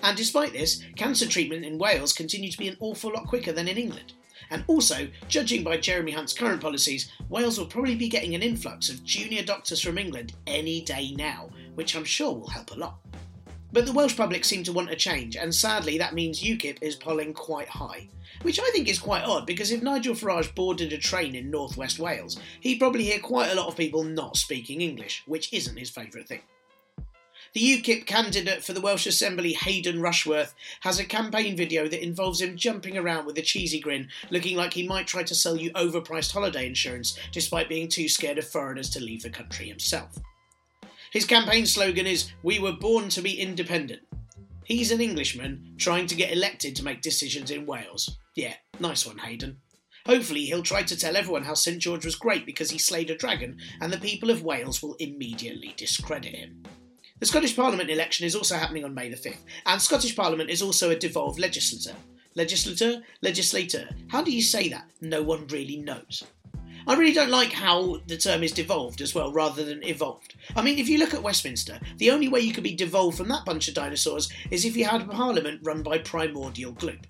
And 0.01 0.17
despite 0.17 0.53
this, 0.53 0.83
cancer 0.95 1.27
treatment 1.27 1.65
in 1.65 1.77
Wales 1.77 2.13
continues 2.13 2.53
to 2.53 2.59
be 2.59 2.67
an 2.67 2.77
awful 2.79 3.11
lot 3.13 3.27
quicker 3.27 3.51
than 3.51 3.67
in 3.67 3.77
England. 3.77 4.13
And 4.49 4.63
also, 4.67 5.07
judging 5.27 5.63
by 5.63 5.77
Jeremy 5.77 6.11
Hunt's 6.11 6.33
current 6.33 6.61
policies, 6.61 7.11
Wales 7.29 7.57
will 7.57 7.65
probably 7.65 7.95
be 7.95 8.09
getting 8.09 8.35
an 8.35 8.43
influx 8.43 8.89
of 8.89 9.03
junior 9.03 9.43
doctors 9.43 9.81
from 9.81 9.97
England 9.97 10.33
any 10.45 10.81
day 10.81 11.13
now, 11.17 11.49
which 11.75 11.95
I'm 11.95 12.05
sure 12.05 12.33
will 12.33 12.49
help 12.49 12.71
a 12.71 12.75
lot. 12.75 12.99
But 13.73 13.85
the 13.85 13.93
Welsh 13.93 14.15
public 14.15 14.45
seem 14.45 14.63
to 14.63 14.73
want 14.73 14.91
a 14.91 14.95
change, 14.95 15.35
and 15.35 15.53
sadly 15.53 15.97
that 15.97 16.13
means 16.13 16.41
UKIP 16.41 16.77
is 16.81 16.95
polling 16.95 17.33
quite 17.33 17.67
high. 17.67 18.07
Which 18.41 18.59
I 18.59 18.69
think 18.71 18.87
is 18.87 18.99
quite 18.99 19.23
odd 19.23 19.45
because 19.45 19.71
if 19.71 19.81
Nigel 19.81 20.13
Farage 20.13 20.53
boarded 20.55 20.93
a 20.93 20.97
train 20.97 21.35
in 21.35 21.49
northwest 21.49 21.99
Wales, 21.99 22.39
he'd 22.61 22.79
probably 22.79 23.03
hear 23.03 23.19
quite 23.19 23.51
a 23.51 23.55
lot 23.55 23.67
of 23.67 23.75
people 23.75 24.03
not 24.03 24.37
speaking 24.37 24.81
English, 24.81 25.23
which 25.25 25.51
isn't 25.53 25.77
his 25.77 25.89
favourite 25.89 26.27
thing. 26.27 26.41
The 27.53 27.81
UKIP 27.81 28.05
candidate 28.05 28.63
for 28.63 28.73
the 28.73 28.81
Welsh 28.81 29.07
Assembly, 29.07 29.53
Hayden 29.53 30.01
Rushworth, 30.01 30.53
has 30.81 30.99
a 30.99 31.05
campaign 31.05 31.55
video 31.55 31.87
that 31.87 32.03
involves 32.03 32.41
him 32.41 32.57
jumping 32.57 32.97
around 32.97 33.25
with 33.25 33.37
a 33.37 33.41
cheesy 33.41 33.79
grin, 33.79 34.09
looking 34.29 34.57
like 34.57 34.73
he 34.73 34.87
might 34.87 35.07
try 35.07 35.23
to 35.23 35.35
sell 35.35 35.55
you 35.55 35.71
overpriced 35.71 36.33
holiday 36.33 36.67
insurance 36.67 37.17
despite 37.31 37.69
being 37.69 37.87
too 37.87 38.09
scared 38.09 38.37
of 38.37 38.47
foreigners 38.47 38.89
to 38.91 38.99
leave 38.99 39.23
the 39.23 39.29
country 39.29 39.67
himself. 39.67 40.17
His 41.11 41.25
campaign 41.25 41.65
slogan 41.65 42.05
is 42.05 42.31
We 42.43 42.59
were 42.59 42.73
born 42.73 43.09
to 43.09 43.21
be 43.21 43.39
independent. 43.39 44.01
He's 44.65 44.91
an 44.91 44.99
Englishman 44.99 45.75
trying 45.77 46.07
to 46.07 46.15
get 46.15 46.33
elected 46.33 46.75
to 46.75 46.83
make 46.83 47.01
decisions 47.01 47.49
in 47.49 47.65
Wales. 47.65 48.17
Yeah, 48.35 48.55
nice 48.79 49.05
one, 49.05 49.19
Hayden. 49.19 49.57
Hopefully, 50.05 50.45
he'll 50.45 50.63
try 50.63 50.83
to 50.83 50.97
tell 50.97 51.15
everyone 51.15 51.43
how 51.43 51.53
St 51.53 51.79
George 51.79 52.05
was 52.05 52.15
great 52.15 52.45
because 52.45 52.69
he 52.71 52.77
slayed 52.77 53.09
a 53.09 53.15
dragon, 53.15 53.57
and 53.81 53.91
the 53.91 53.97
people 53.97 54.29
of 54.29 54.43
Wales 54.43 54.83
will 54.83 54.95
immediately 54.99 55.73
discredit 55.77 56.35
him. 56.35 56.63
The 57.19 57.25
Scottish 57.25 57.55
Parliament 57.55 57.89
election 57.89 58.27
is 58.27 58.35
also 58.35 58.55
happening 58.55 58.85
on 58.85 58.93
May 58.93 59.09
the 59.09 59.15
5th, 59.15 59.39
and 59.65 59.81
Scottish 59.81 60.15
Parliament 60.15 60.51
is 60.51 60.61
also 60.61 60.91
a 60.91 60.95
devolved 60.95 61.39
legislature. 61.39 61.97
Legislator? 62.35 63.01
Legislator? 63.23 63.89
How 64.07 64.21
do 64.21 64.31
you 64.31 64.43
say 64.43 64.69
that? 64.69 64.85
No 65.01 65.23
one 65.23 65.47
really 65.47 65.77
knows. 65.77 66.23
I 66.85 66.93
really 66.93 67.13
don't 67.13 67.31
like 67.31 67.51
how 67.51 68.01
the 68.05 68.17
term 68.17 68.43
is 68.43 68.51
devolved 68.51 69.01
as 69.01 69.15
well, 69.15 69.33
rather 69.33 69.65
than 69.65 69.83
evolved. 69.83 70.35
I 70.55 70.61
mean, 70.61 70.77
if 70.77 70.87
you 70.87 70.99
look 70.99 71.15
at 71.15 71.23
Westminster, 71.23 71.79
the 71.97 72.11
only 72.11 72.27
way 72.27 72.41
you 72.41 72.53
could 72.53 72.63
be 72.63 72.75
devolved 72.75 73.17
from 73.17 73.29
that 73.29 73.45
bunch 73.45 73.67
of 73.67 73.73
dinosaurs 73.73 74.31
is 74.51 74.63
if 74.63 74.77
you 74.77 74.85
had 74.85 75.01
a 75.01 75.05
parliament 75.05 75.61
run 75.63 75.81
by 75.81 75.97
primordial 75.97 76.73
gloop. 76.73 77.03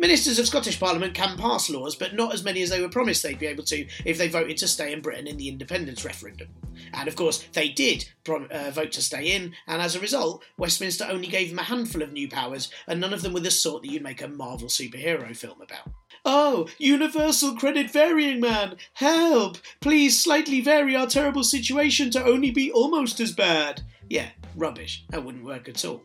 Ministers 0.00 0.38
of 0.38 0.46
Scottish 0.46 0.80
Parliament 0.80 1.12
can 1.12 1.36
pass 1.36 1.68
laws, 1.68 1.94
but 1.94 2.14
not 2.14 2.32
as 2.32 2.42
many 2.42 2.62
as 2.62 2.70
they 2.70 2.80
were 2.80 2.88
promised 2.88 3.22
they'd 3.22 3.38
be 3.38 3.44
able 3.44 3.64
to 3.64 3.86
if 4.06 4.16
they 4.16 4.28
voted 4.28 4.56
to 4.56 4.66
stay 4.66 4.94
in 4.94 5.02
Britain 5.02 5.26
in 5.26 5.36
the 5.36 5.50
independence 5.50 6.06
referendum. 6.06 6.48
And 6.94 7.06
of 7.06 7.16
course, 7.16 7.46
they 7.52 7.68
did 7.68 8.08
prom- 8.24 8.48
uh, 8.50 8.70
vote 8.70 8.92
to 8.92 9.02
stay 9.02 9.36
in, 9.36 9.52
and 9.66 9.82
as 9.82 9.94
a 9.94 10.00
result, 10.00 10.42
Westminster 10.56 11.06
only 11.06 11.26
gave 11.26 11.50
them 11.50 11.58
a 11.58 11.64
handful 11.64 12.00
of 12.00 12.14
new 12.14 12.30
powers, 12.30 12.72
and 12.88 12.98
none 12.98 13.12
of 13.12 13.20
them 13.20 13.34
were 13.34 13.40
the 13.40 13.50
sort 13.50 13.82
that 13.82 13.90
you'd 13.90 14.02
make 14.02 14.22
a 14.22 14.28
Marvel 14.28 14.68
superhero 14.68 15.36
film 15.36 15.60
about. 15.60 15.90
Oh, 16.24 16.66
universal 16.78 17.54
credit 17.54 17.90
varying 17.90 18.40
man! 18.40 18.76
Help! 18.94 19.58
Please 19.82 20.18
slightly 20.18 20.62
vary 20.62 20.96
our 20.96 21.08
terrible 21.08 21.44
situation 21.44 22.10
to 22.12 22.24
only 22.24 22.50
be 22.50 22.72
almost 22.72 23.20
as 23.20 23.32
bad. 23.32 23.82
Yeah, 24.08 24.30
rubbish. 24.56 25.04
That 25.10 25.26
wouldn't 25.26 25.44
work 25.44 25.68
at 25.68 25.84
all. 25.84 26.04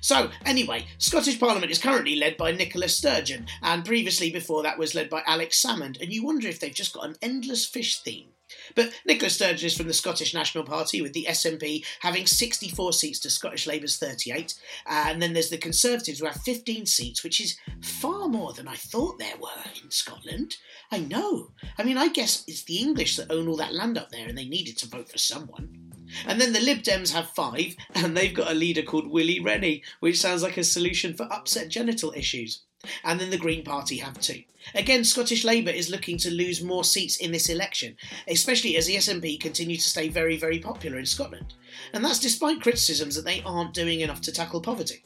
So, 0.00 0.30
anyway, 0.44 0.86
Scottish 0.98 1.40
Parliament 1.40 1.72
is 1.72 1.78
currently 1.78 2.16
led 2.16 2.36
by 2.36 2.52
Nicola 2.52 2.88
Sturgeon, 2.88 3.46
and 3.62 3.84
previously 3.84 4.30
before 4.30 4.62
that 4.62 4.78
was 4.78 4.94
led 4.94 5.10
by 5.10 5.22
Alex 5.26 5.62
Salmond, 5.62 6.00
and 6.00 6.12
you 6.12 6.24
wonder 6.24 6.48
if 6.48 6.60
they've 6.60 6.74
just 6.74 6.94
got 6.94 7.06
an 7.06 7.16
endless 7.22 7.64
fish 7.66 8.00
theme. 8.00 8.28
But 8.74 8.92
Nicola 9.06 9.30
Sturgeon 9.30 9.66
is 9.66 9.76
from 9.76 9.88
the 9.88 9.94
Scottish 9.94 10.34
National 10.34 10.64
Party, 10.64 11.00
with 11.00 11.12
the 11.12 11.26
SNP 11.28 11.84
having 12.00 12.26
64 12.26 12.92
seats 12.92 13.18
to 13.20 13.30
Scottish 13.30 13.66
Labour's 13.66 13.98
38. 13.98 14.54
And 14.86 15.20
then 15.20 15.32
there's 15.32 15.50
the 15.50 15.58
Conservatives, 15.58 16.20
who 16.20 16.26
have 16.26 16.36
15 16.42 16.86
seats, 16.86 17.24
which 17.24 17.40
is 17.40 17.56
far 17.82 18.28
more 18.28 18.52
than 18.52 18.68
I 18.68 18.74
thought 18.74 19.18
there 19.18 19.36
were 19.40 19.70
in 19.82 19.90
Scotland. 19.90 20.56
I 20.90 20.98
know. 20.98 21.52
I 21.78 21.82
mean, 21.82 21.98
I 21.98 22.08
guess 22.08 22.44
it's 22.46 22.64
the 22.64 22.78
English 22.78 23.16
that 23.16 23.32
own 23.32 23.48
all 23.48 23.56
that 23.56 23.74
land 23.74 23.98
up 23.98 24.10
there, 24.10 24.28
and 24.28 24.36
they 24.36 24.46
needed 24.46 24.76
to 24.78 24.88
vote 24.88 25.10
for 25.10 25.18
someone. 25.18 25.93
And 26.26 26.40
then 26.40 26.52
the 26.52 26.60
Lib 26.60 26.78
Dems 26.78 27.12
have 27.12 27.30
five, 27.30 27.76
and 27.94 28.16
they've 28.16 28.34
got 28.34 28.50
a 28.50 28.54
leader 28.54 28.82
called 28.82 29.10
Willie 29.10 29.40
Rennie, 29.40 29.82
which 30.00 30.20
sounds 30.20 30.42
like 30.42 30.56
a 30.56 30.64
solution 30.64 31.14
for 31.14 31.32
upset 31.32 31.68
genital 31.68 32.12
issues. 32.16 32.62
And 33.02 33.18
then 33.18 33.30
the 33.30 33.38
Green 33.38 33.64
Party 33.64 33.98
have 33.98 34.20
two. 34.20 34.42
Again, 34.74 35.04
Scottish 35.04 35.44
Labour 35.44 35.70
is 35.70 35.90
looking 35.90 36.18
to 36.18 36.30
lose 36.30 36.62
more 36.62 36.84
seats 36.84 37.16
in 37.16 37.32
this 37.32 37.48
election, 37.48 37.96
especially 38.28 38.76
as 38.76 38.86
the 38.86 38.96
SNP 38.96 39.40
continue 39.40 39.76
to 39.76 39.82
stay 39.82 40.08
very, 40.08 40.36
very 40.36 40.58
popular 40.58 40.98
in 40.98 41.06
Scotland. 41.06 41.54
And 41.92 42.04
that's 42.04 42.18
despite 42.18 42.62
criticisms 42.62 43.14
that 43.16 43.24
they 43.24 43.42
aren't 43.42 43.74
doing 43.74 44.00
enough 44.00 44.20
to 44.22 44.32
tackle 44.32 44.60
poverty. 44.60 45.02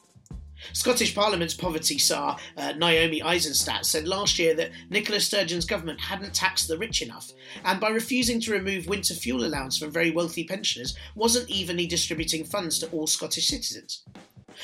Scottish 0.73 1.15
Parliament's 1.15 1.55
poverty 1.55 1.99
czar, 1.99 2.39
uh, 2.57 2.73
Naomi 2.73 3.23
Eisenstadt, 3.23 3.87
said 3.87 4.09
last 4.09 4.39
year 4.39 4.55
that 4.55 4.71
Nicola 4.91 5.21
Sturgeon's 5.21 5.65
government 5.65 6.01
hadn't 6.01 6.35
taxed 6.35 6.69
the 6.69 6.79
rich 6.79 7.03
enough, 7.03 7.33
and 7.65 7.81
by 7.81 7.89
refusing 7.89 8.41
to 8.41 8.53
remove 8.53 8.87
winter 8.87 9.15
fuel 9.15 9.45
allowance 9.45 9.79
from 9.79 9.91
very 9.91 10.11
wealthy 10.11 10.45
pensioners, 10.45 10.97
wasn't 11.15 11.49
evenly 11.49 11.87
distributing 11.87 12.45
funds 12.45 12.79
to 12.79 12.89
all 12.91 13.07
Scottish 13.07 13.49
citizens. 13.49 14.03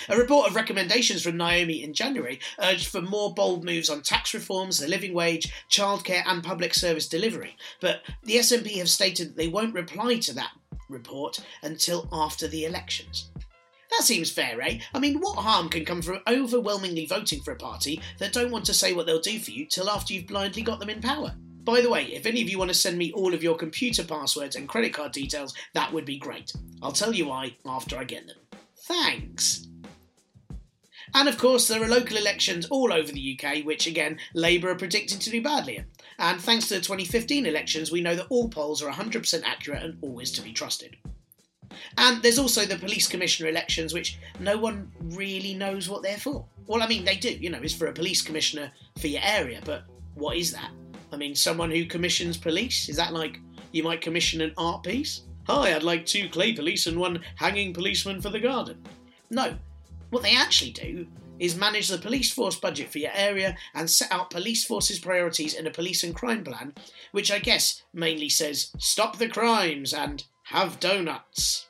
A 0.09 0.17
report 0.17 0.49
of 0.49 0.57
recommendations 0.57 1.23
from 1.23 1.37
Naomi 1.37 1.83
in 1.83 1.95
January 1.95 2.41
urged 2.59 2.89
for 2.89 3.01
more 3.01 3.33
bold 3.33 3.65
moves 3.65 3.89
on 3.89 4.03
tax 4.03 4.35
reforms, 4.35 4.79
the 4.79 4.89
living 4.89 5.15
wage, 5.15 5.53
childcare, 5.71 6.25
and 6.27 6.43
public 6.43 6.75
service 6.75 7.09
delivery, 7.09 7.57
but 7.81 8.03
the 8.25 8.37
SNP 8.37 8.77
have 8.79 8.91
stated 8.91 9.29
that 9.29 9.37
they 9.37 9.49
won't 9.49 9.75
reply 9.75 10.17
to 10.17 10.35
that 10.35 10.51
report 10.89 11.41
until 11.63 12.09
after 12.13 12.49
the 12.49 12.65
elections. 12.65 13.31
That 13.99 14.05
seems 14.05 14.31
fair, 14.31 14.61
eh? 14.61 14.81
I 14.93 14.99
mean, 14.99 15.21
what 15.21 15.39
harm 15.39 15.69
can 15.69 15.85
come 15.85 16.03
from 16.03 16.19
overwhelmingly 16.27 17.07
voting 17.07 17.41
for 17.43 17.53
a 17.53 17.57
party 17.57 18.01
that 18.19 18.33
don't 18.33 18.51
want 18.51 18.65
to 18.67 18.75
say 18.75 18.93
what 18.93 19.07
they'll 19.07 19.21
do 19.21 19.39
for 19.39 19.53
you 19.53 19.67
till 19.67 19.89
after 19.89 20.13
you've 20.13 20.27
blindly 20.27 20.63
got 20.63 20.81
them 20.81 20.91
in 20.91 21.01
power? 21.01 21.33
By 21.63 21.81
the 21.81 21.91
way, 21.91 22.07
if 22.07 22.27
any 22.27 22.43
of 22.43 22.49
you 22.49 22.59
want 22.59 22.71
to 22.71 22.75
send 22.75 22.99
me 22.99 23.13
all 23.13 23.33
of 23.33 23.43
your 23.43 23.57
computer 23.57 24.03
passwords 24.03 24.57
and 24.57 24.69
credit 24.69 24.93
card 24.93 25.13
details, 25.13 25.55
that 25.75 25.93
would 25.93 26.05
be 26.05 26.19
great. 26.19 26.53
I'll 26.83 26.93
tell 26.93 27.15
you 27.15 27.27
why 27.27 27.57
after 27.65 27.97
I 27.97 28.03
get 28.03 28.27
them. 28.27 28.37
Thanks. 28.77 29.69
And 31.15 31.29
of 31.29 31.39
course, 31.39 31.69
there 31.69 31.83
are 31.83 31.89
local 31.89 32.17
elections 32.17 32.67
all 32.67 32.93
over 32.93 33.13
the 33.13 33.39
UK, 33.39 33.65
which 33.65 33.87
again, 33.87 34.19
Labour 34.35 34.71
are 34.71 34.77
predicted 34.77 35.21
to 35.21 35.31
do 35.31 35.41
badly 35.41 35.77
in. 35.77 35.85
And 36.19 36.41
thanks 36.41 36.67
to 36.69 36.75
the 36.75 36.81
2015 36.81 37.47
elections, 37.47 37.93
we 37.93 38.01
know 38.01 38.17
that 38.17 38.27
all 38.29 38.49
polls 38.49 38.83
are 38.83 38.91
100% 38.91 39.43
accurate 39.45 39.85
and 39.85 39.99
always 40.03 40.33
to 40.33 40.43
be 40.43 40.53
trusted. 40.53 40.97
And 41.99 42.23
there's 42.23 42.39
also 42.39 42.65
the 42.65 42.77
police 42.77 43.09
commissioner 43.09 43.49
elections, 43.49 43.93
which 43.93 44.19
no 44.41 44.57
one 44.57 44.91
really 45.01 45.55
knows 45.55 45.89
what 45.89 46.03
they're 46.03 46.17
for. 46.17 46.45
Well, 46.67 46.83
I 46.83 46.87
mean, 46.87 47.05
they 47.05 47.17
do, 47.17 47.31
you 47.31 47.51
know, 47.51 47.61
it's 47.63 47.75
for 47.75 47.87
a 47.87 47.93
police 47.93 48.23
commissioner 48.23 48.73
for 48.99 49.09
your 49.09 49.23
area, 49.23 49.61
but 49.65 49.85
what 50.15 50.37
is 50.37 50.53
that? 50.53 50.71
I 51.13 51.17
mean, 51.17 51.35
someone 51.35 51.71
who 51.71 51.85
commissions 51.85 52.37
police? 52.37 52.89
Is 52.89 52.97
that 52.97 53.13
like 53.13 53.41
you 53.73 53.83
might 53.83 54.01
commission 54.01 54.41
an 54.41 54.53
art 54.57 54.83
piece? 54.83 55.23
Hi, 55.47 55.75
I'd 55.75 55.83
like 55.83 56.07
two 56.07 56.29
clay 56.29 56.55
police 56.55 56.87
and 56.87 56.99
one 56.99 57.21
hanging 57.37 57.75
policeman 57.75 58.21
for 58.21 58.31
the 58.31 58.41
garden. 58.41 58.83
No, 59.31 59.57
what 60.11 60.23
they 60.23 60.37
actually 60.37 60.71
do 60.71 61.07
is 61.39 61.57
manage 61.57 61.89
the 61.89 61.99
police 61.99 62.33
force 62.33 62.57
budget 62.57 62.91
for 62.91 62.99
your 62.99 63.11
area 63.15 63.57
and 63.75 63.91
set 63.91 64.11
out 64.13 64.31
police 64.31 64.65
force's 64.65 64.99
priorities 64.99 65.55
in 65.55 65.67
a 65.67 65.71
police 65.71 66.03
and 66.03 66.15
crime 66.15 66.45
plan, 66.45 66.73
which 67.13 67.31
I 67.31 67.39
guess 67.41 67.83
mainly 67.93 68.29
says 68.29 68.71
stop 68.79 69.19
the 69.19 69.29
crimes 69.29 69.93
and 69.93 70.25
have 70.45 70.81
donuts. 70.81 71.67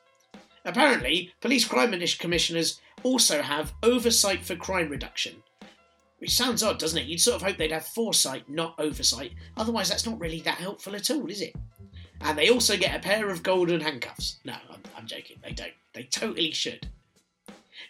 Apparently, 0.64 1.32
police 1.40 1.64
crime 1.64 1.92
commissioners 2.18 2.80
also 3.02 3.42
have 3.42 3.74
oversight 3.82 4.44
for 4.44 4.56
crime 4.56 4.88
reduction. 4.88 5.42
Which 6.18 6.34
sounds 6.34 6.62
odd, 6.62 6.78
doesn't 6.78 6.98
it? 6.98 7.06
You'd 7.06 7.20
sort 7.20 7.36
of 7.36 7.42
hope 7.42 7.58
they'd 7.58 7.70
have 7.70 7.86
foresight, 7.86 8.48
not 8.48 8.74
oversight. 8.78 9.32
Otherwise, 9.56 9.88
that's 9.88 10.06
not 10.06 10.18
really 10.18 10.40
that 10.40 10.58
helpful 10.58 10.96
at 10.96 11.10
all, 11.10 11.26
is 11.26 11.42
it? 11.42 11.54
And 12.22 12.38
they 12.38 12.48
also 12.48 12.76
get 12.76 12.96
a 12.96 13.00
pair 13.00 13.28
of 13.28 13.42
golden 13.42 13.80
handcuffs. 13.80 14.38
No, 14.44 14.54
I'm, 14.70 14.80
I'm 14.96 15.06
joking. 15.06 15.36
They 15.42 15.52
don't. 15.52 15.72
They 15.92 16.04
totally 16.04 16.52
should. 16.52 16.88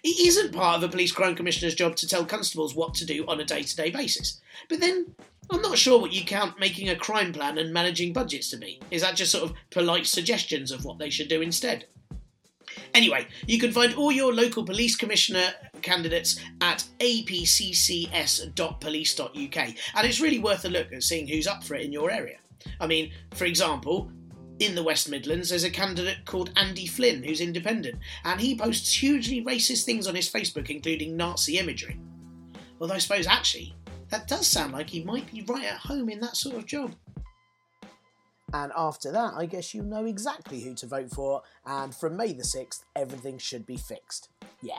It 0.05 0.27
isn't 0.27 0.53
part 0.53 0.77
of 0.77 0.83
a 0.83 0.93
police 0.93 1.13
crime 1.13 1.35
commissioner's 1.35 1.75
job 1.75 1.97
to 1.97 2.07
tell 2.07 2.27
constables 2.27 2.75
what 2.75 2.93
to 2.95 3.07
do 3.07 3.25
on 3.27 3.41
a 3.41 3.45
day 3.45 3.63
to 3.63 3.77
day 3.77 3.91
basis. 3.91 4.39
But 4.69 4.81
then, 4.81 5.15
I'm 5.51 5.63
not 5.63 5.79
sure 5.79 5.99
what 5.99 6.13
you 6.13 6.25
count 6.25 6.61
making 6.61 6.91
a 6.91 6.97
crime 6.97 7.33
plan 7.33 7.57
and 7.57 7.73
managing 7.73 8.13
budgets 8.13 8.51
to 8.51 8.59
be. 8.59 8.81
Is 8.91 9.01
that 9.01 9.17
just 9.17 9.33
sort 9.33 9.45
of 9.45 9.55
polite 9.71 10.07
suggestions 10.07 10.71
of 10.71 10.85
what 10.85 10.99
they 10.99 11.09
should 11.09 11.29
do 11.29 11.41
instead? 11.41 11.87
Anyway, 12.93 13.27
you 13.47 13.59
can 13.59 13.73
find 13.73 13.95
all 13.95 14.13
your 14.13 14.35
local 14.35 14.63
police 14.63 14.95
commissioner 14.95 15.55
candidates 15.81 16.39
at 16.61 16.85
apccs.police.uk, 17.01 19.57
and 19.57 20.07
it's 20.07 20.21
really 20.21 20.39
worth 20.39 20.67
a 20.67 20.69
look 20.69 20.93
at 20.93 21.03
seeing 21.03 21.27
who's 21.27 21.47
up 21.47 21.65
for 21.65 21.77
it 21.77 21.85
in 21.85 21.93
your 21.93 22.11
area. 22.11 22.37
I 22.79 22.87
mean, 22.87 23.11
for 23.35 23.47
example, 23.47 24.11
in 24.59 24.75
the 24.75 24.83
West 24.83 25.11
Midlands, 25.11 25.51
there's 25.51 25.65
a 25.65 25.71
candidate 25.71 26.25
called 26.25 26.53
Andy 26.57 26.87
Flynn 26.87 27.23
who's 27.23 27.41
independent, 27.41 27.99
and 28.25 28.41
he 28.41 28.57
posts 28.57 28.93
hugely 28.93 29.45
racist 29.45 29.85
things 29.85 30.07
on 30.07 30.15
his 30.15 30.31
Facebook, 30.31 30.71
including 30.71 31.17
Nazi 31.17 31.59
imagery. 31.59 31.99
Although 32.81 32.95
I 32.95 32.99
suppose 32.99 33.27
actually, 33.27 33.75
that 34.11 34.29
does 34.29 34.47
sound 34.47 34.73
like 34.73 34.91
he 34.91 35.03
might 35.03 35.31
be 35.33 35.43
right 35.43 35.65
at 35.65 35.79
home 35.79 36.09
in 36.09 36.21
that 36.21 36.37
sort 36.37 36.57
of 36.57 36.67
job. 36.67 36.95
And 38.53 38.71
after 38.77 39.11
that, 39.11 39.35
I 39.35 39.47
guess 39.47 39.75
you 39.75 39.83
know 39.83 40.05
exactly 40.05 40.61
who 40.61 40.75
to 40.77 40.87
vote 40.87 41.11
for, 41.11 41.43
and 41.67 41.93
from 41.95 42.17
May 42.17 42.33
the 42.33 42.45
6th, 42.45 42.85
everything 42.95 43.39
should 43.39 43.67
be 43.67 43.77
fixed. 43.77 44.29
Yeah, 44.63 44.79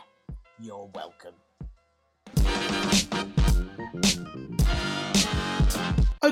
you're 0.61 0.89
welcome. 0.93 1.33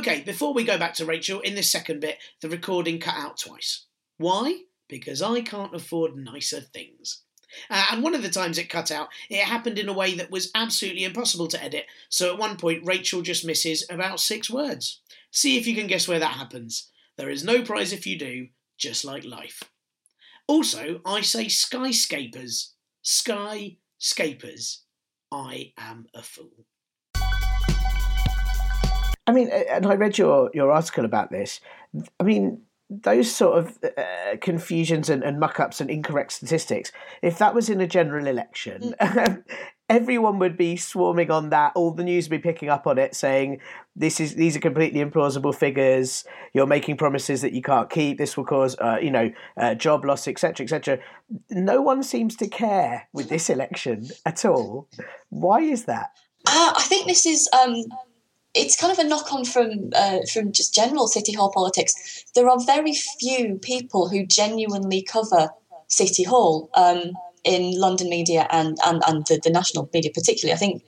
Okay, 0.05 0.19
before 0.19 0.53
we 0.53 0.65
go 0.65 0.77
back 0.77 0.95
to 0.95 1.05
Rachel, 1.05 1.39
in 1.39 1.55
this 1.55 1.71
second 1.71 2.01
bit, 2.01 2.17
the 2.41 2.49
recording 2.49 2.99
cut 2.99 3.15
out 3.15 3.37
twice. 3.37 3.85
Why? 4.17 4.63
Because 4.89 5.21
I 5.21 5.39
can't 5.39 5.73
afford 5.73 6.17
nicer 6.17 6.59
things. 6.59 7.21
Uh, 7.69 7.85
and 7.89 8.03
one 8.03 8.13
of 8.13 8.21
the 8.21 8.29
times 8.29 8.57
it 8.57 8.67
cut 8.67 8.91
out, 8.91 9.07
it 9.29 9.45
happened 9.45 9.79
in 9.79 9.87
a 9.87 9.93
way 9.93 10.13
that 10.15 10.29
was 10.29 10.51
absolutely 10.53 11.05
impossible 11.05 11.47
to 11.47 11.63
edit, 11.63 11.85
so 12.09 12.33
at 12.33 12.37
one 12.37 12.57
point 12.57 12.85
Rachel 12.85 13.21
just 13.21 13.45
misses 13.45 13.87
about 13.89 14.19
six 14.19 14.49
words. 14.49 14.99
See 15.31 15.57
if 15.57 15.65
you 15.65 15.73
can 15.73 15.87
guess 15.87 16.05
where 16.05 16.19
that 16.19 16.33
happens. 16.33 16.91
There 17.15 17.29
is 17.29 17.45
no 17.45 17.61
prize 17.61 17.93
if 17.93 18.05
you 18.05 18.19
do, 18.19 18.49
just 18.77 19.05
like 19.05 19.23
life. 19.23 19.63
Also, 20.47 20.99
I 21.05 21.21
say 21.21 21.47
skyscapers. 21.47 22.73
Skyscapers. 23.03 24.81
I 25.31 25.71
am 25.77 26.07
a 26.13 26.21
fool. 26.21 26.65
I 29.25 29.31
mean, 29.31 29.49
and 29.49 29.85
I 29.85 29.95
read 29.95 30.17
your, 30.17 30.49
your 30.53 30.71
article 30.71 31.05
about 31.05 31.31
this. 31.31 31.61
I 32.19 32.23
mean, 32.23 32.61
those 32.89 33.33
sort 33.33 33.57
of 33.57 33.79
uh, 33.97 34.37
confusions 34.41 35.09
and, 35.09 35.23
and 35.23 35.39
muck 35.39 35.59
ups 35.59 35.81
and 35.81 35.89
incorrect 35.89 36.33
statistics, 36.33 36.91
if 37.21 37.37
that 37.37 37.55
was 37.55 37.69
in 37.69 37.81
a 37.81 37.87
general 37.87 38.27
election, 38.27 38.93
mm. 38.99 39.43
everyone 39.89 40.39
would 40.39 40.57
be 40.57 40.75
swarming 40.75 41.31
on 41.31 41.49
that. 41.49 41.71
All 41.75 41.91
the 41.91 42.03
news 42.03 42.29
would 42.29 42.41
be 42.41 42.49
picking 42.49 42.69
up 42.69 42.85
on 42.85 42.97
it, 42.97 43.15
saying 43.15 43.61
this 43.95 44.19
is 44.19 44.35
these 44.35 44.55
are 44.55 44.59
completely 44.59 45.03
implausible 45.03 45.55
figures. 45.55 46.25
You're 46.53 46.67
making 46.67 46.97
promises 46.97 47.41
that 47.41 47.53
you 47.53 47.61
can't 47.61 47.89
keep. 47.89 48.17
This 48.17 48.37
will 48.37 48.45
cause, 48.45 48.75
uh, 48.79 48.97
you 49.01 49.11
know, 49.11 49.31
uh, 49.57 49.75
job 49.75 50.05
loss, 50.05 50.27
etc., 50.27 50.65
etc. 50.65 50.99
No 51.49 51.81
one 51.81 52.03
seems 52.03 52.35
to 52.37 52.47
care 52.47 53.07
with 53.13 53.29
this 53.29 53.49
election 53.49 54.09
at 54.25 54.45
all. 54.45 54.89
Why 55.29 55.61
is 55.61 55.85
that? 55.85 56.11
Uh, 56.45 56.73
I 56.75 56.81
think 56.83 57.07
this 57.07 57.25
is 57.25 57.49
um, 57.63 57.75
it's 58.53 58.75
kind 58.75 58.91
of 58.91 58.99
a 58.99 59.07
knock 59.07 59.31
on 59.33 59.45
from 59.45 59.89
uh, 59.95 60.19
from 60.31 60.51
just 60.51 60.73
general 60.73 61.07
city 61.07 61.33
hall 61.33 61.51
politics. 61.51 62.23
There 62.35 62.49
are 62.49 62.59
very 62.63 62.93
few 63.19 63.59
people 63.61 64.09
who 64.09 64.25
genuinely 64.25 65.01
cover 65.01 65.49
city 65.87 66.23
hall 66.23 66.69
um, 66.75 67.13
in 67.43 67.79
London 67.79 68.09
media 68.09 68.47
and 68.51 68.77
and, 68.85 69.01
and 69.07 69.25
the, 69.27 69.39
the 69.43 69.49
national 69.49 69.89
media 69.93 70.11
particularly. 70.13 70.53
I 70.53 70.57
think 70.57 70.83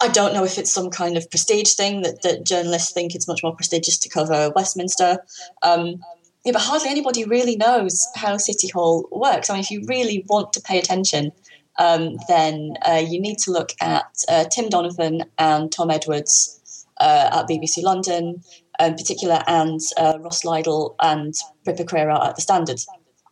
I 0.00 0.08
don't 0.08 0.32
know 0.32 0.44
if 0.44 0.58
it's 0.58 0.72
some 0.72 0.90
kind 0.90 1.16
of 1.16 1.28
prestige 1.28 1.74
thing 1.74 2.02
that, 2.02 2.22
that 2.22 2.44
journalists 2.44 2.92
think 2.92 3.14
it's 3.14 3.26
much 3.26 3.42
more 3.42 3.54
prestigious 3.54 3.98
to 3.98 4.08
cover 4.08 4.52
Westminster. 4.54 5.18
Um, 5.62 5.96
yeah, 6.44 6.52
but 6.52 6.62
hardly 6.62 6.88
anybody 6.88 7.24
really 7.24 7.56
knows 7.56 8.06
how 8.14 8.36
City 8.36 8.68
Hall 8.68 9.08
works. 9.10 9.50
I 9.50 9.54
mean, 9.54 9.60
if 9.60 9.72
you 9.72 9.82
really 9.88 10.24
want 10.28 10.52
to 10.52 10.60
pay 10.60 10.78
attention, 10.78 11.32
um, 11.80 12.16
then 12.28 12.74
uh, 12.88 13.02
you 13.04 13.20
need 13.20 13.38
to 13.38 13.50
look 13.50 13.72
at 13.80 14.06
uh, 14.28 14.44
Tim 14.44 14.68
Donovan 14.68 15.24
and 15.36 15.70
Tom 15.72 15.90
Edwards 15.90 16.57
uh, 17.00 17.30
at 17.32 17.48
BBC 17.48 17.82
London 17.82 18.42
in 18.80 18.94
particular, 18.94 19.42
and 19.46 19.80
uh, 19.96 20.18
Ross 20.20 20.44
Lydall 20.44 20.94
and 21.00 21.34
Pippa 21.64 21.84
Crerar 21.84 22.24
at 22.24 22.36
the 22.36 22.42
Standard. 22.42 22.80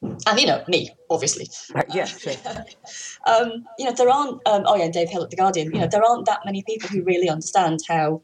And 0.02 0.38
you 0.38 0.46
know 0.46 0.62
me, 0.68 0.90
obviously. 1.10 1.48
Right, 1.74 1.86
yeah, 1.92 2.04
sure. 2.04 2.34
um, 3.26 3.64
you 3.78 3.86
know 3.86 3.92
there 3.92 4.10
aren't. 4.10 4.46
Um, 4.46 4.64
oh 4.66 4.76
yeah, 4.76 4.84
and 4.84 4.92
Dave 4.92 5.08
Hill 5.08 5.24
at 5.24 5.30
the 5.30 5.36
Guardian. 5.36 5.72
You 5.72 5.80
know 5.80 5.88
there 5.88 6.04
aren't 6.04 6.26
that 6.26 6.40
many 6.44 6.62
people 6.62 6.88
who 6.88 7.02
really 7.02 7.28
understand 7.28 7.80
how 7.88 8.22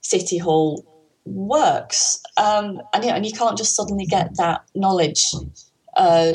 City 0.00 0.38
Hall 0.38 0.84
works, 1.24 2.20
um, 2.36 2.80
and 2.92 3.04
you 3.04 3.10
know, 3.10 3.16
and 3.16 3.26
you 3.26 3.32
can't 3.32 3.56
just 3.56 3.76
suddenly 3.76 4.06
get 4.06 4.36
that 4.36 4.62
knowledge 4.74 5.32
uh, 5.96 6.32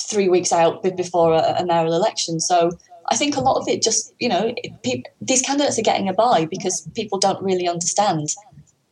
three 0.00 0.28
weeks 0.28 0.52
out 0.52 0.82
before 0.96 1.32
a, 1.34 1.56
a 1.58 1.66
mayoral 1.66 1.94
election. 1.94 2.40
So 2.40 2.70
I 3.10 3.16
think 3.16 3.36
a 3.36 3.40
lot 3.40 3.56
of 3.60 3.68
it 3.68 3.82
just, 3.82 4.14
you 4.18 4.28
know, 4.28 4.54
pe- 4.82 5.02
these 5.20 5.42
candidates 5.42 5.78
are 5.78 5.82
getting 5.82 6.08
a 6.08 6.12
buy 6.12 6.46
because 6.50 6.88
people 6.94 7.18
don't 7.18 7.42
really 7.42 7.68
understand 7.68 8.34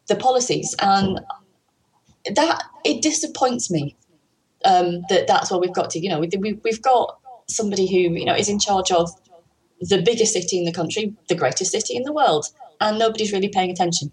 the 0.09 0.17
policies, 0.17 0.75
and 0.81 1.21
that 2.35 2.63
it 2.85 3.03
disappoints 3.03 3.71
me 3.71 3.97
um, 4.65 5.03
that 5.09 5.27
that's 5.27 5.51
where 5.51 5.61
we've 5.61 5.75
got 5.75 5.91
to. 5.91 5.99
You 5.99 6.09
know, 6.09 6.21
we, 6.21 6.59
we've 6.65 6.83
got 6.83 7.19
somebody 7.49 7.87
who 7.87 8.15
you 8.17 8.25
know 8.25 8.35
is 8.35 8.49
in 8.49 8.59
charge 8.59 8.91
of 8.91 9.11
the 9.81 10.03
biggest 10.03 10.33
city 10.33 10.59
in 10.59 10.65
the 10.65 10.73
country, 10.73 11.15
the 11.29 11.35
greatest 11.35 11.73
city 11.73 11.97
in 11.97 12.03
the 12.05 12.13
world, 12.13 12.47
and 12.81 12.99
nobody's 12.99 13.33
really 13.33 13.49
paying 13.49 13.71
attention. 13.71 14.13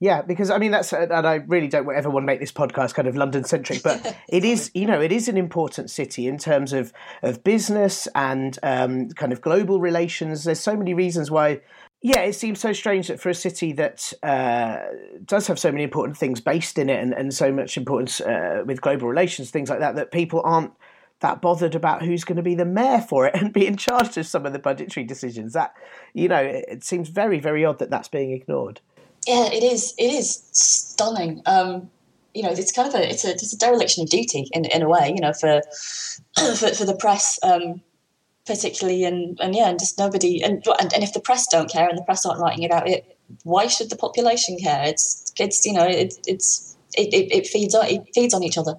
Yeah, 0.00 0.22
because 0.22 0.50
I 0.50 0.58
mean 0.58 0.72
that's, 0.72 0.92
and 0.92 1.12
I 1.12 1.36
really 1.46 1.68
don't 1.68 1.88
ever 1.90 2.10
want 2.10 2.24
to 2.24 2.26
make 2.26 2.40
this 2.40 2.52
podcast 2.52 2.94
kind 2.94 3.08
of 3.08 3.16
London 3.16 3.44
centric, 3.44 3.82
but 3.82 4.16
it 4.28 4.44
is, 4.44 4.70
you 4.74 4.86
know, 4.86 5.00
it 5.00 5.12
is 5.12 5.28
an 5.28 5.36
important 5.36 5.90
city 5.90 6.26
in 6.26 6.38
terms 6.38 6.72
of 6.72 6.92
of 7.22 7.42
business 7.42 8.06
and 8.14 8.58
um, 8.62 9.08
kind 9.10 9.32
of 9.32 9.40
global 9.40 9.80
relations. 9.80 10.44
There's 10.44 10.60
so 10.60 10.76
many 10.76 10.94
reasons 10.94 11.30
why. 11.30 11.60
Yeah, 12.02 12.20
it 12.20 12.34
seems 12.34 12.60
so 12.60 12.74
strange 12.74 13.08
that 13.08 13.20
for 13.20 13.30
a 13.30 13.34
city 13.34 13.72
that 13.72 14.12
uh, 14.22 14.78
does 15.24 15.46
have 15.46 15.58
so 15.58 15.72
many 15.72 15.82
important 15.82 16.16
things 16.16 16.40
based 16.40 16.78
in 16.78 16.90
it 16.90 17.02
and, 17.02 17.14
and 17.14 17.32
so 17.32 17.50
much 17.50 17.76
importance 17.78 18.20
uh, 18.20 18.62
with 18.66 18.82
global 18.82 19.08
relations, 19.08 19.50
things 19.50 19.70
like 19.70 19.80
that, 19.80 19.96
that 19.96 20.12
people 20.12 20.42
aren't 20.44 20.72
that 21.20 21.40
bothered 21.40 21.74
about 21.74 22.02
who's 22.02 22.22
going 22.22 22.36
to 22.36 22.42
be 22.42 22.54
the 22.54 22.66
mayor 22.66 23.00
for 23.00 23.26
it 23.26 23.34
and 23.34 23.52
be 23.52 23.66
in 23.66 23.78
charge 23.78 24.16
of 24.18 24.26
some 24.26 24.44
of 24.44 24.52
the 24.52 24.58
budgetary 24.58 25.04
decisions. 25.04 25.54
That, 25.54 25.72
you 26.12 26.28
know, 26.28 26.36
it, 26.36 26.66
it 26.68 26.84
seems 26.84 27.08
very, 27.08 27.40
very 27.40 27.64
odd 27.64 27.78
that 27.78 27.90
that's 27.90 28.08
being 28.08 28.30
ignored 28.30 28.82
yeah, 29.26 29.46
it 29.52 29.62
is. 29.62 29.94
It 29.98 30.12
is 30.12 30.42
stunning. 30.52 31.42
Um, 31.46 31.90
you 32.34 32.42
know, 32.42 32.50
it's 32.50 32.72
kind 32.72 32.88
of 32.88 32.94
a 32.94 33.10
it's 33.10 33.24
a 33.24 33.30
it's 33.30 33.52
a 33.52 33.58
dereliction 33.58 34.04
of 34.04 34.10
duty 34.10 34.48
in 34.52 34.64
in 34.66 34.82
a 34.82 34.88
way. 34.88 35.12
You 35.14 35.20
know, 35.20 35.32
for 35.32 35.60
for, 36.56 36.68
for 36.68 36.84
the 36.84 36.96
press. 36.98 37.38
Um, 37.42 37.82
particularly 38.46 39.04
and 39.04 39.38
and 39.40 39.56
yeah 39.56 39.68
and 39.68 39.78
just 39.78 39.98
nobody 39.98 40.40
and, 40.40 40.64
and 40.78 40.94
and 40.94 41.02
if 41.02 41.12
the 41.12 41.20
press 41.20 41.46
don't 41.50 41.68
care 41.68 41.88
and 41.88 41.98
the 41.98 42.02
press 42.04 42.24
aren't 42.24 42.40
writing 42.40 42.64
about 42.64 42.88
it 42.88 43.18
why 43.42 43.66
should 43.66 43.90
the 43.90 43.96
population 43.96 44.56
care 44.56 44.84
it's 44.86 45.32
it's 45.36 45.66
you 45.66 45.72
know 45.72 45.84
it, 45.84 46.14
it's 46.26 46.76
it, 46.96 47.12
it, 47.12 47.34
it 47.34 47.46
feeds 47.48 47.74
on 47.74 47.84
it 47.86 48.02
feeds 48.14 48.32
on 48.32 48.44
each 48.44 48.56
other 48.56 48.74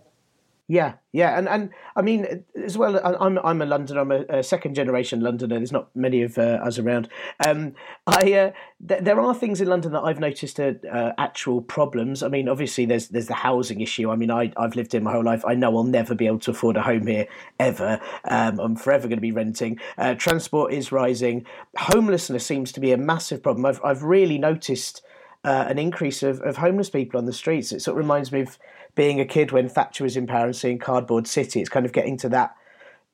yeah, 0.70 0.96
yeah, 1.14 1.38
and 1.38 1.48
and 1.48 1.70
I 1.96 2.02
mean 2.02 2.44
as 2.62 2.78
well. 2.78 3.00
I'm 3.02 3.38
I'm 3.38 3.62
a 3.62 3.66
Londoner. 3.66 4.02
I'm 4.02 4.12
a, 4.12 4.26
a 4.40 4.44
second 4.44 4.76
generation 4.76 5.22
Londoner. 5.22 5.56
There's 5.56 5.72
not 5.72 5.96
many 5.96 6.24
of 6.24 6.38
uh, 6.38 6.60
us 6.62 6.78
around. 6.78 7.08
Um, 7.48 7.74
I 8.06 8.34
uh, 8.34 8.52
th- 8.86 9.02
there 9.02 9.22
are 9.22 9.34
things 9.34 9.62
in 9.62 9.70
London 9.70 9.94
that 9.94 10.02
I've 10.02 10.20
noticed 10.20 10.60
are 10.60 10.76
uh, 10.92 11.14
actual 11.18 11.62
problems. 11.62 12.22
I 12.22 12.28
mean, 12.28 12.50
obviously 12.50 12.86
there's 12.86 13.08
there's 13.08 13.28
the 13.28 13.34
housing 13.34 13.80
issue. 13.80 14.12
I 14.12 14.18
mean, 14.18 14.30
I 14.30 14.52
I've 14.58 14.76
lived 14.76 14.92
here 14.92 15.00
my 15.00 15.14
whole 15.14 15.24
life. 15.24 15.46
I 15.48 15.56
know 15.56 15.78
I'll 15.78 15.86
never 15.86 16.14
be 16.14 16.28
able 16.28 16.40
to 16.40 16.52
afford 16.52 16.76
a 16.76 16.82
home 16.82 17.08
here 17.08 17.28
ever. 17.58 18.02
Um, 18.26 18.60
I'm 18.60 18.76
forever 18.76 19.08
going 19.08 19.20
to 19.20 19.22
be 19.22 19.32
renting. 19.32 19.80
Uh, 19.98 20.16
transport 20.16 20.74
is 20.74 20.92
rising. 20.92 21.46
Homelessness 21.78 22.46
seems 22.46 22.74
to 22.74 22.82
be 22.82 22.92
a 22.92 22.98
massive 22.98 23.42
problem. 23.42 23.66
I've 23.66 23.80
I've 23.86 24.04
really 24.04 24.38
noticed. 24.38 25.02
Uh, 25.48 25.66
an 25.70 25.80
increase 25.80 26.24
of, 26.24 26.42
of 26.42 26.58
homeless 26.58 26.90
people 26.90 27.18
on 27.18 27.24
the 27.24 27.32
streets. 27.32 27.72
It 27.72 27.82
sort 27.82 27.94
of 27.94 28.00
reminds 28.00 28.34
me 28.34 28.42
of 28.42 28.60
being 28.96 29.22
a 29.22 29.26
kid 29.26 29.54
when 29.54 29.70
Thatcher 29.70 30.04
was 30.04 30.18
in 30.18 30.28
power 30.28 30.48
and 30.48 30.54
seeing 30.54 30.78
Cardboard 30.78 31.26
City. 31.26 31.62
It's 31.62 31.70
kind 31.70 31.86
of 31.86 31.94
getting 31.94 32.18
to 32.18 32.30
that 32.30 32.54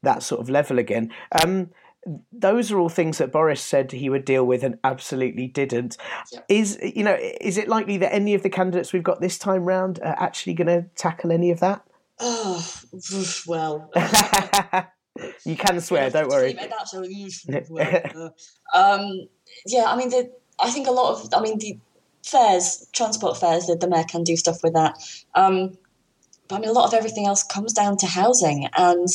that 0.01 0.23
sort 0.23 0.41
of 0.41 0.49
level 0.49 0.79
again. 0.79 1.13
Um, 1.45 1.69
those 2.31 2.71
are 2.71 2.79
all 2.79 2.89
things 2.89 3.19
that 3.19 3.31
Boris 3.31 3.61
said 3.61 3.91
he 3.91 4.09
would 4.09 4.25
deal 4.25 4.45
with 4.45 4.63
and 4.63 4.79
absolutely 4.83 5.45
didn't. 5.45 5.95
Yeah. 6.31 6.39
Is 6.49 6.79
you 6.81 7.03
know 7.03 7.15
is 7.39 7.59
it 7.59 7.67
likely 7.67 7.97
that 7.97 8.11
any 8.11 8.33
of 8.33 8.41
the 8.41 8.49
candidates 8.49 8.93
we've 8.93 9.03
got 9.03 9.21
this 9.21 9.37
time 9.37 9.65
round 9.65 9.99
are 9.99 10.15
actually 10.17 10.55
going 10.55 10.67
to 10.67 10.89
tackle 10.95 11.31
any 11.31 11.51
of 11.51 11.59
that? 11.59 11.85
Oh 12.19 12.67
well. 13.47 13.91
you 15.45 15.55
can 15.55 15.79
swear, 15.81 16.09
don't 16.09 16.29
worry. 16.29 16.53
That's 16.59 16.95
a 16.95 17.07
useful 17.13 17.61
um, 18.73 19.27
yeah, 19.67 19.85
I 19.85 19.95
mean, 19.95 20.09
the, 20.09 20.31
I 20.59 20.71
think 20.71 20.87
a 20.87 20.91
lot 20.91 21.13
of, 21.13 21.29
I 21.33 21.41
mean, 21.41 21.59
the 21.59 21.77
fares, 22.23 22.87
transport 22.93 23.37
fares, 23.37 23.67
the, 23.67 23.75
the 23.75 23.87
mayor 23.87 24.03
can 24.03 24.23
do 24.23 24.35
stuff 24.35 24.63
with 24.63 24.73
that. 24.73 24.97
Um, 25.35 25.77
but 26.47 26.55
I 26.55 26.59
mean, 26.59 26.69
a 26.69 26.73
lot 26.73 26.87
of 26.87 26.93
everything 26.93 27.27
else 27.27 27.43
comes 27.43 27.73
down 27.73 27.97
to 27.97 28.05
housing, 28.05 28.67
and 28.77 29.07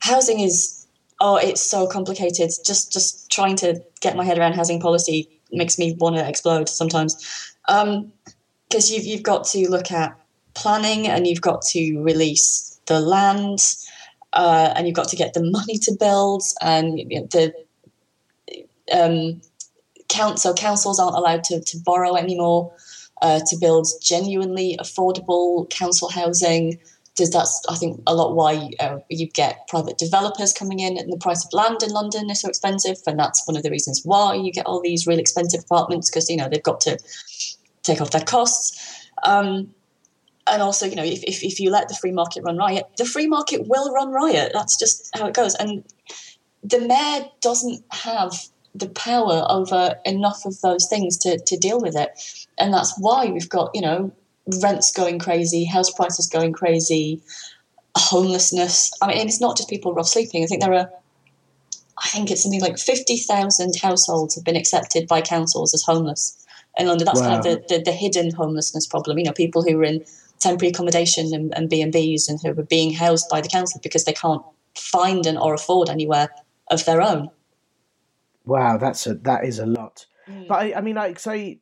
housing 0.00 0.40
is 0.40 0.86
oh, 1.20 1.36
it's 1.36 1.62
so 1.62 1.86
complicated. 1.86 2.50
Just 2.66 2.92
just 2.92 3.30
trying 3.30 3.56
to 3.56 3.80
get 4.00 4.16
my 4.16 4.24
head 4.24 4.38
around 4.38 4.54
housing 4.54 4.80
policy 4.80 5.28
makes 5.52 5.78
me 5.78 5.94
want 5.98 6.16
to 6.16 6.28
explode 6.28 6.68
sometimes, 6.68 7.54
because 7.66 7.86
um, 7.86 8.12
you've 8.70 9.04
you've 9.04 9.22
got 9.22 9.44
to 9.44 9.68
look 9.70 9.92
at 9.92 10.18
planning, 10.54 11.06
and 11.06 11.26
you've 11.26 11.40
got 11.40 11.62
to 11.62 12.02
release 12.02 12.80
the 12.86 13.00
land, 13.00 13.60
uh, 14.32 14.72
and 14.74 14.86
you've 14.86 14.96
got 14.96 15.08
to 15.08 15.16
get 15.16 15.34
the 15.34 15.50
money 15.50 15.78
to 15.78 15.96
build, 15.98 16.42
and 16.60 16.98
you 16.98 17.20
know, 17.20 17.26
the 17.30 17.54
um, 18.92 19.40
council 20.12 20.54
councils 20.54 21.00
aren't 21.00 21.16
allowed 21.16 21.44
to, 21.44 21.60
to 21.60 21.78
borrow 21.78 22.16
anymore 22.16 22.72
uh, 23.22 23.40
to 23.46 23.56
build 23.56 23.88
genuinely 24.02 24.76
affordable 24.80 25.68
council 25.70 26.10
housing. 26.10 26.78
Does 27.14 27.30
that's 27.30 27.62
I 27.68 27.74
think 27.76 28.00
a 28.06 28.14
lot 28.14 28.34
why 28.34 28.70
uh, 28.80 28.98
you 29.10 29.28
get 29.28 29.68
private 29.68 29.98
developers 29.98 30.52
coming 30.52 30.80
in, 30.80 30.96
and 30.96 31.12
the 31.12 31.18
price 31.18 31.44
of 31.44 31.52
land 31.52 31.82
in 31.82 31.90
London 31.90 32.30
is 32.30 32.40
so 32.40 32.48
expensive, 32.48 32.96
and 33.06 33.18
that's 33.18 33.46
one 33.46 33.56
of 33.56 33.62
the 33.62 33.70
reasons 33.70 34.00
why 34.04 34.34
you 34.34 34.50
get 34.50 34.66
all 34.66 34.80
these 34.80 35.06
really 35.06 35.20
expensive 35.20 35.60
apartments 35.60 36.10
because 36.10 36.30
you 36.30 36.36
know 36.36 36.48
they've 36.48 36.62
got 36.62 36.80
to 36.82 36.98
take 37.82 38.00
off 38.00 38.10
their 38.10 38.24
costs. 38.24 39.08
Um, 39.24 39.74
and 40.48 40.60
also, 40.60 40.86
you 40.86 40.96
know, 40.96 41.04
if, 41.04 41.22
if, 41.22 41.44
if 41.44 41.60
you 41.60 41.70
let 41.70 41.88
the 41.88 41.94
free 41.94 42.10
market 42.10 42.42
run 42.42 42.56
riot, 42.56 42.84
the 42.96 43.04
free 43.04 43.28
market 43.28 43.68
will 43.68 43.92
run 43.92 44.10
riot. 44.10 44.50
That's 44.52 44.76
just 44.76 45.08
how 45.14 45.26
it 45.26 45.34
goes. 45.34 45.54
And 45.54 45.84
the 46.64 46.80
mayor 46.80 47.26
doesn't 47.40 47.84
have 47.92 48.34
the 48.74 48.88
power 48.88 49.44
over 49.48 49.96
enough 50.04 50.44
of 50.46 50.60
those 50.60 50.86
things 50.88 51.18
to, 51.18 51.38
to 51.38 51.56
deal 51.56 51.80
with 51.80 51.96
it. 51.96 52.10
And 52.58 52.72
that's 52.72 52.94
why 52.98 53.26
we've 53.26 53.48
got, 53.48 53.70
you 53.74 53.82
know, 53.82 54.12
rents 54.62 54.92
going 54.92 55.18
crazy, 55.18 55.64
house 55.64 55.90
prices 55.90 56.26
going 56.26 56.52
crazy, 56.52 57.22
homelessness. 57.96 58.90
I 59.02 59.08
mean, 59.08 59.26
it's 59.26 59.40
not 59.40 59.56
just 59.56 59.68
people 59.68 59.94
rough 59.94 60.08
sleeping. 60.08 60.42
I 60.42 60.46
think 60.46 60.62
there 60.62 60.72
are, 60.72 60.90
I 62.02 62.08
think 62.08 62.30
it's 62.30 62.42
something 62.42 62.60
like 62.60 62.78
50,000 62.78 63.76
households 63.80 64.34
have 64.34 64.44
been 64.44 64.56
accepted 64.56 65.06
by 65.06 65.20
councils 65.20 65.74
as 65.74 65.82
homeless 65.82 66.44
in 66.78 66.86
London. 66.86 67.04
That's 67.04 67.20
wow. 67.20 67.26
kind 67.26 67.38
of 67.38 67.44
the, 67.44 67.76
the, 67.76 67.82
the, 67.84 67.92
hidden 67.92 68.32
homelessness 68.32 68.86
problem. 68.86 69.18
You 69.18 69.24
know, 69.24 69.32
people 69.32 69.62
who 69.62 69.78
are 69.78 69.84
in 69.84 70.04
temporary 70.40 70.70
accommodation 70.70 71.34
and, 71.34 71.56
and 71.56 71.68
B&Bs 71.68 72.28
and 72.28 72.40
who 72.40 72.58
are 72.58 72.64
being 72.64 72.92
housed 72.92 73.28
by 73.28 73.40
the 73.40 73.48
council 73.48 73.80
because 73.82 74.04
they 74.04 74.12
can't 74.12 74.42
find 74.74 75.26
and 75.26 75.38
or 75.38 75.54
afford 75.54 75.88
anywhere 75.88 76.28
of 76.70 76.84
their 76.86 77.02
own. 77.02 77.28
Wow, 78.44 78.76
that's 78.76 79.06
a 79.06 79.14
that 79.14 79.44
is 79.44 79.58
a 79.58 79.66
lot. 79.66 80.06
Mm. 80.28 80.48
But 80.48 80.54
I, 80.54 80.74
I 80.78 80.80
mean, 80.80 80.96
like, 80.96 81.18
say, 81.18 81.60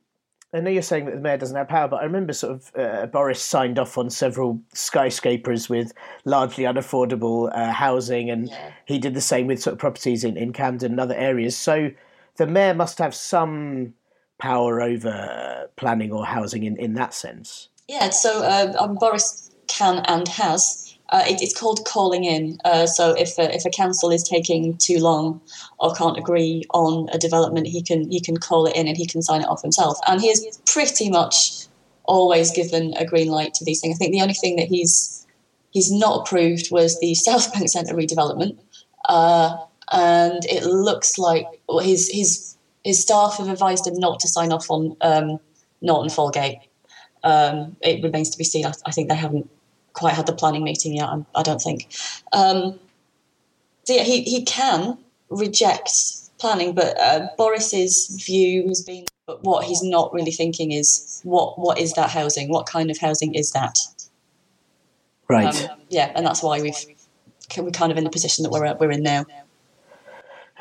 I 0.52 0.60
know 0.60 0.70
you're 0.70 0.82
saying 0.82 1.04
that 1.06 1.14
the 1.14 1.20
mayor 1.20 1.36
doesn't 1.36 1.56
have 1.56 1.68
power, 1.68 1.88
but 1.88 2.00
I 2.00 2.04
remember 2.04 2.32
sort 2.32 2.54
of 2.54 2.70
uh, 2.76 3.06
Boris 3.06 3.42
signed 3.42 3.78
off 3.78 3.96
on 3.96 4.10
several 4.10 4.60
skyscrapers 4.74 5.68
with 5.68 5.92
largely 6.24 6.64
unaffordable 6.64 7.50
uh, 7.54 7.72
housing, 7.72 8.30
and 8.30 8.48
yeah. 8.48 8.72
he 8.86 8.98
did 8.98 9.14
the 9.14 9.20
same 9.20 9.46
with 9.46 9.62
sort 9.62 9.72
of 9.74 9.78
properties 9.78 10.24
in, 10.24 10.36
in 10.36 10.52
Camden 10.52 10.92
and 10.92 11.00
other 11.00 11.14
areas. 11.14 11.56
So 11.56 11.90
the 12.36 12.46
mayor 12.46 12.74
must 12.74 12.98
have 12.98 13.14
some 13.14 13.94
power 14.38 14.80
over 14.80 15.68
planning 15.76 16.10
or 16.10 16.24
housing 16.24 16.64
in, 16.64 16.76
in 16.78 16.94
that 16.94 17.14
sense. 17.14 17.68
Yeah, 17.88 18.10
so 18.10 18.42
uh, 18.42 18.74
um, 18.78 18.94
Boris 18.94 19.50
can 19.68 19.98
and 20.06 20.26
has 20.28 20.89
uh, 21.10 21.24
it, 21.26 21.42
it's 21.42 21.58
called 21.58 21.84
calling 21.84 22.24
in. 22.24 22.58
Uh, 22.64 22.86
so 22.86 23.12
if 23.12 23.36
a, 23.38 23.54
if 23.54 23.64
a 23.64 23.70
council 23.70 24.10
is 24.10 24.22
taking 24.22 24.76
too 24.76 24.98
long 24.98 25.40
or 25.78 25.92
can't 25.94 26.16
agree 26.16 26.62
on 26.70 27.08
a 27.12 27.18
development, 27.18 27.66
he 27.66 27.82
can 27.82 28.10
he 28.10 28.20
can 28.20 28.36
call 28.36 28.66
it 28.66 28.76
in 28.76 28.86
and 28.86 28.96
he 28.96 29.06
can 29.06 29.20
sign 29.20 29.42
it 29.42 29.48
off 29.48 29.62
himself. 29.62 29.98
And 30.06 30.20
he 30.20 30.28
has 30.28 30.60
pretty 30.66 31.10
much 31.10 31.66
always 32.04 32.50
given 32.50 32.94
a 32.96 33.04
green 33.04 33.28
light 33.28 33.54
to 33.54 33.64
these 33.64 33.80
things. 33.80 33.96
I 33.96 33.98
think 33.98 34.12
the 34.12 34.22
only 34.22 34.34
thing 34.34 34.56
that 34.56 34.68
he's 34.68 35.26
he's 35.70 35.90
not 35.90 36.20
approved 36.20 36.70
was 36.70 36.98
the 37.00 37.14
South 37.26 37.52
Bank 37.52 37.68
Centre 37.68 37.94
redevelopment, 37.94 38.56
uh, 39.08 39.56
and 39.92 40.44
it 40.44 40.64
looks 40.64 41.18
like 41.18 41.46
his 41.82 42.08
his 42.12 42.56
his 42.84 43.00
staff 43.00 43.36
have 43.38 43.48
advised 43.48 43.86
him 43.86 43.94
not 43.98 44.20
to 44.20 44.28
sign 44.28 44.52
off 44.52 44.70
on 44.70 44.96
um, 45.00 45.38
Norton 45.82 46.08
Folgate. 46.08 46.60
Um, 47.22 47.76
it 47.82 48.02
remains 48.02 48.30
to 48.30 48.38
be 48.38 48.44
seen. 48.44 48.64
I, 48.64 48.72
I 48.86 48.92
think 48.92 49.08
they 49.08 49.16
haven't 49.16 49.50
quite 49.92 50.14
had 50.14 50.26
the 50.26 50.32
planning 50.32 50.64
meeting 50.64 50.94
yet. 50.94 51.08
I, 51.34 51.42
don't 51.42 51.60
think. 51.60 51.88
Um, 52.32 52.78
so 53.84 53.94
yeah, 53.94 54.02
he 54.02 54.22
he 54.22 54.44
can 54.44 54.98
reject 55.28 55.90
planning, 56.38 56.74
but 56.74 56.98
uh, 56.98 57.28
Boris's 57.36 58.22
view 58.24 58.66
has 58.68 58.82
been. 58.82 59.06
But 59.26 59.44
what 59.44 59.64
he's 59.64 59.82
not 59.82 60.12
really 60.12 60.32
thinking 60.32 60.72
is 60.72 61.20
what 61.24 61.58
what 61.58 61.78
is 61.78 61.92
that 61.94 62.10
housing? 62.10 62.48
What 62.48 62.66
kind 62.66 62.90
of 62.90 62.98
housing 62.98 63.34
is 63.34 63.52
that? 63.52 63.78
Right. 65.28 65.70
Um, 65.70 65.78
yeah, 65.88 66.10
and 66.14 66.26
that's 66.26 66.42
why 66.42 66.60
we've 66.60 66.74
we're 67.56 67.70
kind 67.70 67.92
of 67.92 67.98
in 67.98 68.04
the 68.04 68.10
position 68.10 68.42
that 68.42 68.50
we're 68.50 68.74
we're 68.74 68.90
in 68.90 69.02
now. 69.02 69.24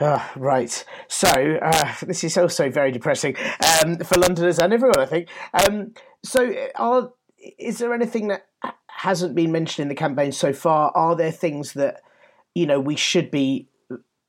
Oh, 0.02 0.32
right. 0.36 0.86
So 1.08 1.28
uh, 1.28 1.94
this 2.06 2.24
is 2.24 2.38
also 2.38 2.70
very 2.70 2.92
depressing 2.92 3.36
um, 3.84 3.98
for 3.98 4.18
Londoners 4.20 4.60
and 4.60 4.72
everyone, 4.72 5.00
I 5.00 5.06
think. 5.06 5.28
Um, 5.54 5.94
so, 6.24 6.54
are, 6.76 7.12
is 7.58 7.80
there 7.80 7.94
anything 7.94 8.30
that 8.30 8.48
hasn't 9.00 9.34
been 9.34 9.50
mentioned 9.50 9.84
in 9.84 9.88
the 9.88 9.96
campaign 9.96 10.32
so 10.34 10.52
far. 10.52 10.92
Are 10.94 11.16
there 11.16 11.32
things 11.32 11.74
that 11.74 12.02
you 12.54 12.66
know 12.66 12.82
we 12.82 12.98
should 12.98 13.32
be 13.32 13.70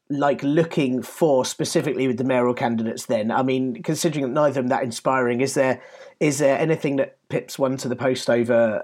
like 0.08 0.42
looking 0.44 1.02
for 1.02 1.44
specifically 1.44 2.06
with 2.06 2.18
the 2.18 2.24
mayoral 2.24 2.54
candidates? 2.54 3.06
Then, 3.06 3.32
I 3.32 3.42
mean, 3.42 3.82
considering 3.82 4.26
that 4.26 4.32
neither 4.32 4.48
of 4.48 4.54
them 4.54 4.68
that 4.68 4.84
inspiring, 4.84 5.40
is 5.40 5.54
there 5.54 5.82
is 6.20 6.38
there 6.38 6.56
anything 6.56 6.96
that 6.96 7.18
pips 7.28 7.58
one 7.58 7.78
to 7.78 7.88
the 7.88 7.96
post 7.96 8.30
over 8.30 8.80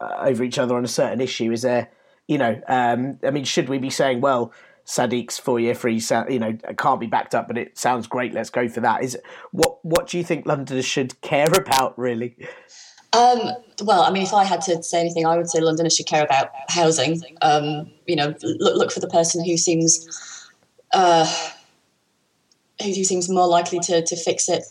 uh, 0.00 0.16
over 0.18 0.44
each 0.44 0.58
other 0.58 0.76
on 0.76 0.84
a 0.84 0.88
certain 0.88 1.22
issue? 1.22 1.50
Is 1.52 1.62
there, 1.62 1.90
you 2.28 2.36
know, 2.36 2.60
um, 2.68 3.18
I 3.24 3.30
mean, 3.30 3.44
should 3.44 3.70
we 3.70 3.78
be 3.78 3.90
saying, 3.90 4.20
well, 4.20 4.52
Sadiq's 4.84 5.38
four-year 5.38 5.74
free, 5.74 6.02
you 6.28 6.38
know, 6.38 6.52
can't 6.76 7.00
be 7.00 7.06
backed 7.06 7.34
up, 7.34 7.48
but 7.48 7.56
it 7.56 7.78
sounds 7.78 8.06
great. 8.06 8.34
Let's 8.34 8.50
go 8.50 8.68
for 8.68 8.80
that. 8.80 9.02
Is 9.02 9.16
what 9.52 9.82
what 9.84 10.08
do 10.08 10.18
you 10.18 10.24
think 10.24 10.44
Londoners 10.44 10.84
should 10.84 11.18
care 11.22 11.48
about, 11.56 11.98
really? 11.98 12.36
Um, 13.12 13.40
well, 13.82 14.02
I 14.02 14.10
mean, 14.10 14.22
if 14.22 14.32
I 14.32 14.44
had 14.44 14.60
to 14.62 14.82
say 14.82 15.00
anything, 15.00 15.26
I 15.26 15.36
would 15.36 15.50
say 15.50 15.60
Londoners 15.60 15.96
should 15.96 16.06
care 16.06 16.24
about 16.24 16.50
housing. 16.68 17.22
Um, 17.42 17.90
you 18.06 18.16
know, 18.16 18.34
look 18.42 18.76
look 18.76 18.92
for 18.92 19.00
the 19.00 19.08
person 19.08 19.44
who 19.44 19.56
seems 19.56 20.48
uh, 20.92 21.26
who 22.82 23.04
seems 23.04 23.28
more 23.28 23.48
likely 23.48 23.80
to 23.80 24.02
to 24.02 24.16
fix 24.16 24.48
it 24.48 24.64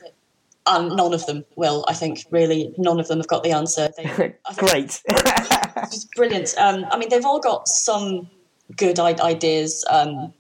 and 0.69 0.95
none 0.95 1.13
of 1.13 1.25
them 1.25 1.43
will. 1.55 1.83
I 1.87 1.93
think 1.93 2.25
really 2.31 2.73
none 2.77 2.99
of 2.99 3.07
them 3.07 3.19
have 3.19 3.27
got 3.27 3.43
the 3.43 3.51
answer. 3.51 3.89
They, 3.97 4.05
Great, 4.57 5.01
it's 5.09 6.05
brilliant. 6.15 6.53
Um, 6.57 6.85
I 6.91 6.97
mean, 6.97 7.09
they've 7.09 7.25
all 7.25 7.39
got 7.39 7.67
some 7.67 8.29
good 8.75 8.99
ideas. 8.99 9.83
Um, 9.89 10.33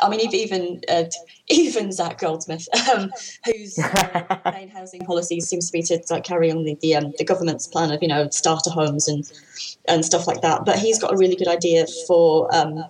I 0.00 0.08
mean, 0.08 0.20
even 0.34 0.80
uh, 0.88 1.04
even 1.48 1.92
Zac 1.92 2.18
Goldsmith, 2.18 2.68
um, 2.90 3.10
whose 3.44 3.78
uh, 3.78 4.38
main 4.52 4.68
housing 4.68 5.04
policy 5.04 5.40
seems 5.40 5.66
to 5.66 5.72
be 5.72 5.82
to 5.82 6.00
like, 6.10 6.24
carry 6.24 6.50
on 6.50 6.64
the 6.64 6.76
the, 6.80 6.94
um, 6.94 7.12
the, 7.18 7.24
government's 7.24 7.66
plan 7.66 7.90
of 7.90 8.02
you 8.02 8.08
know 8.08 8.28
starter 8.30 8.70
homes 8.70 9.08
and 9.08 9.30
and 9.86 10.04
stuff 10.04 10.26
like 10.26 10.42
that. 10.42 10.64
But 10.64 10.78
he's 10.78 10.98
got 10.98 11.12
a 11.12 11.16
really 11.16 11.36
good 11.36 11.48
idea 11.48 11.86
for 12.06 12.54
um, 12.54 12.84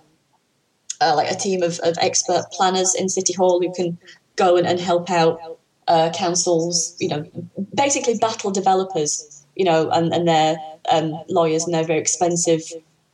uh, 1.01 1.15
like 1.15 1.31
a 1.31 1.35
team 1.35 1.63
of, 1.63 1.79
of 1.79 1.97
expert 1.99 2.45
planners 2.51 2.93
in 2.95 3.09
City 3.09 3.33
Hall 3.33 3.61
who 3.61 3.73
can 3.73 3.97
go 4.35 4.57
and, 4.57 4.67
and 4.67 4.79
help 4.79 5.09
out 5.09 5.59
uh, 5.87 6.11
councils. 6.11 6.95
You 6.99 7.09
know, 7.09 7.31
basically 7.75 8.17
battle 8.17 8.51
developers. 8.51 9.35
You 9.55 9.65
know, 9.65 9.89
and 9.89 10.13
and 10.13 10.27
their 10.27 10.57
um, 10.91 11.21
lawyers 11.27 11.65
and 11.65 11.73
their 11.73 11.83
very 11.83 11.99
expensive 11.99 12.61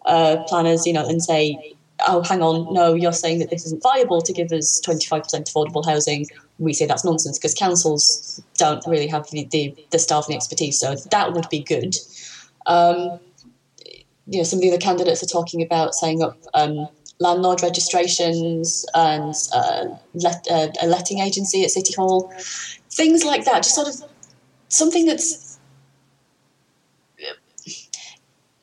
uh, 0.05 0.43
planners. 0.47 0.85
You 0.85 0.93
know, 0.93 1.07
and 1.07 1.23
say 1.23 1.74
oh, 2.07 2.21
hang 2.23 2.41
on, 2.41 2.73
no, 2.73 2.93
you're 2.93 3.13
saying 3.13 3.39
that 3.39 3.49
this 3.49 3.65
isn't 3.65 3.81
viable 3.81 4.21
to 4.21 4.33
give 4.33 4.51
us 4.51 4.81
25% 4.85 5.21
affordable 5.21 5.85
housing. 5.85 6.27
We 6.59 6.73
say 6.73 6.85
that's 6.85 7.05
nonsense 7.05 7.37
because 7.37 7.53
councils 7.53 8.41
don't 8.57 8.85
really 8.87 9.07
have 9.07 9.29
the, 9.31 9.47
the, 9.51 9.75
the 9.91 9.99
staff 9.99 10.25
and 10.25 10.33
the 10.33 10.37
expertise. 10.37 10.79
So 10.79 10.95
that 11.11 11.33
would 11.33 11.49
be 11.49 11.61
good. 11.61 11.95
Um, 12.65 13.19
you 14.27 14.39
know, 14.39 14.43
some 14.43 14.57
of 14.57 14.61
the 14.61 14.69
other 14.69 14.79
candidates 14.79 15.21
are 15.21 15.27
talking 15.27 15.61
about 15.61 15.93
setting 15.93 16.23
up 16.23 16.37
um, 16.53 16.87
landlord 17.19 17.61
registrations 17.61 18.85
and 18.93 19.35
uh, 19.53 19.85
let, 20.13 20.45
uh, 20.49 20.67
a 20.81 20.87
letting 20.87 21.19
agency 21.19 21.63
at 21.63 21.71
City 21.71 21.93
Hall. 21.93 22.33
Things 22.91 23.23
like 23.23 23.45
that, 23.45 23.63
just 23.63 23.75
sort 23.75 23.87
of 23.87 24.03
something 24.69 25.05
that's 25.05 25.45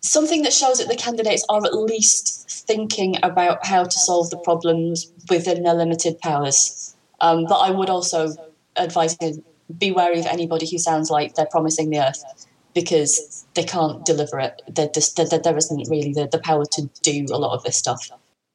something 0.01 0.43
that 0.43 0.53
shows 0.53 0.79
that 0.79 0.89
the 0.89 0.97
candidates 0.97 1.45
are 1.49 1.65
at 1.65 1.75
least 1.75 2.42
thinking 2.67 3.17
about 3.23 3.65
how 3.67 3.85
to 3.85 3.99
solve 3.99 4.31
the 4.31 4.39
problems 4.39 5.13
within 5.29 5.63
their 5.63 5.75
limited 5.75 6.19
powers. 6.21 6.95
Um, 7.21 7.47
but 7.49 7.59
I 7.59 7.71
would 7.71 7.91
also 7.91 8.35
advise 8.77 9.17
you 9.21 9.45
be 9.79 9.91
wary 9.91 10.19
of 10.19 10.27
anybody 10.27 10.69
who 10.71 10.79
sounds 10.79 11.11
like 11.11 11.35
they're 11.35 11.47
promising 11.47 11.91
the 11.91 12.01
earth 12.01 12.47
because 12.75 13.47
they 13.55 13.65
can't 13.65 14.05
deliver 14.05 14.39
it. 14.39 14.63
There, 14.69 14.91
there, 15.17 15.39
there 15.39 15.57
isn't 15.57 15.89
really 15.91 16.13
the, 16.13 16.27
the 16.27 16.39
power 16.39 16.65
to 16.73 16.91
do 17.03 17.27
a 17.31 17.39
lot 17.39 17.55
of 17.55 17.63
this 17.65 17.77
stuff. 17.77 18.11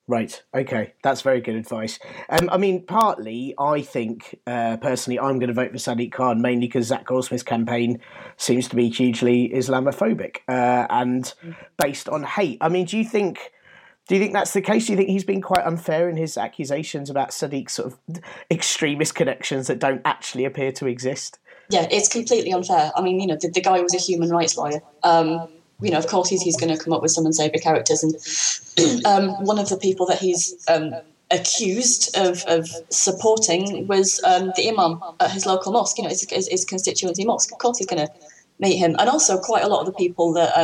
Right. 0.09 0.41
Okay. 0.55 0.93
That's 1.03 1.21
very 1.21 1.41
good 1.41 1.55
advice. 1.55 1.99
Um, 2.29 2.49
I 2.49 2.57
mean, 2.57 2.85
partly, 2.85 3.53
I 3.59 3.81
think 3.81 4.39
uh, 4.47 4.77
personally, 4.77 5.19
I'm 5.19 5.37
going 5.37 5.49
to 5.49 5.53
vote 5.53 5.71
for 5.71 5.77
Sadiq 5.77 6.13
Khan 6.13 6.41
mainly 6.41 6.67
because 6.67 6.87
Zac 6.87 7.05
Goldsmith's 7.05 7.43
campaign 7.43 7.99
seems 8.37 8.69
to 8.69 8.75
be 8.77 8.87
hugely 8.89 9.49
Islamophobic 9.49 10.37
uh, 10.47 10.87
and 10.89 11.33
based 11.77 12.07
on 12.07 12.23
hate. 12.23 12.57
I 12.61 12.69
mean, 12.69 12.85
do 12.85 12.97
you 12.97 13.03
think? 13.03 13.51
Do 14.07 14.15
you 14.15 14.21
think 14.21 14.33
that's 14.33 14.53
the 14.53 14.61
case? 14.61 14.85
Do 14.85 14.93
you 14.93 14.97
think 14.97 15.09
he's 15.09 15.25
been 15.25 15.41
quite 15.41 15.65
unfair 15.65 16.09
in 16.09 16.15
his 16.15 16.37
accusations 16.37 17.09
about 17.09 17.31
Sadiq's 17.31 17.73
sort 17.73 17.93
of 17.93 18.21
extremist 18.49 19.15
connections 19.15 19.67
that 19.67 19.79
don't 19.79 20.01
actually 20.05 20.45
appear 20.45 20.71
to 20.73 20.87
exist? 20.87 21.39
Yeah, 21.69 21.87
it's 21.91 22.07
completely 22.07 22.53
unfair. 22.53 22.91
I 22.95 23.01
mean, 23.01 23.19
you 23.19 23.27
know, 23.27 23.37
the, 23.39 23.49
the 23.49 23.61
guy 23.61 23.81
was 23.81 23.93
a 23.93 23.97
human 23.97 24.29
rights 24.29 24.57
lawyer. 24.57 24.79
Um, 25.03 25.49
you 25.81 25.91
know, 25.91 25.97
of 25.97 26.07
course, 26.07 26.29
he's, 26.29 26.41
he's 26.41 26.55
going 26.55 26.75
to 26.75 26.81
come 26.81 26.93
up 26.93 27.01
with 27.01 27.11
some 27.11 27.25
unsavory 27.25 27.59
characters. 27.59 28.03
And 28.77 29.05
um, 29.05 29.43
one 29.43 29.59
of 29.59 29.67
the 29.67 29.77
people 29.77 30.05
that 30.07 30.19
he's 30.19 30.55
um, 30.69 30.93
accused 31.29 32.15
of, 32.17 32.43
of 32.47 32.69
supporting 32.89 33.87
was 33.87 34.21
um, 34.23 34.53
the 34.55 34.69
imam 34.69 35.01
at 35.19 35.31
his 35.31 35.45
local 35.45 35.73
mosque, 35.73 35.97
you 35.97 36.05
know, 36.05 36.09
his, 36.09 36.25
his, 36.29 36.47
his 36.47 36.63
constituency 36.63 37.25
mosque. 37.25 37.51
Of 37.51 37.57
course, 37.57 37.77
he's 37.77 37.87
going 37.87 38.07
to 38.07 38.13
meet 38.59 38.77
him. 38.77 38.95
And 38.97 39.09
also, 39.09 39.37
quite 39.37 39.63
a 39.63 39.67
lot 39.67 39.81
of 39.81 39.85
the 39.85 39.93
people 39.93 40.31
that 40.33 40.57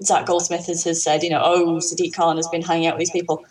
um, 0.00 0.04
Zac 0.04 0.26
Goldsmith 0.26 0.66
has, 0.66 0.84
has 0.84 1.02
said, 1.02 1.22
you 1.22 1.30
know, 1.30 1.42
oh, 1.42 1.76
Sadiq 1.76 2.14
Khan 2.14 2.36
has 2.36 2.48
been 2.48 2.62
hanging 2.62 2.86
out 2.86 2.94
with 2.94 3.00
these 3.00 3.10
people. 3.10 3.44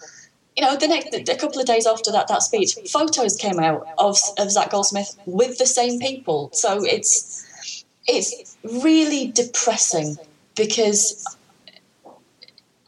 You 0.56 0.64
know, 0.64 0.78
the 0.78 0.88
next 0.88 1.14
a 1.14 1.36
couple 1.36 1.60
of 1.60 1.66
days 1.66 1.86
after 1.86 2.12
that 2.12 2.28
that 2.30 2.42
speech, 2.42 2.76
photos 2.90 3.36
came 3.36 3.60
out 3.60 3.86
of 3.98 4.18
of 4.38 4.52
Zac 4.52 4.72
Goldsmith 4.72 5.18
with 5.26 5.58
the 5.58 5.66
same 5.66 6.00
people. 6.00 6.50
So 6.54 6.84
it's 6.86 7.46
it's 8.08 8.58
really 8.64 9.32
depressing 9.32 10.18
because 10.56 11.26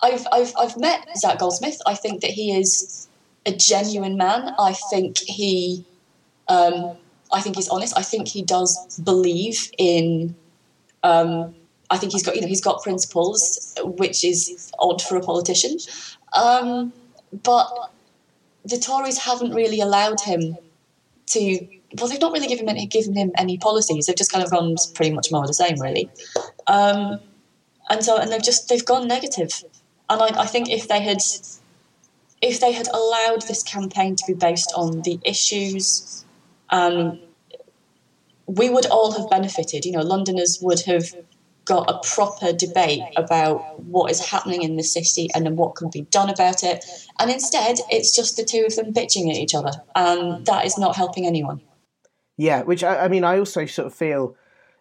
I've, 0.01 0.27
I've, 0.31 0.53
I've 0.57 0.77
met 0.77 1.07
Zac 1.17 1.39
Goldsmith. 1.39 1.81
I 1.85 1.95
think 1.95 2.21
that 2.21 2.31
he 2.31 2.55
is 2.55 3.07
a 3.45 3.51
genuine 3.51 4.15
man. 4.15 4.53
I 4.59 4.73
think 4.73 5.17
he, 5.17 5.85
um, 6.47 6.95
I 7.33 7.41
think 7.41 7.55
he's 7.55 7.67
honest. 7.67 7.97
I 7.97 8.03
think 8.03 8.27
he 8.27 8.43
does 8.43 8.99
believe 8.99 9.71
in. 9.77 10.35
Um, 11.03 11.55
I 11.89 11.97
think 11.97 12.11
he's 12.11 12.23
got 12.23 12.35
you 12.35 12.41
know 12.41 12.47
he's 12.47 12.61
got 12.61 12.83
principles, 12.83 13.73
which 13.83 14.23
is 14.23 14.71
odd 14.79 15.01
for 15.01 15.17
a 15.17 15.21
politician. 15.21 15.77
Um, 16.35 16.93
but 17.43 17.91
the 18.65 18.77
Tories 18.77 19.17
haven't 19.17 19.53
really 19.53 19.79
allowed 19.79 20.21
him 20.21 20.57
to. 21.27 21.67
Well, 21.97 22.09
they've 22.09 22.19
not 22.19 22.33
really 22.33 22.47
given 22.47 22.65
him 22.65 22.69
any, 22.69 22.85
given 22.85 23.15
him 23.15 23.31
any 23.37 23.57
policies. 23.57 24.05
They've 24.05 24.15
just 24.15 24.31
kind 24.31 24.43
of 24.43 24.51
gone 24.51 24.75
pretty 24.93 25.11
much 25.11 25.31
more 25.31 25.41
of 25.41 25.47
the 25.47 25.53
same, 25.53 25.79
really. 25.79 26.09
Um, 26.67 27.19
and 27.89 28.03
so 28.03 28.17
and 28.17 28.31
they've 28.31 28.43
just 28.43 28.69
they've 28.69 28.85
gone 28.85 29.07
negative. 29.07 29.63
And 30.09 30.21
I, 30.21 30.41
I 30.41 30.45
think 30.45 30.69
if 30.69 30.87
they 30.87 31.01
had 31.01 31.21
if 32.41 32.59
they 32.59 32.71
had 32.71 32.87
allowed 32.89 33.43
this 33.43 33.63
campaign 33.63 34.15
to 34.15 34.23
be 34.27 34.33
based 34.33 34.71
on 34.75 35.01
the 35.01 35.19
issues, 35.23 36.25
um, 36.69 37.19
we 38.45 38.69
would 38.69 38.85
all 38.87 39.11
have 39.13 39.29
benefited. 39.29 39.85
You 39.85 39.93
know, 39.93 40.01
Londoners 40.01 40.59
would 40.61 40.81
have 40.81 41.13
got 41.67 41.89
a 41.89 41.99
proper 42.15 42.53
debate 42.53 43.03
about 43.15 43.79
what 43.81 44.11
is 44.11 44.19
happening 44.19 44.63
in 44.63 44.77
the 44.77 44.83
city 44.83 45.27
and 45.35 45.45
then 45.45 45.55
what 45.55 45.75
can 45.75 45.89
be 45.89 46.01
done 46.01 46.29
about 46.29 46.63
it. 46.63 46.83
And 47.19 47.29
instead, 47.29 47.77
it's 47.89 48.15
just 48.15 48.37
the 48.37 48.43
two 48.43 48.65
of 48.65 48.75
them 48.75 48.93
bitching 48.93 49.29
at 49.29 49.37
each 49.37 49.53
other, 49.53 49.71
and 49.95 50.45
that 50.45 50.65
is 50.65 50.77
not 50.77 50.95
helping 50.95 51.25
anyone. 51.25 51.61
Yeah, 52.37 52.63
which 52.63 52.83
I, 52.83 53.05
I 53.05 53.07
mean, 53.07 53.23
I 53.23 53.39
also 53.39 53.65
sort 53.65 53.87
of 53.87 53.93
feel 53.93 54.35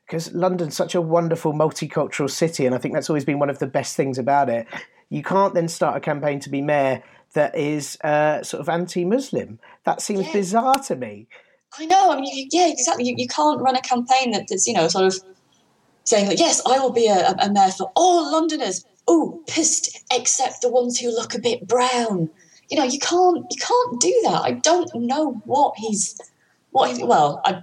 because 0.06 0.32
London's 0.32 0.76
such 0.76 0.94
a 0.94 1.00
wonderful 1.00 1.52
multicultural 1.52 2.30
city, 2.30 2.66
and 2.66 2.74
I 2.74 2.78
think 2.78 2.94
that's 2.94 3.10
always 3.10 3.24
been 3.24 3.38
one 3.38 3.50
of 3.50 3.58
the 3.58 3.66
best 3.66 3.96
things 3.96 4.18
about 4.18 4.48
it. 4.48 4.66
You 5.08 5.22
can't 5.22 5.54
then 5.54 5.68
start 5.68 5.96
a 5.96 6.00
campaign 6.00 6.40
to 6.40 6.50
be 6.50 6.62
mayor 6.62 7.02
that 7.34 7.56
is 7.56 7.98
uh, 8.02 8.42
sort 8.42 8.60
of 8.60 8.68
anti-Muslim. 8.68 9.58
That 9.84 10.00
seems 10.00 10.26
yeah. 10.26 10.32
bizarre 10.32 10.78
to 10.84 10.96
me. 10.96 11.28
I 11.78 11.86
know. 11.86 12.12
I 12.12 12.20
mean, 12.20 12.34
you, 12.34 12.48
yeah, 12.52 12.68
exactly. 12.68 13.08
You, 13.08 13.14
you 13.16 13.28
can't 13.28 13.60
run 13.60 13.76
a 13.76 13.80
campaign 13.80 14.30
that, 14.32 14.46
that's 14.48 14.66
you 14.66 14.74
know 14.74 14.88
sort 14.88 15.06
of 15.06 15.20
saying 16.06 16.28
that, 16.28 16.38
yes, 16.38 16.62
I 16.66 16.78
will 16.78 16.92
be 16.92 17.08
a, 17.08 17.34
a 17.38 17.52
mayor 17.52 17.70
for 17.70 17.92
all 17.94 18.32
Londoners. 18.32 18.84
Oh, 19.08 19.42
pissed, 19.46 20.02
except 20.10 20.62
the 20.62 20.68
ones 20.68 20.98
who 20.98 21.10
look 21.10 21.34
a 21.34 21.38
bit 21.38 21.68
brown. 21.68 22.30
You 22.68 22.78
know, 22.78 22.84
you 22.84 22.98
can't 22.98 23.46
you 23.50 23.56
can't 23.60 24.00
do 24.00 24.20
that. 24.24 24.42
I 24.42 24.52
don't 24.52 24.92
know 24.94 25.40
what 25.44 25.74
he's 25.76 26.20
what. 26.70 26.96
He, 26.96 27.04
well, 27.04 27.40
I 27.44 27.62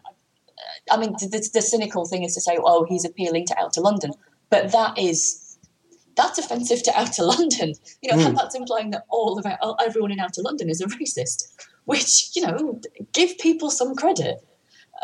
I 0.91 0.97
mean, 0.97 1.13
the, 1.13 1.49
the 1.53 1.61
cynical 1.61 2.05
thing 2.05 2.23
is 2.23 2.33
to 2.35 2.41
say, 2.41 2.57
oh, 2.61 2.85
he's 2.85 3.05
appealing 3.05 3.45
to 3.47 3.59
outer 3.59 3.81
London, 3.81 4.11
but 4.49 4.71
that 4.71 4.97
is 4.97 5.57
that's 6.15 6.37
offensive 6.37 6.83
to 6.83 6.97
outer 6.97 7.23
London. 7.35 7.73
You 8.01 8.11
know, 8.11 8.17
mm. 8.17 8.35
that's 8.35 8.55
implying 8.55 8.91
that 8.91 9.05
all 9.09 9.37
of 9.37 9.45
our, 9.45 9.75
everyone 9.81 10.11
in 10.11 10.19
outer 10.19 10.41
London 10.41 10.69
is 10.69 10.81
a 10.81 10.85
racist, 10.87 11.51
which 11.85 12.29
you 12.35 12.41
know, 12.41 12.79
give 13.11 13.37
people 13.39 13.69
some 13.69 13.95
credit. 13.95 14.37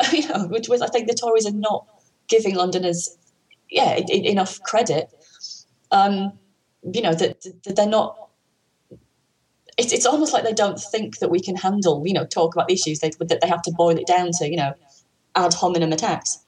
You 0.12 0.26
know, 0.28 0.46
which 0.46 0.66
was 0.66 0.80
I 0.80 0.86
think 0.86 1.08
the 1.08 1.14
Tories 1.14 1.46
are 1.46 1.52
not 1.52 1.86
giving 2.26 2.54
Londoners, 2.54 3.18
yeah, 3.70 4.00
enough 4.08 4.62
credit. 4.62 5.12
Um, 5.90 6.38
you 6.94 7.02
know 7.02 7.14
that, 7.14 7.42
that 7.64 7.76
they're 7.76 7.86
not 7.86 8.30
it's, 9.80 9.92
it's 9.92 10.06
almost 10.06 10.32
like 10.32 10.44
they 10.44 10.52
don't 10.52 10.78
think 10.78 11.18
that 11.18 11.30
we 11.30 11.40
can 11.40 11.56
handle, 11.56 12.02
you 12.06 12.12
know, 12.12 12.26
talk 12.26 12.54
about 12.54 12.68
the 12.68 12.74
issues. 12.74 13.00
They, 13.00 13.10
that 13.10 13.40
they 13.40 13.48
have 13.48 13.62
to 13.62 13.72
boil 13.72 13.96
it 13.96 14.06
down 14.06 14.30
to, 14.38 14.48
you 14.48 14.56
know, 14.56 14.74
ad 15.34 15.54
hominem 15.54 15.92
attacks. 15.92 16.38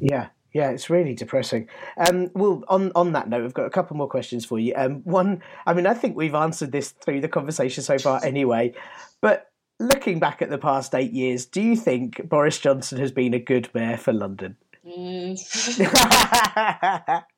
Yeah, 0.00 0.28
yeah, 0.52 0.70
it's 0.70 0.88
really 0.88 1.14
depressing. 1.14 1.68
Um, 1.98 2.30
well, 2.34 2.64
on 2.68 2.92
on 2.94 3.12
that 3.12 3.28
note, 3.28 3.44
I've 3.44 3.54
got 3.54 3.66
a 3.66 3.70
couple 3.70 3.96
more 3.96 4.08
questions 4.08 4.44
for 4.44 4.58
you. 4.58 4.72
Um, 4.76 5.02
one, 5.04 5.42
I 5.66 5.74
mean, 5.74 5.86
I 5.86 5.94
think 5.94 6.16
we've 6.16 6.34
answered 6.34 6.72
this 6.72 6.90
through 6.90 7.20
the 7.20 7.28
conversation 7.28 7.82
so 7.82 7.98
far, 7.98 8.24
anyway. 8.24 8.74
But 9.20 9.50
looking 9.78 10.18
back 10.18 10.40
at 10.42 10.48
the 10.48 10.58
past 10.58 10.94
eight 10.94 11.12
years, 11.12 11.44
do 11.44 11.60
you 11.60 11.76
think 11.76 12.26
Boris 12.28 12.58
Johnson 12.58 12.98
has 12.98 13.12
been 13.12 13.34
a 13.34 13.38
good 13.38 13.68
mayor 13.74 13.96
for 13.96 14.12
London? 14.12 14.56
Mm. 14.86 15.36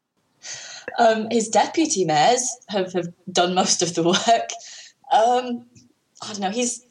Um, 0.99 1.29
his 1.31 1.49
deputy 1.49 2.05
mayors 2.05 2.49
have, 2.69 2.93
have 2.93 3.09
done 3.31 3.55
most 3.55 3.83
of 3.83 3.95
the 3.95 4.03
work. 4.03 4.51
Um, 5.13 5.67
I 6.23 6.29
don't 6.29 6.41
know. 6.41 6.51
He's 6.51 6.85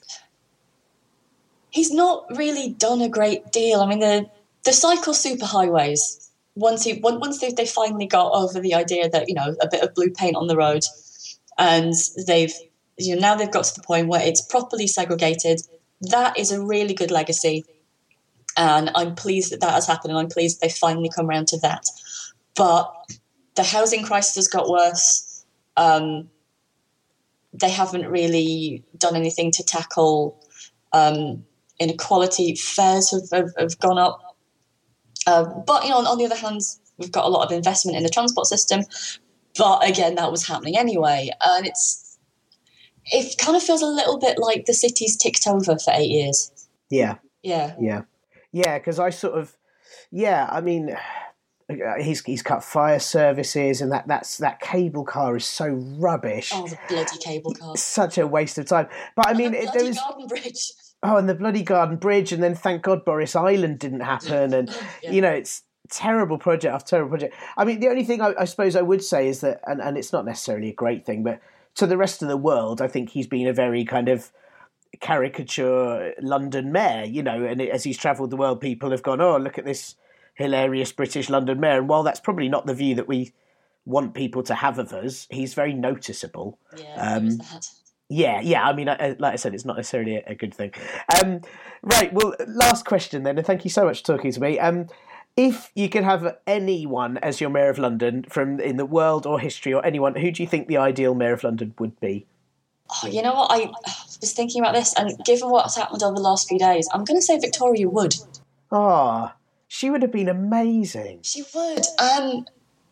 he's 1.70 1.92
not 1.92 2.26
really 2.36 2.70
done 2.70 3.02
a 3.02 3.10
great 3.10 3.52
deal. 3.52 3.82
I 3.82 3.88
mean, 3.88 4.00
the 4.00 4.30
the 4.64 4.74
cycle 4.74 5.14
superhighways. 5.14 6.30
Once 6.56 6.84
he 6.84 7.00
once 7.02 7.40
they 7.40 7.52
they 7.52 7.66
finally 7.66 8.08
got 8.08 8.32
over 8.34 8.60
the 8.60 8.74
idea 8.74 9.10
that 9.10 9.28
you 9.28 9.36
know 9.36 9.56
a 9.62 9.68
bit 9.70 9.84
of 9.84 9.94
blue 9.94 10.10
paint 10.10 10.36
on 10.36 10.48
the 10.48 10.58
road, 10.58 10.84
and 11.58 11.94
they've 12.26 12.54
you 12.98 13.16
know 13.16 13.22
now 13.22 13.36
they've 13.36 13.52
got 13.52 13.66
to 13.66 13.76
the 13.76 13.86
point 13.86 14.08
where 14.08 14.26
it's 14.26 14.42
properly 14.42 14.88
segregated. 14.88 15.62
That 16.02 16.38
is 16.38 16.52
a 16.52 16.64
really 16.64 16.94
good 16.94 17.12
legacy, 17.12 17.66
and 18.58 18.90
I'm 18.96 19.16
pleased 19.16 19.52
that 19.52 19.62
that 19.62 19.74
has 19.74 19.88
happened, 19.88 20.12
and 20.12 20.20
I'm 20.20 20.30
pleased 20.30 20.60
they 20.60 20.70
finally 20.70 21.10
come 21.16 21.30
around 21.30 21.48
to 21.50 21.60
that. 21.60 21.86
But 22.56 22.92
the 23.56 23.64
housing 23.64 24.04
crisis 24.04 24.36
has 24.36 24.48
got 24.48 24.70
worse. 24.70 25.46
Um, 25.78 26.30
they 27.54 27.70
haven't 27.70 28.08
really 28.08 28.84
done 28.98 29.16
anything 29.16 29.52
to 29.52 29.64
tackle 29.64 30.44
um, 30.92 31.46
inequality. 31.80 32.56
Fares 32.56 33.12
have, 33.12 33.30
have, 33.32 33.54
have 33.58 33.80
gone 33.80 33.98
up. 33.98 34.38
Uh, 35.26 35.44
but 35.44 35.84
you 35.84 35.90
know, 35.90 35.98
on, 35.98 36.08
on, 36.08 36.18
the 36.18 36.26
other 36.26 36.36
hand, 36.36 36.62
we've 36.98 37.12
got 37.12 37.26
a 37.26 37.30
lot 37.30 37.46
of 37.46 37.52
investment 37.52 37.98
in 37.98 38.04
the 38.04 38.10
transport 38.10 38.48
system. 38.48 38.82
But 39.58 39.88
again, 39.88 40.16
that 40.16 40.32
was 40.32 40.48
happening 40.48 40.78
anyway, 40.78 41.30
and 41.44 41.66
it's 41.66 42.18
it 43.12 43.38
kind 43.38 43.56
of 43.56 43.64
feels 43.64 43.82
a 43.82 43.88
little 43.88 44.18
bit 44.18 44.38
like 44.38 44.66
the 44.66 44.74
city's 44.74 45.16
ticked 45.16 45.48
over 45.48 45.78
for 45.78 45.94
eight 45.94 46.10
years. 46.10 46.52
Yeah. 46.90 47.16
Yeah. 47.44 47.76
Yeah. 47.80 48.02
Yeah. 48.52 48.78
Because 48.78 49.00
I 49.00 49.10
sort 49.10 49.38
of, 49.38 49.56
yeah. 50.12 50.48
I 50.52 50.62
mean 50.62 50.96
uh, 51.70 52.02
he's 52.02 52.24
he's 52.24 52.42
cut 52.42 52.64
fire 52.64 53.00
services, 53.00 53.82
and 53.82 53.92
that 53.92 54.08
that's 54.08 54.38
that 54.38 54.60
cable 54.60 55.04
car 55.04 55.36
is 55.36 55.46
so 55.46 55.68
rubbish. 55.68 56.52
Oh, 56.54 56.68
the 56.68 56.78
bloody 56.88 57.18
cable 57.20 57.54
car! 57.54 57.72
It's 57.74 57.84
such 57.84 58.18
a 58.18 58.26
waste 58.26 58.58
of 58.58 58.66
time. 58.66 58.88
But 59.16 59.28
I 59.28 59.34
mean, 59.34 59.52
the 59.52 59.70
there 59.74 59.86
was 59.86 60.00
Garden 60.00 60.28
Bridge. 60.28 60.72
Oh, 61.04 61.18
and 61.18 61.30
the 61.30 61.36
bloody 61.36 61.64
Garden 61.64 61.98
Bridge, 61.98 62.32
and 62.32 62.42
then 62.42 62.56
thank 62.56 62.82
God 62.82 63.06
Boris 63.06 63.36
Island 63.36 63.80
didn't 63.80 64.00
happen, 64.00 64.54
and 64.54 64.70
yeah. 65.04 65.12
you 65.12 65.22
know 65.22 65.32
it's 65.32 65.64
terrible 65.90 66.38
project 66.38 66.74
after 66.74 66.92
terrible 66.92 67.10
project. 67.10 67.36
I 67.58 67.66
mean, 67.66 67.80
the 67.80 67.90
only 67.90 68.04
thing 68.04 68.22
I, 68.22 68.34
I 68.40 68.46
suppose 68.46 68.76
I 68.76 68.82
would 68.82 69.04
say 69.04 69.28
is 69.28 69.42
that, 69.42 69.62
and, 69.68 69.82
and 69.82 69.98
it's 69.98 70.14
not 70.14 70.26
necessarily 70.26 70.70
a 70.70 70.74
great 70.74 71.06
thing, 71.06 71.24
but 71.24 71.40
to 71.76 71.86
the 71.86 71.98
rest 71.98 72.22
of 72.22 72.28
the 72.28 72.38
world, 72.38 72.82
I 72.82 72.88
think 72.88 73.10
he's 73.10 73.28
been 73.28 73.48
a 73.48 73.54
very 73.54 73.86
kind 73.86 74.10
of 74.10 74.32
caricature 75.00 76.14
London 76.22 76.72
mayor, 76.72 77.06
you 77.06 77.24
know, 77.24 77.44
and 77.44 77.62
as 77.62 77.84
he's 77.84 77.98
travelled 77.98 78.30
the 78.30 78.38
world, 78.38 78.62
people 78.62 78.92
have 78.92 79.04
gone, 79.04 79.22
oh, 79.22 79.38
look 79.38 79.58
at 79.58 79.66
this 79.66 79.96
hilarious 80.36 80.92
British 80.92 81.30
London 81.30 81.60
mayor. 81.60 81.80
And 81.80 81.90
while 81.90 82.04
that's 82.04 82.20
probably 82.20 82.50
not 82.50 82.66
the 82.66 82.74
view 82.74 82.96
that 82.96 83.08
we 83.08 83.34
want 83.86 84.14
people 84.14 84.44
to 84.44 84.56
have 84.56 84.80
of 84.80 84.94
us, 84.94 85.28
he's 85.30 85.54
very 85.54 85.74
noticeable. 85.74 86.58
Yeah, 86.78 86.96
um, 86.96 87.42
yeah, 88.10 88.40
yeah. 88.42 88.68
I 88.68 88.74
mean, 88.74 88.88
like 88.88 89.22
I 89.22 89.36
said, 89.36 89.54
it's 89.54 89.66
not 89.66 89.78
necessarily 89.78 90.16
a, 90.16 90.36
good 90.36 90.54
thing. 90.54 90.72
Um, 91.22 91.42
right. 91.82 92.12
Well, 92.14 92.36
last 92.48 92.86
question 92.86 93.24
then, 93.24 93.38
and 93.38 93.46
thank 93.46 93.66
you 93.66 93.70
so 93.70 93.86
much 93.86 94.00
for 94.02 94.16
talking 94.16 94.32
to 94.32 94.40
me. 94.40 94.60
Um, 94.60 94.88
if 95.36 95.72
you 95.76 95.88
could 95.88 96.04
have 96.04 96.38
anyone 96.48 97.18
as 97.18 97.40
your 97.40 97.50
mayor 97.50 97.70
of 97.70 97.78
London 97.78 98.26
from 98.30 98.60
in 98.60 98.78
the 98.78 98.86
world 98.86 99.26
or 99.26 99.40
history 99.40 99.74
or 99.74 99.86
anyone, 99.86 100.16
who 100.16 100.32
do 100.32 100.42
you 100.42 100.48
think 100.48 100.68
the 100.68 100.78
ideal 100.78 101.14
mayor 101.14 101.34
of 101.34 101.44
London 101.44 101.74
would 101.78 102.00
be? 102.00 102.26
Oh, 102.90 103.08
you 103.08 103.22
know 103.22 103.34
what? 103.34 103.52
I 103.52 103.72
was 104.22 104.34
thinking 104.34 104.62
about 104.62 104.74
this, 104.74 104.94
and 104.96 105.18
given 105.26 105.50
what's 105.50 105.76
happened 105.76 106.04
over 106.04 106.16
the 106.16 106.22
last 106.22 106.48
few 106.48 106.60
days, 106.60 106.88
I'm 106.94 107.04
going 107.04 107.20
to 107.20 107.26
say 107.26 107.40
Victoria 107.40 107.90
Wood. 107.90 108.16
Ah, 108.72 109.34
oh, 109.34 109.38
she 109.68 109.90
would 109.90 110.02
have 110.02 110.12
been 110.12 110.30
amazing. 110.30 111.20
She 111.24 111.44
would. 111.54 111.86
Um, 112.00 112.46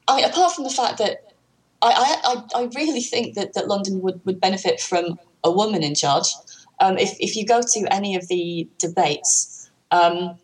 I 0.08 0.18
mean, 0.18 0.26
apart 0.26 0.54
from 0.54 0.64
the 0.64 0.70
fact 0.70 0.98
that 1.00 1.34
I, 1.82 2.22
I, 2.24 2.62
I 2.62 2.70
really 2.76 3.02
think 3.02 3.36
that, 3.36 3.54
that 3.54 3.68
London 3.68 4.02
would, 4.02 4.22
would 4.26 4.40
benefit 4.40 4.80
from 4.80 5.20
a 5.44 5.52
woman 5.52 5.84
in 5.84 5.96
charge. 5.96 6.28
Um, 6.80 6.98
if, 6.98 7.16
if 7.20 7.36
you 7.36 7.46
go 7.46 7.62
to 7.62 7.94
any 7.94 8.16
of 8.16 8.28
the 8.28 8.68
debates, 8.80 9.70
um, 9.92 10.38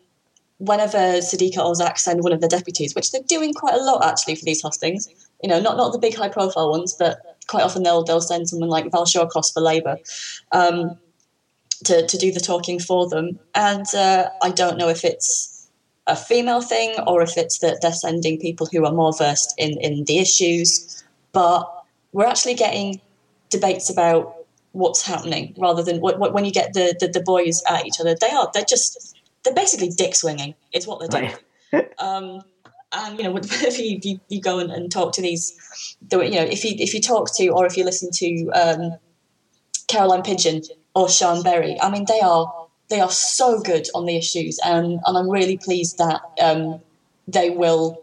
whenever 0.58 0.96
Sadiq 0.96 1.56
or 1.58 1.74
Zac 1.74 1.98
send 1.98 2.22
one 2.22 2.32
of 2.32 2.40
the 2.40 2.48
deputies, 2.48 2.94
which 2.94 3.10
they're 3.10 3.22
doing 3.22 3.52
quite 3.52 3.74
a 3.74 3.82
lot 3.82 4.04
actually 4.04 4.36
for 4.36 4.44
these 4.44 4.62
hustings, 4.62 5.08
you 5.42 5.48
know, 5.48 5.60
not, 5.60 5.76
not 5.76 5.92
the 5.92 5.98
big 5.98 6.14
high 6.14 6.28
profile 6.28 6.70
ones, 6.70 6.94
but 6.96 7.31
quite 7.46 7.62
often 7.62 7.82
they'll, 7.82 8.04
they'll 8.04 8.20
send 8.20 8.48
someone 8.48 8.68
like 8.68 8.90
Val 8.90 9.04
Shawcross 9.04 9.52
for 9.52 9.60
Labour 9.60 9.98
um, 10.52 10.98
to, 11.84 12.06
to 12.06 12.18
do 12.18 12.32
the 12.32 12.40
talking 12.40 12.78
for 12.78 13.08
them. 13.08 13.38
And 13.54 13.86
uh, 13.94 14.28
I 14.42 14.50
don't 14.50 14.78
know 14.78 14.88
if 14.88 15.04
it's 15.04 15.68
a 16.06 16.16
female 16.16 16.60
thing 16.60 16.94
or 17.06 17.22
if 17.22 17.36
it's 17.36 17.58
that 17.60 17.80
they're 17.80 17.92
sending 17.92 18.38
people 18.38 18.68
who 18.70 18.84
are 18.84 18.92
more 18.92 19.12
versed 19.16 19.54
in, 19.58 19.78
in 19.80 20.04
the 20.04 20.18
issues. 20.18 21.04
But 21.32 21.70
we're 22.12 22.26
actually 22.26 22.54
getting 22.54 23.00
debates 23.50 23.90
about 23.90 24.34
what's 24.72 25.06
happening 25.06 25.54
rather 25.58 25.82
than 25.82 26.00
what, 26.00 26.18
what, 26.18 26.32
when 26.32 26.44
you 26.44 26.52
get 26.52 26.72
the, 26.72 26.96
the, 26.98 27.08
the, 27.08 27.20
boys 27.20 27.62
at 27.68 27.86
each 27.86 28.00
other. 28.00 28.14
They 28.18 28.30
are, 28.30 28.50
they're 28.52 28.64
just, 28.66 29.16
they're 29.44 29.54
basically 29.54 29.90
dick 29.90 30.14
swinging, 30.14 30.54
is 30.72 30.86
what 30.86 30.98
they're 30.98 31.20
doing. 31.20 31.34
Right. 31.72 31.92
um, 31.98 32.42
and 32.92 33.18
you 33.18 33.24
know, 33.24 33.36
if 33.42 33.78
you, 33.78 33.98
you, 34.02 34.20
you 34.28 34.40
go 34.40 34.58
and, 34.58 34.70
and, 34.70 34.90
talk 34.90 35.12
to 35.14 35.22
these, 35.22 35.52
you 36.10 36.18
know, 36.18 36.42
if 36.42 36.64
you 36.64 36.74
if 36.78 36.94
you 36.94 37.00
talk 37.00 37.34
to 37.34 37.48
or 37.48 37.66
if 37.66 37.76
you 37.76 37.84
listen 37.84 38.10
to 38.12 38.48
um, 38.50 38.96
Caroline 39.88 40.22
Pidgeon 40.22 40.62
or 40.94 41.08
Sian 41.08 41.42
Berry, 41.42 41.80
I 41.80 41.90
mean, 41.90 42.04
they 42.06 42.20
are 42.20 42.52
they 42.88 43.00
are 43.00 43.10
so 43.10 43.60
good 43.60 43.88
on 43.94 44.06
the 44.06 44.16
issues, 44.16 44.58
and, 44.64 45.00
and 45.06 45.18
I'm 45.18 45.30
really 45.30 45.56
pleased 45.56 45.98
that 45.98 46.20
um, 46.40 46.80
they 47.26 47.50
will, 47.50 48.02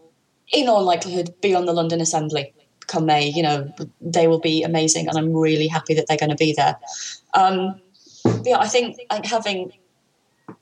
in 0.52 0.68
all 0.68 0.82
likelihood, 0.82 1.34
be 1.40 1.54
on 1.54 1.66
the 1.66 1.72
London 1.72 2.00
Assembly 2.00 2.52
come 2.88 3.06
May. 3.06 3.28
You 3.28 3.42
know, 3.42 3.72
they 4.00 4.26
will 4.26 4.40
be 4.40 4.62
amazing, 4.62 5.08
and 5.08 5.16
I'm 5.16 5.32
really 5.32 5.68
happy 5.68 5.94
that 5.94 6.06
they're 6.08 6.16
going 6.16 6.30
to 6.30 6.36
be 6.36 6.52
there. 6.52 6.76
Um, 7.34 7.80
yeah, 8.44 8.58
I 8.58 8.66
think 8.66 8.98
having 9.24 9.72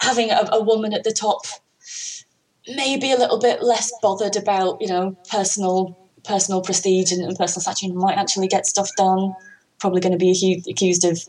having 0.00 0.30
a, 0.30 0.48
a 0.52 0.62
woman 0.62 0.92
at 0.92 1.04
the 1.04 1.12
top, 1.12 1.46
maybe 2.74 3.12
a 3.12 3.16
little 3.16 3.38
bit 3.38 3.62
less 3.62 3.92
bothered 4.02 4.36
about 4.36 4.80
you 4.80 4.88
know 4.88 5.16
personal 5.30 5.96
personal 6.24 6.60
prestige 6.60 7.12
and, 7.12 7.24
and 7.24 7.36
personal 7.36 7.62
stature, 7.62 7.92
might 7.94 8.18
actually 8.18 8.48
get 8.48 8.66
stuff 8.66 8.90
done. 8.96 9.34
Probably 9.78 10.00
going 10.00 10.12
to 10.12 10.18
be 10.18 10.62
accused 10.68 11.04
of 11.04 11.20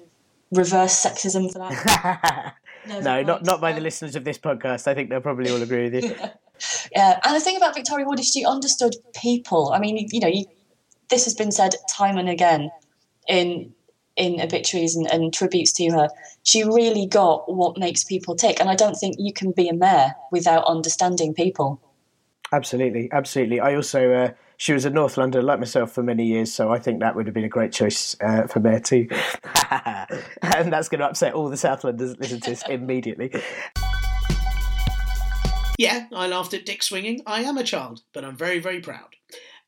reverse 0.51 1.05
sexism 1.05 1.51
for 1.51 1.59
that. 1.59 2.55
no, 2.87 3.21
not 3.21 3.43
not 3.43 3.61
by 3.61 3.71
the 3.71 3.81
listeners 3.81 4.15
of 4.15 4.23
this 4.23 4.37
podcast. 4.37 4.87
I 4.87 4.93
think 4.93 5.09
they'll 5.09 5.21
probably 5.21 5.51
all 5.51 5.61
agree 5.61 5.89
with 5.89 6.03
you. 6.03 6.15
yeah, 6.91 7.19
and 7.23 7.35
the 7.35 7.39
thing 7.39 7.57
about 7.57 7.75
Victoria 7.75 8.05
Wood 8.05 8.19
is 8.19 8.31
she 8.31 8.45
understood 8.45 8.95
people. 9.15 9.71
I 9.73 9.79
mean, 9.79 10.07
you 10.11 10.19
know, 10.19 10.27
you, 10.27 10.45
this 11.09 11.25
has 11.25 11.33
been 11.33 11.51
said 11.51 11.75
time 11.89 12.17
and 12.17 12.29
again 12.29 12.71
in 13.27 13.73
in 14.19 14.41
obituaries 14.41 14.95
and, 14.95 15.11
and, 15.11 15.33
tributes 15.33 15.71
to 15.73 15.89
her. 15.91 16.09
She 16.43 16.63
really 16.63 17.07
got 17.07 17.51
what 17.51 17.77
makes 17.77 18.03
people 18.03 18.35
tick, 18.35 18.59
and 18.59 18.69
I 18.69 18.75
don't 18.75 18.95
think 18.95 19.15
you 19.17 19.33
can 19.33 19.51
be 19.51 19.69
a 19.69 19.73
mayor 19.73 20.13
without 20.31 20.65
understanding 20.65 21.33
people. 21.33 21.81
Absolutely, 22.51 23.09
absolutely. 23.11 23.59
I 23.59 23.75
also. 23.75 24.11
Uh, 24.11 24.29
she 24.57 24.73
was 24.73 24.83
a 24.83 24.89
North 24.89 25.15
Londoner 25.15 25.41
like 25.41 25.59
myself 25.59 25.93
for 25.93 26.03
many 26.03 26.25
years, 26.25 26.53
so 26.53 26.69
I 26.69 26.79
think 26.79 26.99
that 26.99 27.15
would 27.15 27.27
have 27.27 27.33
been 27.33 27.45
a 27.45 27.49
great 27.49 27.71
choice 27.71 28.17
uh, 28.19 28.45
for 28.47 28.59
mayor 28.59 28.81
too. 28.81 29.07
and 29.71 30.73
that's 30.73 30.89
going 30.89 30.99
to 30.99 31.05
upset 31.05 31.33
all 31.33 31.47
the 31.47 31.55
South 31.55 31.85
Londoners 31.85 32.11
that 32.11 32.19
listen 32.19 32.41
to 32.41 32.49
this 32.49 32.63
immediately. 32.67 33.31
Yeah, 35.77 36.07
I 36.13 36.27
laughed 36.27 36.53
at 36.53 36.65
Dick 36.65 36.83
swinging. 36.83 37.21
I 37.25 37.43
am 37.43 37.57
a 37.57 37.63
child, 37.63 38.01
but 38.11 38.25
I'm 38.25 38.35
very, 38.35 38.59
very 38.59 38.81
proud. 38.81 39.15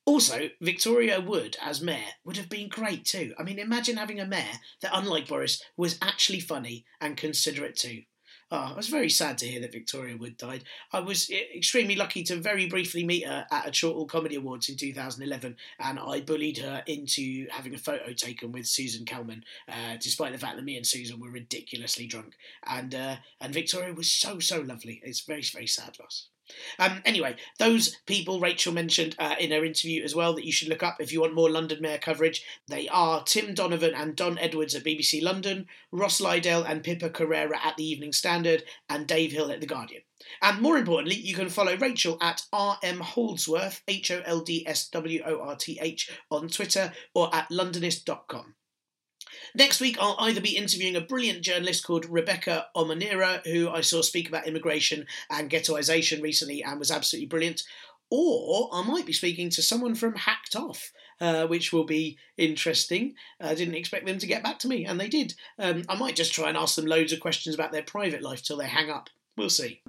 Also, 0.05 0.49
Victoria 0.59 1.21
Wood 1.21 1.57
as 1.61 1.81
mayor 1.81 2.13
would 2.25 2.37
have 2.37 2.49
been 2.49 2.69
great 2.69 3.05
too. 3.05 3.33
I 3.37 3.43
mean, 3.43 3.59
imagine 3.59 3.97
having 3.97 4.19
a 4.19 4.25
mayor 4.25 4.59
that, 4.81 4.91
unlike 4.93 5.27
Boris, 5.27 5.61
was 5.77 5.97
actually 6.01 6.39
funny 6.39 6.85
and 6.99 7.15
considerate 7.15 7.75
too. 7.75 8.03
Oh, 8.53 8.71
I 8.73 8.75
was 8.75 8.89
very 8.89 9.09
sad 9.09 9.37
to 9.37 9.47
hear 9.47 9.61
that 9.61 9.71
Victoria 9.71 10.17
Wood 10.17 10.35
died. 10.35 10.65
I 10.91 10.99
was 10.99 11.29
extremely 11.29 11.95
lucky 11.95 12.21
to 12.23 12.35
very 12.35 12.67
briefly 12.67 13.05
meet 13.05 13.25
her 13.25 13.45
at 13.49 13.65
a 13.65 13.71
Chortle 13.71 14.07
Comedy 14.07 14.35
Awards 14.35 14.67
in 14.67 14.75
2011, 14.75 15.55
and 15.79 15.97
I 15.97 16.19
bullied 16.19 16.57
her 16.57 16.83
into 16.85 17.47
having 17.49 17.73
a 17.73 17.77
photo 17.77 18.11
taken 18.11 18.51
with 18.51 18.67
Susan 18.67 19.05
Calman, 19.05 19.45
uh, 19.69 19.95
despite 20.01 20.33
the 20.33 20.37
fact 20.37 20.57
that 20.57 20.65
me 20.65 20.75
and 20.75 20.85
Susan 20.85 21.21
were 21.21 21.31
ridiculously 21.31 22.07
drunk. 22.07 22.33
And 22.67 22.93
uh, 22.93 23.15
and 23.39 23.53
Victoria 23.53 23.93
was 23.93 24.11
so 24.11 24.39
so 24.39 24.59
lovely. 24.59 24.99
It's 25.01 25.21
very 25.21 25.43
very 25.43 25.67
sad 25.67 25.97
loss. 25.97 26.27
Um, 26.79 27.01
anyway, 27.05 27.35
those 27.59 27.97
people 28.05 28.39
Rachel 28.39 28.73
mentioned 28.73 29.15
uh, 29.19 29.35
in 29.39 29.51
her 29.51 29.63
interview 29.65 30.03
as 30.03 30.15
well 30.15 30.33
that 30.35 30.45
you 30.45 30.51
should 30.51 30.69
look 30.69 30.83
up 30.83 30.97
if 30.99 31.11
you 31.11 31.21
want 31.21 31.33
more 31.33 31.49
London 31.49 31.81
Mayor 31.81 31.97
coverage. 31.97 32.43
They 32.67 32.87
are 32.89 33.23
Tim 33.23 33.53
Donovan 33.53 33.93
and 33.93 34.17
Tom 34.17 34.37
Edwards 34.41 34.75
at 34.75 34.83
BBC 34.83 35.21
London, 35.21 35.67
Ross 35.91 36.19
Lydall 36.19 36.63
and 36.63 36.83
Pippa 36.83 37.09
Crerar 37.09 37.53
at 37.55 37.77
the 37.77 37.85
Evening 37.85 38.13
Standard, 38.13 38.63
and 38.89 39.07
Dave 39.07 39.31
Hill 39.31 39.51
at 39.51 39.61
The 39.61 39.67
Guardian. 39.67 40.01
And 40.41 40.61
more 40.61 40.77
importantly, 40.77 41.15
you 41.15 41.33
can 41.33 41.49
follow 41.49 41.75
Rachel 41.75 42.17
at 42.21 42.43
RM 42.53 42.99
Holdsworth, 42.99 43.81
H 43.87 44.11
O 44.11 44.21
L 44.25 44.41
D 44.41 44.65
S 44.67 44.87
W 44.89 45.21
O 45.25 45.41
R 45.41 45.55
T 45.55 45.79
H, 45.81 46.11
on 46.29 46.47
Twitter 46.47 46.93
or 47.13 47.33
at 47.33 47.49
londonist.com. 47.49 48.55
Next 49.53 49.81
week, 49.81 49.97
I'll 49.99 50.15
either 50.19 50.41
be 50.41 50.55
interviewing 50.55 50.95
a 50.95 51.01
brilliant 51.01 51.41
journalist 51.41 51.85
called 51.85 52.05
Rebecca 52.05 52.67
Omonira, 52.75 53.45
who 53.45 53.69
I 53.69 53.81
saw 53.81 54.01
speak 54.01 54.29
about 54.29 54.47
immigration 54.47 55.05
and 55.29 55.49
ghettoisation 55.49 56.21
recently 56.21 56.63
and 56.63 56.79
was 56.79 56.91
absolutely 56.91 57.27
brilliant, 57.27 57.63
or 58.09 58.69
I 58.71 58.83
might 58.83 59.05
be 59.05 59.13
speaking 59.13 59.49
to 59.51 59.61
someone 59.61 59.95
from 59.95 60.15
Hacked 60.15 60.55
Off. 60.55 60.91
Uh, 61.19 61.45
which 61.45 61.71
will 61.71 61.83
be 61.83 62.17
interesting. 62.35 63.13
I 63.39 63.53
didn't 63.53 63.75
expect 63.75 64.07
them 64.07 64.17
to 64.17 64.25
get 64.25 64.41
back 64.41 64.57
to 64.57 64.67
me, 64.67 64.85
and 64.85 64.99
they 64.99 65.07
did. 65.07 65.35
Um, 65.59 65.83
I 65.87 65.95
might 65.95 66.15
just 66.15 66.33
try 66.33 66.49
and 66.49 66.57
ask 66.57 66.73
them 66.73 66.87
loads 66.87 67.13
of 67.13 67.19
questions 67.19 67.53
about 67.53 67.71
their 67.71 67.83
private 67.83 68.23
life 68.23 68.41
till 68.41 68.57
they 68.57 68.65
hang 68.65 68.89
up. 68.89 69.07
We'll 69.37 69.51
see. 69.51 69.83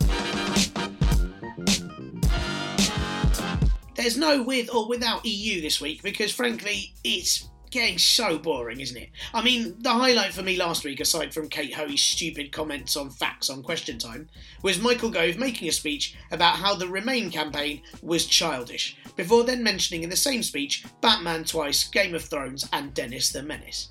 There's 3.94 4.18
no 4.18 4.42
with 4.42 4.68
or 4.74 4.86
without 4.90 5.24
EU 5.24 5.62
this 5.62 5.80
week 5.80 6.02
because, 6.02 6.32
frankly, 6.32 6.92
it's 7.02 7.48
getting 7.72 7.98
so 7.98 8.38
boring, 8.38 8.80
isn't 8.80 8.96
it? 8.96 9.10
I 9.34 9.42
mean, 9.42 9.74
the 9.80 9.90
highlight 9.90 10.32
for 10.32 10.42
me 10.42 10.56
last 10.56 10.84
week, 10.84 11.00
aside 11.00 11.34
from 11.34 11.48
Kate 11.48 11.74
Hoey's 11.74 12.02
stupid 12.02 12.52
comments 12.52 12.96
on 12.96 13.10
facts 13.10 13.50
on 13.50 13.62
Question 13.62 13.98
Time, 13.98 14.28
was 14.62 14.80
Michael 14.80 15.10
Gove 15.10 15.38
making 15.38 15.68
a 15.68 15.72
speech 15.72 16.14
about 16.30 16.56
how 16.56 16.74
the 16.74 16.86
Remain 16.86 17.30
campaign 17.30 17.82
was 18.02 18.26
childish, 18.26 18.96
before 19.16 19.42
then 19.42 19.62
mentioning 19.62 20.04
in 20.04 20.10
the 20.10 20.16
same 20.16 20.42
speech 20.42 20.84
Batman 21.00 21.44
twice, 21.44 21.88
Game 21.88 22.14
of 22.14 22.22
Thrones, 22.22 22.68
and 22.72 22.94
Dennis 22.94 23.32
the 23.32 23.42
Menace. 23.42 23.88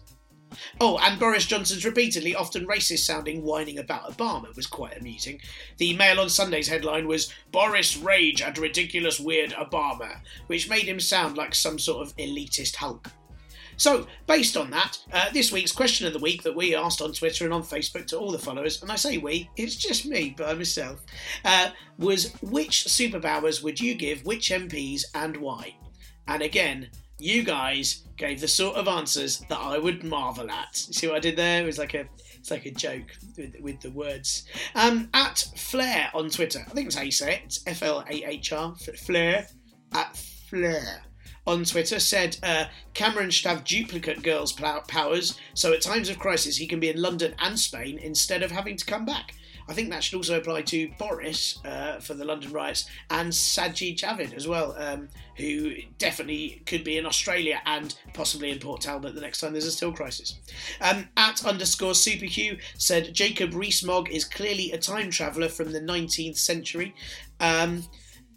Oh, 0.80 0.98
and 0.98 1.20
Boris 1.20 1.46
Johnson's 1.46 1.86
repeatedly 1.86 2.36
often 2.36 2.68
racist 2.68 3.00
sounding 3.00 3.42
whining 3.42 3.80
about 3.80 4.16
Obama 4.16 4.54
was 4.56 4.68
quite 4.68 4.98
amusing. 4.98 5.40
The 5.78 5.96
Mail 5.96 6.20
on 6.20 6.30
Sunday's 6.30 6.68
headline 6.68 7.08
was 7.08 7.34
Boris 7.52 7.98
Rage 7.98 8.42
at 8.42 8.58
Ridiculous 8.58 9.20
Weird 9.20 9.52
Obama, 9.52 10.20
which 10.48 10.70
made 10.70 10.84
him 10.84 11.00
sound 11.00 11.38
like 11.38 11.56
some 11.56 11.80
sort 11.80 12.06
of 12.06 12.16
elitist 12.18 12.76
Hulk. 12.76 13.10
So, 13.78 14.08
based 14.28 14.58
on 14.58 14.70
that, 14.72 14.98
uh, 15.12 15.30
this 15.32 15.52
week's 15.52 15.72
question 15.72 16.08
of 16.08 16.14
the 16.14 16.20
week 16.20 16.44
that 16.44 16.56
we 16.56 16.76
asked 16.76 17.02
on 17.02 17.14
Twitter 17.14 17.46
and 17.46 17.54
on 17.54 17.64
Facebook 17.64 18.08
to 18.08 18.18
all 18.18 18.32
the 18.32 18.40
followers, 18.40 18.82
and 18.82 18.92
I 18.92 18.96
say 18.96 19.18
we, 19.18 19.50
it's 19.56 19.76
just 19.76 20.06
me 20.06 20.36
by 20.38 20.54
myself, 20.54 21.02
uh, 21.46 21.70
was 21.98 22.34
which 22.42 22.86
superpowers 22.86 23.64
would 23.64 23.80
you 23.80 23.96
give 23.96 24.26
which 24.26 24.50
MPs 24.50 25.06
and 25.16 25.38
why? 25.38 25.76
And 26.28 26.42
again, 26.42 26.90
you 27.18 27.44
guys 27.44 28.04
gave 28.18 28.42
the 28.42 28.48
sort 28.48 28.76
of 28.76 28.88
answers 28.88 29.40
that 29.50 29.60
I 29.60 29.78
would 29.78 30.04
marvel 30.04 30.50
at. 30.50 30.86
You 30.88 30.94
see 30.94 31.08
what 31.08 31.18
I 31.18 31.20
did 31.20 31.36
there? 31.36 31.62
It 31.62 31.66
was 31.66 31.78
like 31.78 31.94
a 31.94 32.06
it's 32.40 32.50
like 32.50 32.66
a 32.66 32.72
joke 32.72 33.16
with, 33.38 33.56
with 33.60 33.80
the 33.82 33.92
words. 33.92 34.46
Um, 34.74 35.10
at 35.14 35.48
Flair 35.56 36.10
on 36.16 36.32
Twitter, 36.32 36.66
I 36.68 36.72
think 36.72 36.88
that's 36.88 36.96
how 36.96 37.04
you 37.04 37.12
say 37.12 37.36
it. 37.36 37.42
It's 37.46 37.64
F 37.68 37.84
L 37.84 38.04
A 38.10 38.24
H 38.24 38.52
R. 38.52 38.76
Flair 38.76 39.46
at 39.94 40.18
Flair 40.18 41.04
on 41.48 41.64
Twitter 41.64 42.00
said 42.00 42.38
uh, 42.44 42.66
Cameron 42.94 43.32
should 43.32 43.50
have 43.50 43.64
duplicate 43.64 44.24
girls' 44.24 44.54
powers, 44.54 45.38
so 45.54 45.74
at 45.74 45.82
times 45.82 46.10
of 46.10 46.20
crisis 46.20 46.58
he 46.58 46.68
can 46.68 46.80
be 46.80 46.90
in 46.90 47.02
London 47.02 47.34
and 47.40 47.60
Spain 47.60 47.98
instead 47.98 48.44
of 48.44 48.52
having 48.52 48.78
to 48.78 48.86
come 48.86 49.06
back. 49.06 49.34
I 49.68 49.74
think 49.74 49.90
that 49.90 50.04
should 50.04 50.18
also 50.18 50.38
apply 50.38 50.64
to 50.64 50.92
Boris 50.98 51.60
uh, 51.64 52.00
for 52.00 52.14
the 52.14 52.26
London 52.26 52.52
riots 52.52 52.90
and 53.10 53.32
Sajid 53.32 53.98
Javid 53.98 54.34
as 54.34 54.48
well, 54.48 54.76
um, 54.78 55.08
who 55.38 55.74
definitely 55.98 56.62
could 56.66 56.84
be 56.84 56.98
in 56.98 57.06
Australia 57.06 57.62
and 57.66 57.96
possibly 58.14 58.52
in 58.52 58.60
Port 58.60 58.82
Talbot 58.82 59.16
the 59.16 59.22
next 59.22 59.40
time 59.40 59.54
there's 59.54 59.66
a 59.66 59.72
still 59.72 59.94
crisis. 59.94 60.40
Um, 60.82 61.08
at 61.16 61.46
underscore 61.46 61.94
superq 61.94 62.60
said 62.78 63.14
Jacob 63.14 63.54
Rees-Mogg 63.54 64.10
is 64.10 64.26
clearly 64.26 64.72
a 64.72 64.78
time 64.78 65.10
traveller 65.10 65.48
from 65.48 65.72
the 65.72 65.82
19th 65.82 66.38
century. 66.38 66.94
Um, 67.40 67.84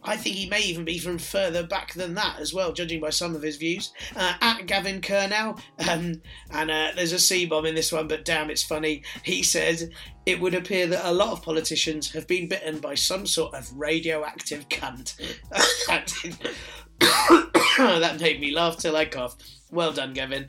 I 0.05 0.17
think 0.17 0.37
he 0.37 0.49
may 0.49 0.61
even 0.61 0.85
be 0.85 0.99
from 0.99 1.19
further 1.19 1.67
back 1.67 1.95
than 1.95 2.15
that 2.15 2.39
as 2.39 2.53
well, 2.53 2.73
judging 2.73 3.01
by 3.01 3.11
some 3.11 3.35
of 3.35 3.43
his 3.43 3.57
views. 3.57 3.93
Uh, 4.15 4.35
at 4.41 4.67
Gavin 4.67 5.01
Kernow, 5.01 5.59
um, 5.89 6.21
and 6.51 6.71
uh, 6.71 6.93
there's 6.95 7.13
a 7.13 7.19
C 7.19 7.47
bomb 7.47 7.65
in 7.65 7.75
this 7.75 7.91
one, 7.91 8.07
but 8.07 8.25
damn, 8.25 8.51
it's 8.51 8.63
funny. 8.63 9.03
He 9.23 9.43
says, 9.43 9.91
it 10.27 10.41
would 10.41 10.55
appear 10.55 10.87
that 10.89 11.09
a 11.09 11.13
lot 11.13 11.33
of 11.33 11.43
politicians 11.43 12.13
have 12.13 12.27
been 12.27 12.49
bitten 12.49 12.79
by 12.79 12.95
some 12.95 13.27
sort 13.27 13.55
of 13.55 13.73
radioactive 13.75 14.69
cunt. 14.69 15.17
that 17.79 18.21
made 18.21 18.41
me 18.41 18.55
laugh 18.55 18.77
till 18.77 18.97
I 18.97 19.07
coughed. 19.07 19.43
Well 19.71 19.93
done, 19.93 20.13
Gavin. 20.13 20.49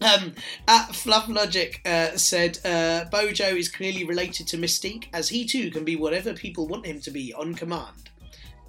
Um, 0.00 0.34
at 0.66 0.94
Fluff 0.96 1.28
Logic 1.28 1.80
uh, 1.84 2.16
said 2.16 2.58
uh, 2.64 3.04
Bojo 3.04 3.54
is 3.54 3.68
clearly 3.68 4.04
related 4.04 4.48
to 4.48 4.58
Mystique, 4.58 5.06
as 5.12 5.28
he 5.28 5.44
too 5.44 5.70
can 5.70 5.84
be 5.84 5.94
whatever 5.94 6.32
people 6.32 6.66
want 6.66 6.86
him 6.86 7.00
to 7.02 7.10
be 7.10 7.32
on 7.34 7.54
command 7.54 8.10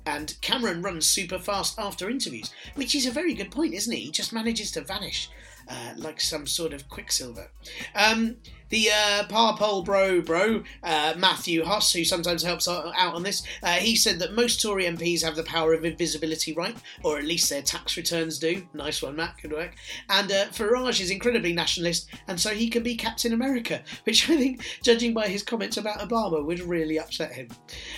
and 0.05 0.35
Cameron 0.41 0.81
runs 0.81 1.05
super 1.05 1.39
fast 1.39 1.79
after 1.79 2.09
interviews, 2.09 2.51
which 2.75 2.95
is 2.95 3.05
a 3.05 3.11
very 3.11 3.33
good 3.33 3.51
point, 3.51 3.73
isn't 3.73 3.93
he? 3.93 4.01
He 4.01 4.11
just 4.11 4.33
manages 4.33 4.71
to 4.71 4.81
vanish 4.81 5.29
uh, 5.67 5.93
like 5.97 6.19
some 6.19 6.47
sort 6.47 6.73
of 6.73 6.89
quicksilver. 6.89 7.49
Um, 7.95 8.37
the 8.69 8.89
uh, 8.89 9.23
Parpole 9.29 9.83
bro 9.83 10.21
bro, 10.21 10.63
uh, 10.81 11.13
Matthew 11.17 11.63
Huss, 11.63 11.93
who 11.93 12.03
sometimes 12.03 12.41
helps 12.41 12.67
out 12.67 12.93
on 12.97 13.23
this, 13.23 13.43
uh, 13.61 13.73
he 13.73 13.95
said 13.95 14.19
that 14.19 14.33
most 14.33 14.61
Tory 14.61 14.85
MPs 14.85 15.23
have 15.23 15.35
the 15.35 15.43
power 15.43 15.73
of 15.73 15.85
invisibility 15.85 16.53
right, 16.53 16.75
or 17.03 17.19
at 17.19 17.25
least 17.25 17.49
their 17.49 17.61
tax 17.61 17.95
returns 17.97 18.39
do. 18.39 18.67
Nice 18.73 19.01
one, 19.01 19.15
Matt, 19.15 19.35
good 19.41 19.51
work. 19.51 19.75
And 20.09 20.31
uh, 20.31 20.45
Farage 20.47 21.01
is 21.01 21.11
incredibly 21.11 21.53
nationalist, 21.53 22.09
and 22.27 22.39
so 22.39 22.49
he 22.49 22.67
can 22.67 22.83
be 22.83 22.95
Captain 22.95 23.33
America, 23.33 23.81
which 24.05 24.29
I 24.29 24.37
think, 24.37 24.65
judging 24.81 25.13
by 25.13 25.27
his 25.27 25.43
comments 25.43 25.77
about 25.77 25.99
Obama, 25.99 26.43
would 26.43 26.59
really 26.59 26.99
upset 26.99 27.33
him. 27.33 27.49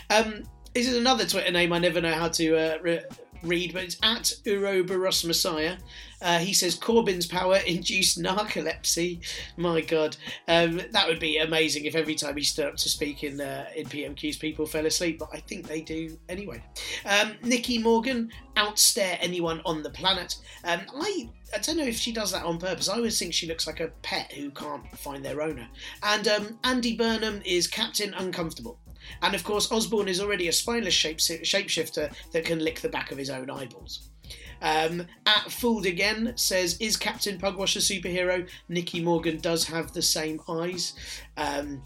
Um, 0.09 0.43
this 0.75 0.87
is 0.87 0.97
another 0.97 1.25
Twitter 1.25 1.51
name 1.51 1.71
I 1.71 1.79
never 1.79 2.01
know 2.01 2.13
how 2.13 2.27
to 2.27 2.57
uh, 2.57 2.77
re- 2.81 3.05
read, 3.41 3.71
but 3.71 3.83
it's 3.83 3.95
at 4.03 4.33
Uroboros 4.43 5.23
Messiah. 5.23 5.77
Uh, 6.21 6.39
he 6.39 6.53
says 6.53 6.77
Corbyn's 6.77 7.25
power 7.25 7.59
induced 7.65 8.21
narcolepsy. 8.21 9.21
My 9.55 9.79
God, 9.79 10.17
um, 10.49 10.81
that 10.91 11.07
would 11.07 11.21
be 11.21 11.37
amazing 11.37 11.85
if 11.85 11.95
every 11.95 12.15
time 12.15 12.35
he 12.35 12.43
stood 12.43 12.65
up 12.65 12.75
to 12.75 12.89
speak 12.89 13.23
in 13.23 13.39
uh, 13.39 13.67
in 13.73 13.87
PMQs, 13.87 14.37
people 14.37 14.65
fell 14.65 14.85
asleep. 14.85 15.19
But 15.19 15.29
I 15.31 15.39
think 15.39 15.65
they 15.65 15.79
do 15.79 16.19
anyway. 16.27 16.61
Um, 17.05 17.35
Nicky 17.41 17.77
Morgan 17.77 18.29
outstare 18.57 19.17
anyone 19.21 19.61
on 19.63 19.81
the 19.81 19.91
planet. 19.91 20.35
Um, 20.65 20.81
I 20.93 21.29
I 21.53 21.59
don't 21.59 21.77
know 21.77 21.85
if 21.85 21.95
she 21.95 22.11
does 22.11 22.33
that 22.33 22.43
on 22.43 22.59
purpose. 22.59 22.89
I 22.89 22.95
always 22.95 23.17
think 23.17 23.33
she 23.33 23.47
looks 23.47 23.65
like 23.65 23.79
a 23.79 23.93
pet 24.01 24.33
who 24.33 24.51
can't 24.51 24.85
find 24.97 25.23
their 25.23 25.41
owner. 25.41 25.69
And 26.03 26.27
um, 26.27 26.59
Andy 26.65 26.97
Burnham 26.97 27.41
is 27.45 27.65
Captain 27.65 28.13
Uncomfortable. 28.13 28.77
And 29.21 29.35
of 29.35 29.43
course, 29.43 29.71
Osborne 29.71 30.07
is 30.07 30.21
already 30.21 30.47
a 30.47 30.53
spineless 30.53 30.93
shape- 30.93 31.17
shapeshifter 31.17 32.13
that 32.31 32.45
can 32.45 32.59
lick 32.59 32.81
the 32.81 32.89
back 32.89 33.11
of 33.11 33.17
his 33.17 33.29
own 33.29 33.49
eyeballs. 33.49 34.09
Um, 34.61 35.05
at 35.25 35.51
Fooled 35.51 35.85
Again 35.85 36.33
says, 36.35 36.77
Is 36.79 36.97
Captain 36.97 37.37
Pugwash 37.37 37.75
a 37.75 37.79
superhero? 37.79 38.47
Nicky 38.69 39.01
Morgan 39.01 39.39
does 39.39 39.65
have 39.65 39.93
the 39.93 40.01
same 40.01 40.39
eyes. 40.47 40.93
Um, 41.37 41.83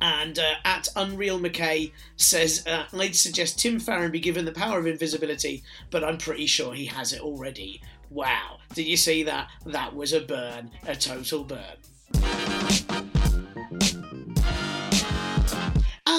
and 0.00 0.38
uh, 0.38 0.54
at 0.64 0.88
Unreal 0.96 1.40
McKay 1.40 1.92
says, 2.16 2.64
uh, 2.66 2.84
I'd 2.96 3.16
suggest 3.16 3.58
Tim 3.58 3.80
Farron 3.80 4.12
be 4.12 4.20
given 4.20 4.44
the 4.44 4.52
power 4.52 4.78
of 4.78 4.86
invisibility, 4.86 5.62
but 5.90 6.04
I'm 6.04 6.18
pretty 6.18 6.46
sure 6.46 6.72
he 6.72 6.86
has 6.86 7.12
it 7.12 7.20
already. 7.20 7.80
Wow, 8.10 8.58
did 8.74 8.86
you 8.86 8.96
see 8.96 9.22
that? 9.24 9.48
That 9.66 9.94
was 9.94 10.12
a 10.12 10.20
burn, 10.20 10.70
a 10.86 10.94
total 10.94 11.44
burn. 11.44 12.87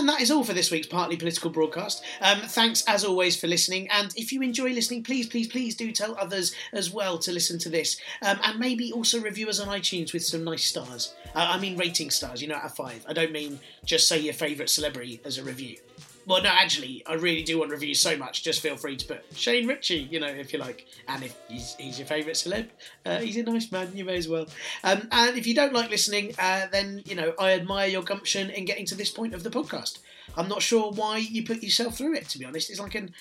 That 0.10 0.22
is 0.22 0.32
all 0.32 0.44
for 0.44 0.54
this 0.54 0.72
week's 0.72 0.88
Partly 0.88 1.18
Political 1.18 1.52
broadcast. 1.52 2.04
Um, 2.20 2.40
thanks 2.42 2.84
as 2.88 3.06
always 3.06 3.40
for 3.40 3.46
listening. 3.46 3.88
And 3.92 4.12
if 4.16 4.32
you 4.32 4.42
enjoy 4.42 4.72
listening, 4.72 5.04
please, 5.04 5.28
please, 5.28 5.48
please 5.48 5.76
do 5.76 5.92
tell 5.92 6.18
others 6.18 6.54
as 6.74 6.90
well 6.90 7.20
to 7.20 7.32
listen 7.32 7.60
to 7.60 7.70
this. 7.70 8.00
Um, 8.24 8.40
and 8.44 8.60
maybe 8.60 8.92
also 8.92 9.22
review 9.22 9.50
us 9.50 9.60
on 9.60 9.68
iTunes 9.68 10.12
with 10.12 10.26
some 10.26 10.44
nice 10.44 10.66
stars. 10.66 11.14
Uh, 11.36 11.50
I 11.52 11.60
mean, 11.60 11.78
rating 11.78 12.10
stars, 12.10 12.42
you 12.42 12.48
know, 12.48 12.56
out 12.56 12.66
of 12.66 12.76
five. 12.76 13.06
I 13.08 13.14
don't 13.14 13.32
mean 13.32 13.60
just 13.86 14.08
say 14.08 14.20
your 14.20 14.34
favourite 14.34 14.70
celebrity 14.70 15.22
as 15.24 15.38
a 15.38 15.44
review. 15.44 15.78
Well, 16.30 16.44
no, 16.44 16.50
actually, 16.50 17.02
I 17.08 17.16
really 17.16 17.42
do 17.42 17.58
want 17.58 17.72
reviews 17.72 18.00
so 18.00 18.16
much. 18.16 18.44
Just 18.44 18.62
feel 18.62 18.78
free 18.78 18.96
to 18.96 19.06
put 19.08 19.26
Shane 19.34 19.66
Richie, 19.66 20.08
you 20.12 20.20
know, 20.20 20.28
if 20.28 20.54
you 20.54 20.60
like. 20.60 20.86
And 21.08 21.24
if 21.24 21.36
he's, 21.48 21.74
he's 21.80 21.98
your 21.98 22.06
favourite 22.06 22.36
celeb, 22.36 22.68
uh, 23.04 23.18
he's 23.18 23.36
a 23.38 23.42
nice 23.42 23.72
man. 23.72 23.90
You 23.96 24.06
may 24.06 24.16
as 24.18 24.28
well. 24.28 24.46
Um, 24.84 25.08
and 25.12 25.36
if 25.36 25.48
you 25.48 25.56
don't 25.56 25.74
like 25.74 25.90
listening, 25.90 26.36
uh, 26.38 26.68
then 26.72 27.02
you 27.08 27.16
know 27.16 27.34
I 27.40 27.54
admire 27.54 27.88
your 27.88 28.04
gumption 28.04 28.52
in 28.52 28.66
getting 28.66 28.86
to 28.86 28.96
this 28.96 29.10
point 29.10 29.34
of 29.34 29.42
the 29.42 29.50
podcast. 29.50 29.98
I'm 30.38 30.48
not 30.48 30.62
sure 30.62 30.92
why 30.92 31.18
you 31.18 31.44
put 31.44 31.64
yourself 31.64 31.98
through 31.98 32.14
it. 32.14 32.30
To 32.30 32.38
be 32.38 32.46
honest, 32.46 32.70
it's 32.70 32.80
like 32.80 32.94
an 32.94 33.12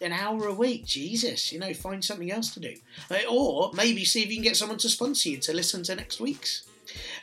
an 0.00 0.12
hour 0.12 0.46
a 0.46 0.54
week. 0.54 0.86
Jesus, 0.86 1.52
you 1.52 1.58
know, 1.58 1.74
find 1.74 2.02
something 2.02 2.32
else 2.32 2.54
to 2.54 2.60
do, 2.60 2.76
uh, 3.10 3.18
or 3.30 3.72
maybe 3.74 4.06
see 4.06 4.22
if 4.22 4.30
you 4.30 4.36
can 4.36 4.42
get 4.42 4.56
someone 4.56 4.78
to 4.78 4.88
sponsor 4.88 5.28
you 5.28 5.36
to 5.36 5.52
listen 5.52 5.82
to 5.82 5.94
next 5.94 6.18
week's. 6.18 6.63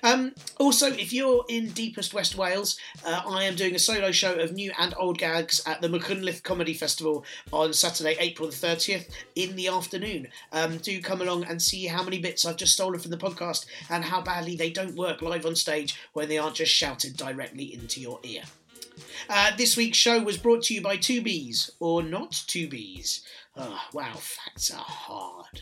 Um, 0.04 0.34
also, 0.58 0.88
if 0.88 1.14
you're 1.14 1.46
in 1.48 1.70
deepest 1.70 2.14
West 2.14 2.36
Wales, 2.36 2.78
uh, 3.06 3.22
I 3.28 3.44
am 3.44 3.56
doing 3.56 3.76
a 3.76 3.80
solo 3.80 4.12
show 4.12 4.36
of 4.36 4.54
new 4.54 4.72
and 4.80 4.94
old 4.98 5.18
gags 5.18 5.62
at 5.66 5.82
the 5.82 5.88
Machynlleth 5.88 6.44
Comedy 6.44 6.74
Festival 6.74 7.26
on 7.52 7.74
Saturday, 7.74 8.16
April 8.20 8.50
the 8.50 8.56
30th 8.56 9.10
in 9.36 9.56
the 9.56 9.68
afternoon. 9.68 10.28
Um, 10.52 10.78
do 10.78 11.02
come 11.02 11.22
along 11.22 11.46
and 11.46 11.62
see 11.62 11.86
how 11.88 12.04
many 12.04 12.20
bits 12.20 12.46
I've 12.46 12.58
just 12.58 12.74
stolen 12.74 13.00
from 13.00 13.12
the 13.12 13.18
podcast 13.18 13.66
and 13.90 14.06
how 14.06 14.22
badly 14.22 14.56
they 14.56 14.70
don't 14.70 14.96
work 14.96 15.22
live 15.22 15.46
on 15.46 15.56
stage 15.56 16.00
when 16.14 16.30
they 16.30 16.38
aren't 16.38 16.56
just 16.56 16.72
shouted 16.72 17.18
directly 17.18 17.74
into 17.74 18.00
your 18.02 18.20
ear. 18.24 18.44
Uh, 19.30 19.56
this 19.56 19.78
week's 19.78 19.98
show 19.98 20.22
was 20.22 20.38
brought 20.38 20.64
to 20.64 20.74
you 20.74 20.82
by 20.82 20.98
2Bs, 20.98 21.72
or 21.80 22.04
not 22.04 22.32
2Bs. 22.32 23.22
Oh, 23.58 23.82
wow, 23.94 24.14
facts 24.16 24.72
are 24.72 24.84
hard. 24.84 25.62